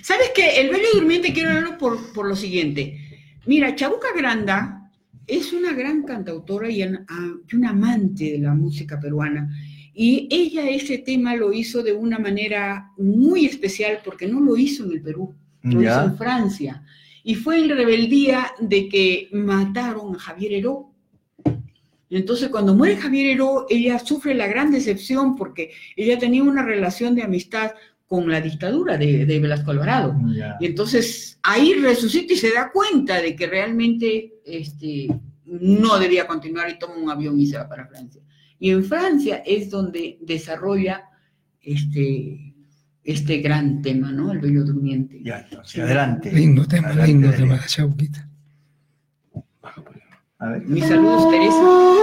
[0.02, 0.60] ¿Sabes qué?
[0.62, 3.00] El bello durmiente quiero hablarlo por, por lo siguiente.
[3.46, 4.92] Mira, Chabuca Granda
[5.28, 7.06] es una gran cantautora y, a-
[7.52, 9.50] y una amante de la música peruana.
[9.96, 14.84] Y ella ese tema lo hizo de una manera muy especial porque no lo hizo
[14.86, 15.92] en el Perú, lo Ya.
[15.92, 16.84] hizo en Francia.
[17.24, 20.92] Y fue en rebeldía de que mataron a Javier Heró.
[22.10, 27.16] Entonces, cuando muere Javier Heró, ella sufre la gran decepción porque ella tenía una relación
[27.16, 27.72] de amistad
[28.06, 30.16] con la dictadura de, de Velasco Alvarado.
[30.60, 35.08] Y entonces ahí resucita y se da cuenta de que realmente este,
[35.46, 38.22] no debía continuar y toma un avión y se va para Francia.
[38.60, 41.06] Y en Francia es donde desarrolla
[41.62, 42.53] este,
[43.04, 44.32] este gran tema, ¿no?
[44.32, 45.20] El bello durmiente.
[45.24, 46.32] Ya, entonces, adelante.
[46.32, 47.46] Lindo tema, Adelante, lindo Delio.
[47.46, 48.30] tema, la chauquita.
[50.40, 50.66] A ver.
[50.68, 51.94] Mis saludos, Teresa.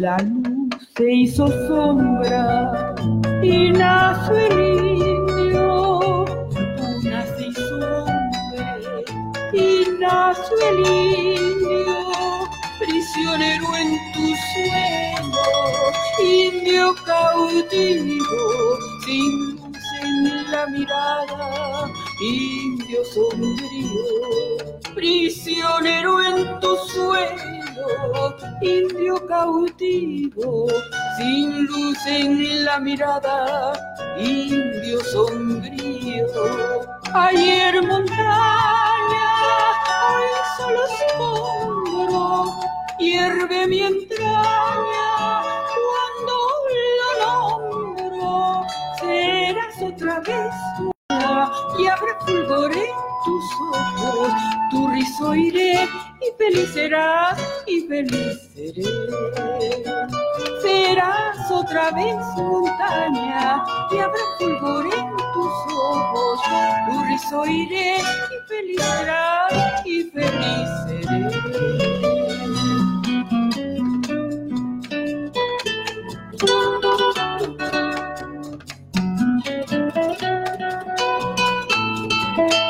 [0.00, 2.94] La luz se hizo sombra
[3.42, 4.77] y nació el
[10.66, 11.96] indio.
[12.78, 15.42] Prisionero en tu sueño,
[16.22, 21.90] indio cautivo, sin luz en la mirada,
[22.20, 24.06] indio sombrío.
[24.94, 30.68] Prisionero en tu sueño, indio cautivo,
[31.18, 33.72] sin luz en la mirada,
[34.18, 36.26] indio sombrío.
[37.12, 39.26] Ayer montaña,
[40.56, 42.54] solo escombro,
[42.98, 45.42] hierve mi entraña
[45.84, 46.34] cuando
[46.98, 48.66] lo nombro.
[49.00, 50.54] Serás otra vez
[51.78, 54.32] y habrá fulgor en tus ojos,
[54.70, 55.88] tu rizo iré
[56.20, 58.84] y feliz serás y feliz seré.
[60.62, 66.40] Serás otra vez montaña y habrá fulgor en tus ojos,
[66.88, 71.68] tu rizo iré y feliz serás y feliz seré.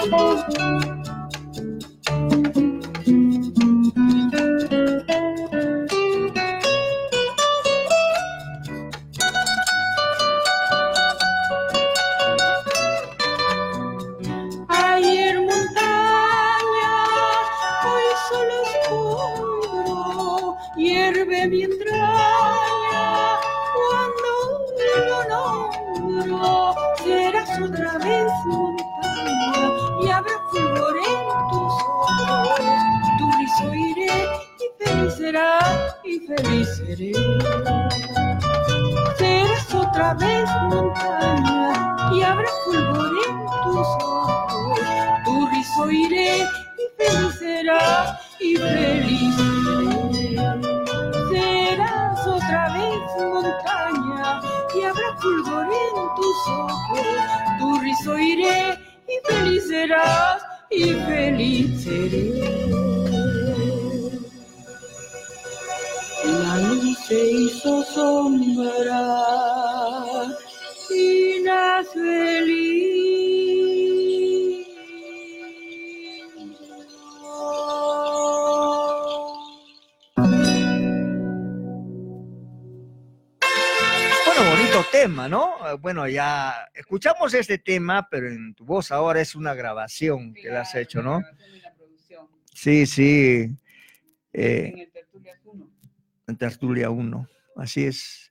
[0.00, 0.48] Thank
[2.56, 2.67] you.
[36.76, 37.12] Seré.
[39.16, 44.80] Serás otra vez montaña y habrá fulgor en tus ojos.
[45.24, 49.34] Tu risa oiré y feliz serás y feliz
[49.64, 50.36] seré.
[51.30, 53.00] Serás otra vez
[53.32, 54.40] montaña
[54.74, 57.06] y habrá fulgor en tus ojos.
[57.58, 58.78] Tu risa oiré
[59.08, 63.07] y feliz serás y feliz seré.
[66.42, 69.16] La luz se hizo sombra
[70.90, 72.78] y nace feliz.
[84.26, 85.56] Bueno, bonito tema, ¿no?
[85.68, 90.50] Eh, Bueno, ya escuchamos este tema, pero en tu voz ahora es una grabación que
[90.50, 91.20] le has hecho, ¿no?
[92.54, 93.48] Sí, sí.
[94.32, 94.90] Eh,
[96.28, 97.26] en Tertulia 1,
[97.56, 98.30] así es.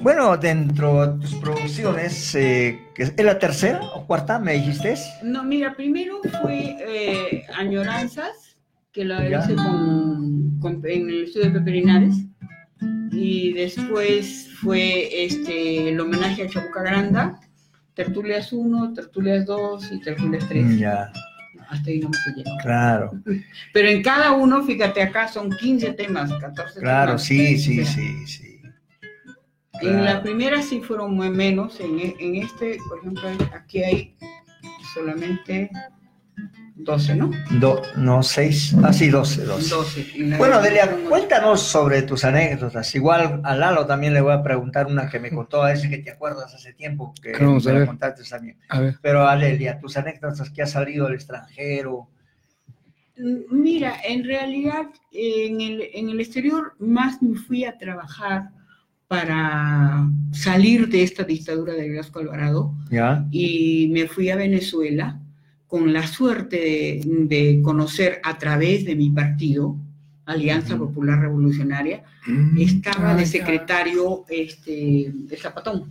[0.00, 4.94] Bueno, dentro de tus producciones, eh, ¿es la tercera o cuarta, me dijiste?
[5.22, 8.56] No, mira, primero fue eh, Añoranzas,
[8.90, 12.14] que la hice con, con- en el estudio de Pepe Linares.
[13.12, 17.38] Y después fue este, el homenaje a Chabuca Granda,
[17.94, 20.64] Tertulias 1, Tertulias 2 y Tertulias 3.
[20.64, 21.12] Mm, Ya,
[21.72, 22.62] Hasta ahí no me llegando.
[22.62, 23.10] claro,
[23.72, 27.24] Pero en cada uno, fíjate acá, son 15 temas, 14 claro, temas.
[27.24, 28.60] sí, sí, sí, sí.
[29.80, 30.22] En la Claro.
[30.22, 33.22] primera sí fueron muy menos, en, e- en este, por ejemplo,
[33.54, 34.16] aquí hay
[34.94, 35.70] solamente
[36.74, 37.30] 12, ¿no?
[37.60, 39.68] Do- no, seis, ah, sí, doce, doce.
[39.68, 40.06] 12.
[40.16, 42.92] En la- Bueno, Delia, cuéntanos sobre tus anécdotas.
[42.94, 45.98] Igual a Lalo también le voy a preguntar una que me contó, a si que
[45.98, 48.56] te acuerdas hace tiempo, que ¿Qué vamos a me la contaste también.
[48.68, 48.96] A ver.
[49.02, 52.08] Pero a Delia, tus anécdotas que has salido del extranjero.
[53.16, 58.48] Mm, Mira, en realidad en el, en el exterior más me fui a trabajar
[59.06, 63.26] para salir de esta dictadura de Velasco Alvarado ¿Ya?
[63.30, 65.20] y me fui a Venezuela
[65.72, 69.74] con la suerte de, de conocer a través de mi partido,
[70.26, 72.02] Alianza Popular Revolucionaria,
[72.58, 73.30] estaba Ah, de ya.
[73.30, 75.90] secretario este, el Zapatón.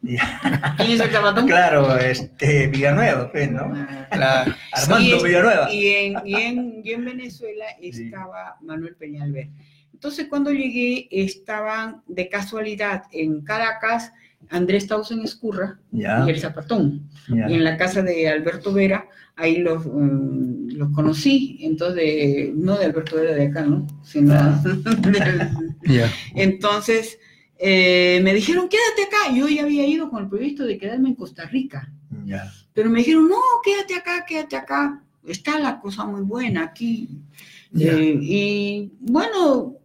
[0.00, 1.46] ¿Quién es el Zapatón?
[1.46, 3.70] Claro, este, Villanueva, pues, ¿no?
[4.10, 4.54] Claro.
[4.72, 5.70] Armando Y- Villanueva.
[5.70, 9.50] Y en, y en- y en Venezuela estaba Manuel Peñalver.
[9.92, 14.12] Entonces, cuando llegué, estaban de casualidad en Caracas
[14.50, 17.08] Andrés Tausen Escurra y el Zapatón.
[17.28, 19.06] Y en la casa de Alberto Vera,
[19.36, 21.58] ahí los, mm, los conocí.
[21.62, 23.86] Entonces, no de Alberto Vera de acá, ¿no?
[24.02, 24.34] Sino
[26.34, 27.18] entonces,
[27.58, 29.34] eh, me dijeron, quédate acá.
[29.34, 31.92] Yo ya había ido con el proyecto de quedarme en Costa Rica.
[32.72, 35.02] Pero me dijeron, no, quédate acá, quédate acá.
[35.26, 37.08] Está la cosa muy buena aquí.
[37.78, 39.76] Eh, y bueno,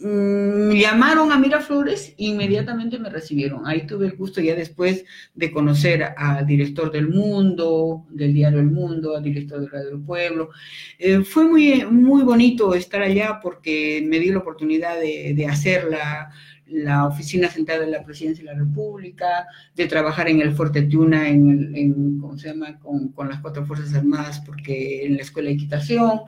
[0.00, 3.66] mm, llamaron a Miraflores, inmediatamente me recibieron.
[3.66, 5.04] Ahí tuve el gusto ya después
[5.34, 10.00] de conocer al director del Mundo, del diario El Mundo, al director de Radio del
[10.00, 10.50] Pueblo.
[10.98, 15.84] Eh, fue muy, muy bonito estar allá porque me dio la oportunidad de, de hacer
[15.84, 16.30] la,
[16.70, 21.28] la oficina central de la Presidencia de la República, de trabajar en el Fuerte Tiuna,
[21.28, 25.48] en, en, ¿cómo se llama?, con, con las cuatro Fuerzas Armadas, porque en la Escuela
[25.48, 26.20] de Equitación.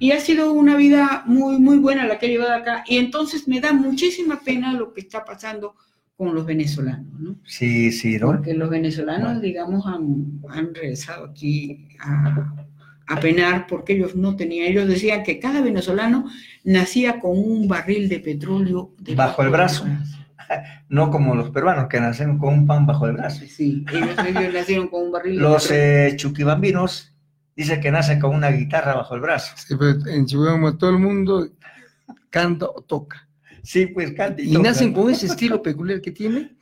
[0.00, 2.84] Y ha sido una vida muy, muy buena la que he llevado acá.
[2.86, 5.76] Y entonces me da muchísima pena lo que está pasando
[6.16, 7.36] con los venezolanos, ¿no?
[7.44, 8.26] Sí, sí, ¿no?
[8.28, 12.54] Porque los venezolanos, digamos, han, han regresado aquí a,
[13.06, 16.30] a penar porque ellos no tenían, ellos decían que cada venezolano
[16.64, 19.84] nacía con un barril de petróleo Bajo el brazo.
[20.88, 23.42] No como los peruanos que nacen con un pan bajo el brazo.
[23.48, 26.08] Sí, ellos, ellos nacieron con un barril de Los petróleo.
[26.08, 27.14] eh, chuquibambinos
[27.56, 29.54] dicen que nacen con una guitarra bajo el brazo.
[29.56, 31.48] Sí, pero en Chihuahua todo el mundo
[32.30, 33.26] canta o toca.
[33.62, 36.54] Sí, pues canta y Y toca, nacen con ese estilo peculiar que tiene.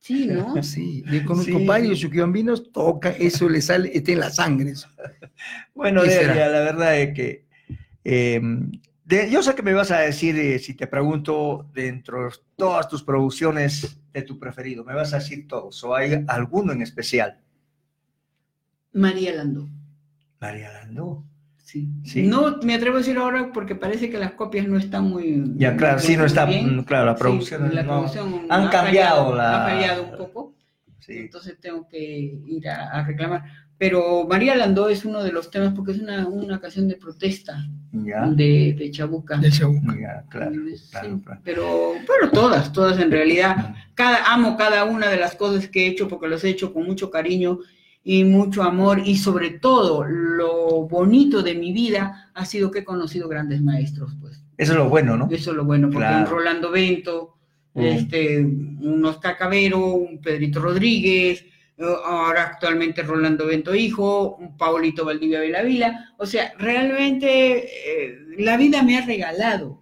[0.00, 0.54] Sí, ¿no?
[0.62, 1.66] Sí, yo conozco Sí.
[1.66, 4.70] varios chuquibambinos, toca, eso le sale, está en la sangre.
[4.70, 4.88] eso.
[5.74, 6.10] Bueno, la
[6.60, 7.46] verdad es que
[8.04, 8.40] eh,
[9.04, 12.88] de- yo sé que me vas a decir, eh, si te pregunto, dentro de todas
[12.88, 17.38] tus producciones, de tu preferido, me vas a decir todos, o hay alguno en especial.
[18.92, 19.68] María Landó.
[20.40, 21.24] María Landó.
[21.70, 21.88] Sí.
[22.04, 22.22] Sí.
[22.26, 25.52] No me atrevo a decir ahora porque parece que las copias no están muy.
[25.56, 26.82] Ya, claro, sí, no está, bien.
[26.82, 29.64] claro, la Sí, producción, la no- producción han ha cambiado fallado, la...
[29.66, 30.54] Ha fallado un poco,
[30.98, 33.44] Sí, entonces tengo que ir a, a reclamar.
[33.78, 37.56] Pero María Landó es uno de los temas porque es una, una canción de protesta
[37.92, 39.38] ya, de, de Chabuca.
[39.38, 39.96] De Chabuca.
[39.98, 41.40] ya, claro, Sí, claro, claro.
[41.44, 43.74] Pero, pero todas, todas en realidad.
[43.94, 46.84] Cada, amo cada una de las cosas que he hecho porque las he hecho con
[46.84, 47.60] mucho cariño
[48.02, 52.84] y mucho amor y sobre todo lo bonito de mi vida ha sido que he
[52.84, 54.42] conocido grandes maestros, pues.
[54.56, 55.28] Eso es lo bueno, ¿no?
[55.30, 56.24] Eso es lo bueno, porque Claro.
[56.24, 57.36] un Rolando Bento,
[57.74, 61.44] este, un Oscar Cabero, un Pedrito Rodríguez,
[61.78, 66.12] eh, ahora actualmente Rolando Bento Hijo, un Paulito Valdivia Velavila.
[66.18, 69.80] O sea, realmente eh, la vida me ha regalado.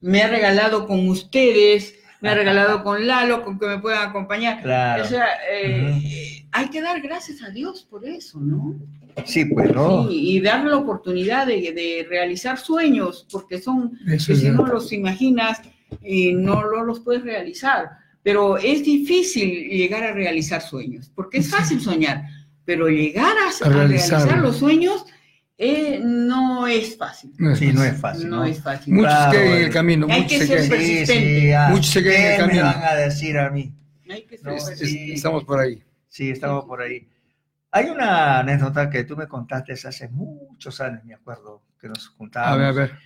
[0.00, 4.62] Me ha regalado con ustedes, me ha regalado con Lalo, con que me puedan acompañar.
[4.62, 5.04] Claro.
[5.04, 8.76] O sea, eh, hay que dar gracias a Dios por eso, ¿no?
[9.24, 10.08] Sí, pues, ¿no?
[10.08, 14.66] Sí, y dar la oportunidad de, de realizar sueños, porque son, Eso que si no
[14.66, 15.60] los imaginas,
[16.02, 17.88] eh, no, no los puedes realizar.
[18.22, 22.22] Pero es difícil llegar a realizar sueños, porque es fácil soñar,
[22.64, 25.04] pero llegar a, A a realizar los sueños
[25.56, 27.32] eh, no es fácil.
[27.38, 27.94] No es Sí, no fácil.
[27.94, 28.30] es fácil.
[28.30, 28.44] No ¿no?
[28.44, 28.94] es fácil.
[28.94, 30.64] Muchos Claro, quedan en el camino, Hay muchos que se ser quedan.
[30.64, 31.40] Sí, persistente.
[31.40, 32.64] sí, ah, Muchos se quedan en el ¿qué me camino.
[32.64, 33.72] van a decir a mí?
[34.10, 35.14] Hay que ser No, Es- es- persistente.
[35.14, 35.82] Estamos por ahí.
[36.08, 37.08] Sí, estamos por ahí.
[37.70, 42.54] Hay una anécdota que tú me contaste hace muchos años, me acuerdo, que nos juntábamos.
[42.56, 42.98] A ver, a ver.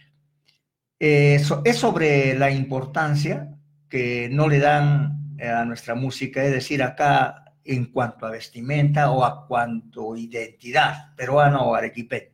[0.98, 3.48] Eh, so- es sobre la importancia
[3.88, 9.10] que no le dan eh, a nuestra música, es decir, acá en cuanto a vestimenta
[9.10, 12.30] o a cuanto a identidad peruana o arequipeña.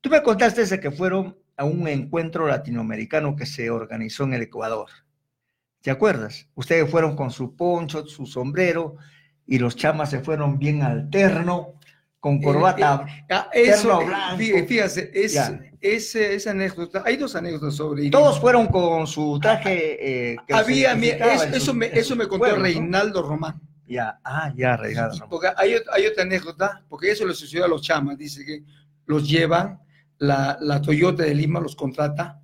[0.00, 4.42] Tú me contaste de que fueron a un encuentro latinoamericano que se organizó en el
[4.42, 4.88] Ecuador.
[5.80, 6.48] ¿Te acuerdas?
[6.54, 8.96] Ustedes fueron con su poncho, su sombrero,
[9.46, 11.74] y los chamas se fueron bien alterno,
[12.20, 13.06] con corbata.
[13.30, 14.36] Ah, eso, terno eh, blanco.
[14.42, 15.10] fí- fíjate,
[15.82, 20.32] es, esa anécdota, hay dos anécdotas sobre Todos fueron con su traje.
[20.32, 22.56] eh, que Había, eso, eso me, eso me contó.
[22.56, 23.60] Reinaldo Román.
[23.86, 25.28] Ya, ah, ya, Reinaldo.
[25.28, 28.62] Porque hay, hay otra anécdota, porque eso le sucedió a los chamas, dice que
[29.04, 29.78] los llevan,
[30.16, 32.40] la, la Toyota de Lima los contrata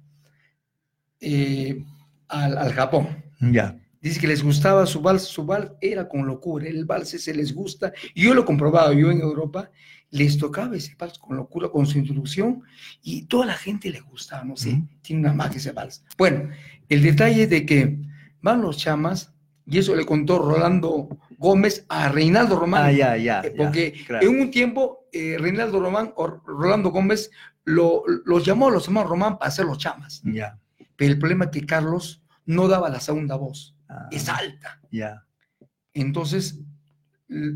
[1.20, 1.82] eh,
[2.28, 3.24] al, al Japón.
[3.40, 3.74] Ya.
[4.00, 7.54] Dice que les gustaba su vals, su vals era con locura, el vals se les
[7.54, 7.92] gusta.
[8.14, 9.70] Y yo lo he comprobado, yo en Europa
[10.10, 12.62] les tocaba ese vals con locura, con su introducción,
[13.02, 16.02] y toda la gente le gustaba, no sé, tiene una magia ese vals.
[16.18, 16.48] Bueno,
[16.88, 17.98] el detalle de que
[18.42, 19.32] van los chamas,
[19.66, 21.08] y eso le contó Rolando
[21.38, 22.82] Gómez a Reinaldo Román.
[22.86, 23.40] Ah, ya, ya.
[23.42, 24.26] Eh, ya, Porque claro.
[24.26, 27.30] en un tiempo eh, Reinaldo Román o Rolando Gómez
[27.64, 30.22] lo- los llamó a los hermanos Román para hacer los chamas.
[30.24, 30.58] Ya,
[30.96, 34.80] Pero el problema es que Carlos no daba la segunda voz, ah, es alta.
[34.90, 35.26] ya.
[35.92, 36.58] Entonces,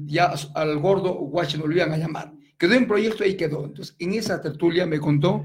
[0.06, 2.32] ya a al gordo Washington lo iban a llamar.
[2.58, 3.64] Quedó en proyecto y ahí quedó.
[3.64, 5.44] Entonces, en esa tertulia me contó,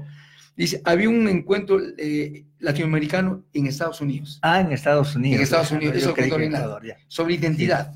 [0.56, 5.36] dice, había un encuentro eh, latinoamericano en Estados Unidos Ah, en Estados Unidos.
[5.36, 6.24] En Estados Unidos, eso que.
[6.26, 7.94] Ecuador, sobre identidad.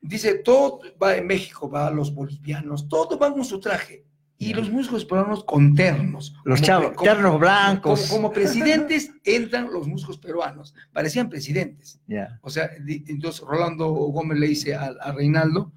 [0.00, 4.04] Dice, todo va en México, va los bolivianos, todos van con su traje.
[4.42, 6.34] Y los músicos peruanos con ternos.
[6.44, 8.00] Los Como chavos, como- ternos blancos.
[8.08, 10.74] Como, como presidentes entran los músicos peruanos.
[10.92, 12.00] Parecían presidentes.
[12.06, 12.38] Ya.
[12.42, 12.70] O sea,
[13.06, 15.72] entonces Rolando Gómez le dice a, a Reinaldo,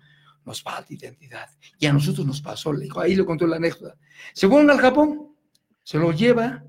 [0.45, 1.49] nos falta identidad.
[1.79, 3.95] Y a nosotros nos pasó, le dijo, ahí le contó la anécdota.
[4.33, 5.35] Se fueron al Japón,
[5.83, 6.63] se lo lleva,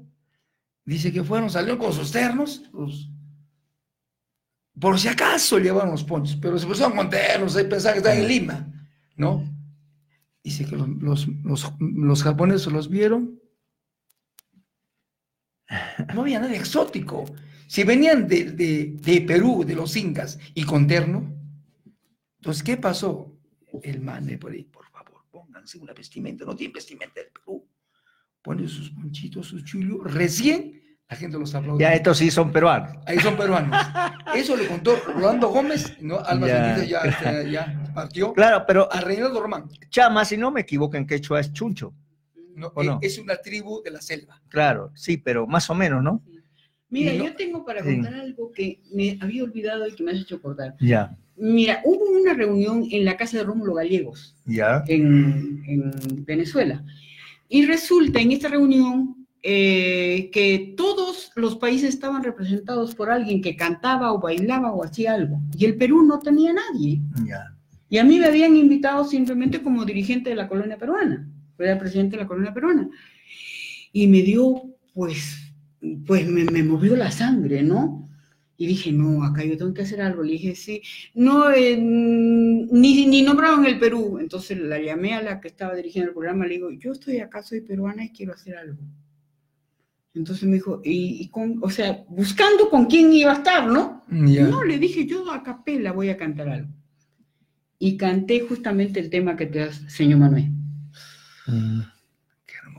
[0.85, 3.11] dice que fueron, salieron con sus ternos, los-
[4.79, 8.19] por si acaso llevaron los ponchos, pero se pusieron con ternos, ahí pensaban que estaban
[8.19, 8.69] en Lima,
[9.17, 9.43] ¿no?
[10.47, 11.27] Dice que los, los,
[11.83, 13.41] los- japoneses los vieron,
[16.15, 17.25] no había nada exótico.
[17.67, 21.35] Si venían de, de- de Perú, de los incas, y con terno,
[22.39, 23.37] entonces, ¿qué pasó?
[23.83, 27.69] El mane por ahí, por favor, pónganse una vestimenta, no tienen vestimenta del Perú.
[28.41, 31.81] Ponen sus ponchitos, sus chullos, recién la gente los aplaude.
[31.83, 32.97] Ya, estos sí son peruanos.
[33.07, 33.71] Ahí son peruanos.
[34.35, 36.19] Eso le contó Rolando Gómez, ¿no?
[36.19, 36.85] Alma Ya.
[36.85, 38.33] Ya, ya, ya partió.
[38.33, 39.69] Claro, pero A Reinaldo Román.
[39.89, 41.95] Chama, si no me equivoco, en quechua es chuncho.
[42.57, 42.73] ¿no?
[42.75, 42.95] ¿O no?
[42.95, 44.41] Eh, Es una tribu de la selva.
[44.49, 46.23] Claro, sí, pero más o menos, ¿no?
[46.89, 47.95] Mira, no- yo tengo para Sí.
[47.97, 50.75] contar algo que me había olvidado y que me has hecho acordar.
[50.81, 54.83] Ya, Mira, hubo una reunión en la casa de Rómulo Gallegos, ya.
[54.89, 56.83] en, en Venezuela.
[57.47, 63.55] Y resulta en esta reunión eh, que todos los países estaban representados por alguien que
[63.55, 65.41] cantaba o bailaba o hacía algo.
[65.57, 67.01] Y el Perú no tenía nadie.
[67.89, 71.31] Y a mí me habían invitado simplemente como dirigente de la colonia peruana.
[71.61, 72.91] Era presidente de la colonia peruana.
[73.93, 75.55] Y me dio, pues,
[76.05, 78.05] pues me, me movió la sangre, ¿no?
[78.57, 80.25] Y dije, no, acá yo tengo que hacer algo.
[80.25, 80.83] Le dije, sí,
[81.15, 84.19] no, eh, ni, ni nombraron el Perú.
[84.19, 87.45] Entonces la llamé a la que estaba dirigiendo el programa, le digo, yo estoy acá,
[87.45, 88.83] soy peruana y quiero hacer algo.
[90.17, 94.05] Entonces me dijo, y, y con, o sea, buscando con quién iba a estar, ¿no?
[94.09, 94.47] Ya.
[94.47, 96.71] No, le dije, yo a capela voy a cantar algo.
[97.79, 100.51] Y canté justamente el tema que te das, señor Manuel.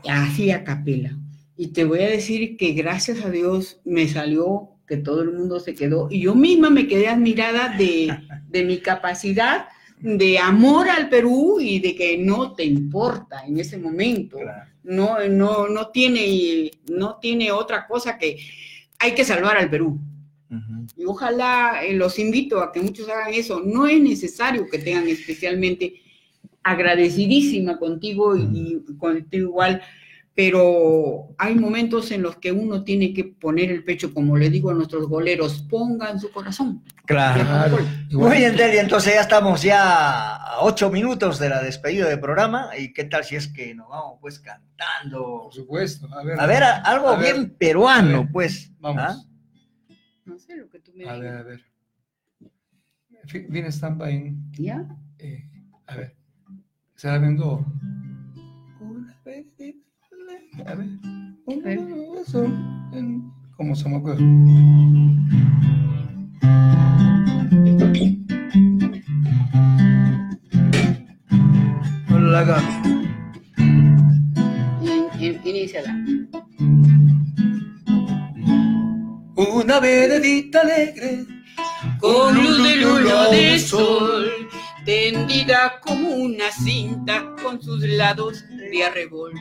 [0.08, 1.16] Así a capela.
[1.56, 5.60] Y te voy a decir que gracias a Dios me salió que todo el mundo
[5.60, 6.08] se quedó.
[6.10, 9.68] Y yo misma me quedé admirada de, de mi capacidad
[10.00, 14.38] de amor al Perú y de que no te importa en ese momento.
[14.88, 18.38] No, no, no, tiene, no tiene otra cosa que
[18.98, 19.98] hay que salvar al Perú.
[20.96, 23.60] Y ojalá eh, los invito a que muchos hagan eso.
[23.60, 26.00] No es necesario que tengan especialmente
[26.62, 29.82] agradecidísima contigo y, y contigo igual
[30.48, 34.70] pero hay momentos en los que uno tiene que poner el pecho, como le digo
[34.70, 36.84] a nuestros goleros, pongan su corazón.
[37.06, 37.76] Claro.
[38.12, 42.70] Muy bien, Delia, entonces ya estamos ya a ocho minutos de la despedida del programa,
[42.78, 45.40] y qué tal si es que nos vamos pues cantando.
[45.42, 46.06] Por supuesto.
[46.14, 48.70] A ver, A ver, a- algo a ver, bien peruano, ver, pues.
[48.78, 49.02] Vamos.
[49.04, 49.16] ¿Ah?
[50.24, 51.40] No sé lo que tú me A ver, digas.
[51.40, 51.64] a ver.
[53.50, 54.52] Viene estampa en.
[54.52, 54.86] ¿Ya?
[55.18, 55.50] eh,
[55.88, 56.14] a ver.
[56.94, 57.66] Se la vengo.
[58.80, 59.46] Una vez.
[60.66, 60.86] A ver.
[62.22, 62.44] Eso,
[62.92, 64.22] en- ¿Cómo se me acuerda?
[72.08, 72.62] No la haga.
[73.58, 75.94] In- in- Iníciala.
[79.36, 81.24] Una veredita alegre.
[82.00, 84.30] Con luz de luna de sol,
[84.84, 89.32] tendida como una cinta con sus lados de arrebol.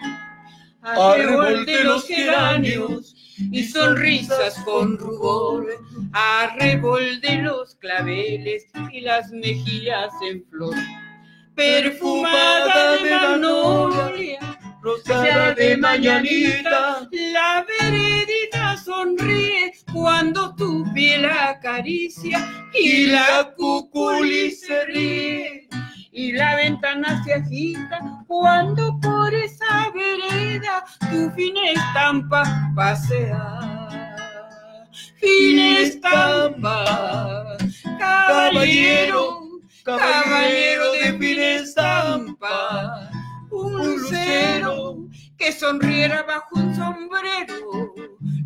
[0.95, 3.13] Arrebol de los geranios
[3.51, 5.67] y sonrisas con rubor,
[6.13, 10.75] arrebol de los claveles y las mejillas en flor,
[11.55, 14.39] perfumada de magnolia,
[14.81, 25.67] rosada de mañanita, la veredita sonríe cuando tu piel acaricia y la cuculi se ríe
[26.17, 33.59] y la ventana se agita cuando por esa vereda tu fina estampa pasea.
[35.17, 37.55] Fina estampa,
[37.99, 39.41] caballero,
[39.83, 43.11] caballero de fina estampa,
[43.51, 44.97] un lucero
[45.37, 47.93] que sonriera bajo un sombrero,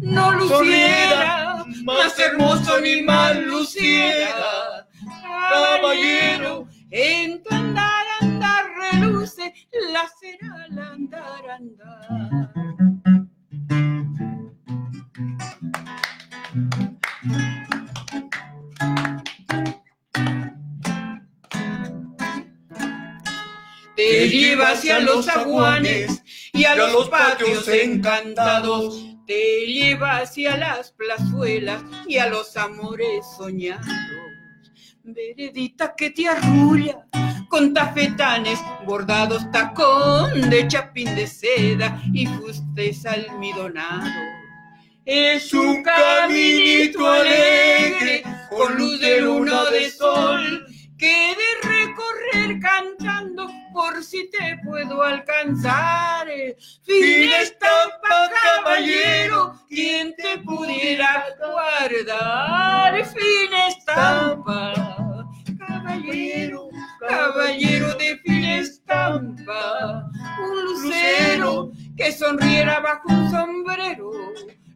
[0.01, 4.85] no luciera, más hermoso ni más luciera,
[5.49, 9.53] caballero, en tu andar, andar reluce
[9.93, 10.09] la
[10.55, 12.51] al andar, andar.
[23.95, 29.05] Te lleva hacia los aguanes y a los patios encantados.
[29.25, 33.87] Te lleva hacia las plazuelas y a los amores soñados.
[35.03, 37.07] Veredita que te arrulla
[37.49, 44.11] con tafetanes bordados, tacón de chapín de seda y fustes almidonados.
[45.03, 50.67] Es un caminito alegre con luz de luna de sol
[50.99, 56.27] que de recorrer cantando por si te puedo alcanzar.
[56.83, 63.05] Fin estampa, caballero, quien te pudiera guardar.
[63.05, 64.73] Fin estampa,
[65.57, 66.69] caballero,
[67.07, 70.09] caballero de fin estampa.
[70.43, 74.11] Un lucero que sonriera bajo un sombrero.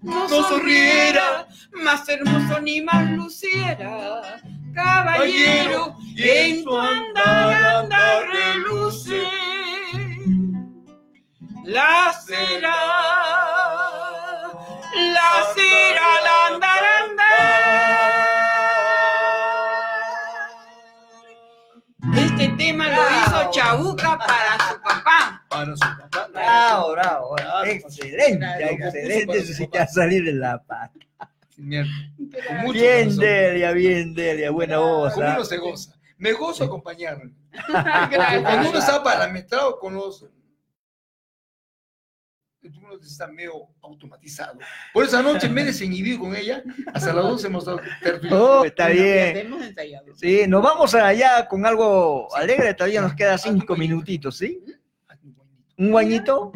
[0.02, 4.22] No sonriera, más hermoso ni más luciera
[4.76, 9.23] caballero, en tu andar, andar reluce
[11.64, 12.76] la cera,
[14.93, 17.35] la cera al andar, andar.
[22.18, 25.43] Este tema lo hizo Chabuca para su papá.
[25.49, 26.27] Para su papá.
[26.34, 27.64] Bravo, bravo, bravo.
[27.65, 29.38] Excelente, excelente.
[29.38, 30.99] Eso sí te va a salir de la pata.
[31.57, 31.86] Bien.
[33.18, 34.52] Delia, bien, Delia.
[34.52, 35.14] Buena voz.
[35.14, 35.34] Como ¿ah?
[35.36, 35.95] uno se goza.
[36.18, 37.32] Me gozo acompañarlo.
[37.68, 38.41] Gracias.
[38.41, 40.26] Cuando uno está parametrado con los.
[42.64, 43.53] Uno está medio
[43.84, 44.57] automatizado.
[44.91, 46.64] Por esa noche, en vez de desinhibido con ella,
[46.94, 48.36] hasta las 12 hemos dado tertulia.
[48.36, 49.53] Oh, está bien.
[50.15, 52.73] Sí, nos vamos allá con algo alegre.
[52.73, 54.64] Todavía nos queda cinco minutitos, ¿sí?
[55.77, 56.53] ¿Un guañito?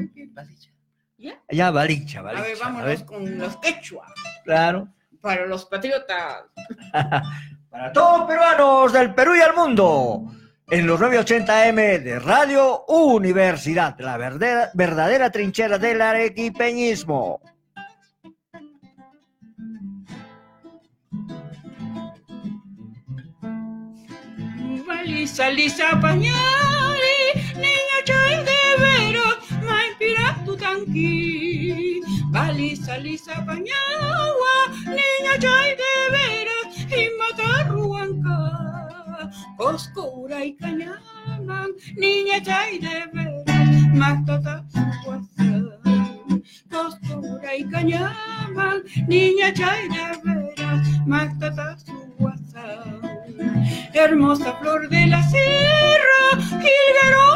[1.18, 1.40] ¿Ya?
[1.52, 2.44] Ya, balicha, A balicha.
[2.44, 4.08] ver, vámonos con los quechua.
[4.44, 4.88] Claro.
[5.22, 6.44] Para los patriotas.
[7.70, 10.26] Para todos peruanos del Perú y el mundo,
[10.72, 17.42] en los 980M de Radio Universidad, la verdadera, verdadera trinchera del arequipeñismo.
[24.88, 26.34] Valisa, lisa, pañali,
[27.56, 28.60] niña chay de
[30.46, 32.02] tu tanqui.
[32.32, 36.68] Valisa, lisa, pañagua, niña chay de veros,
[37.00, 38.38] y matarruanca.
[39.58, 44.64] Coscura y cañaman, niña chay de veras, matata.
[46.70, 51.78] Coscura y cañaman, niña chay de veras, matata.
[53.94, 57.30] Hermosa flor de la sierra, jilguero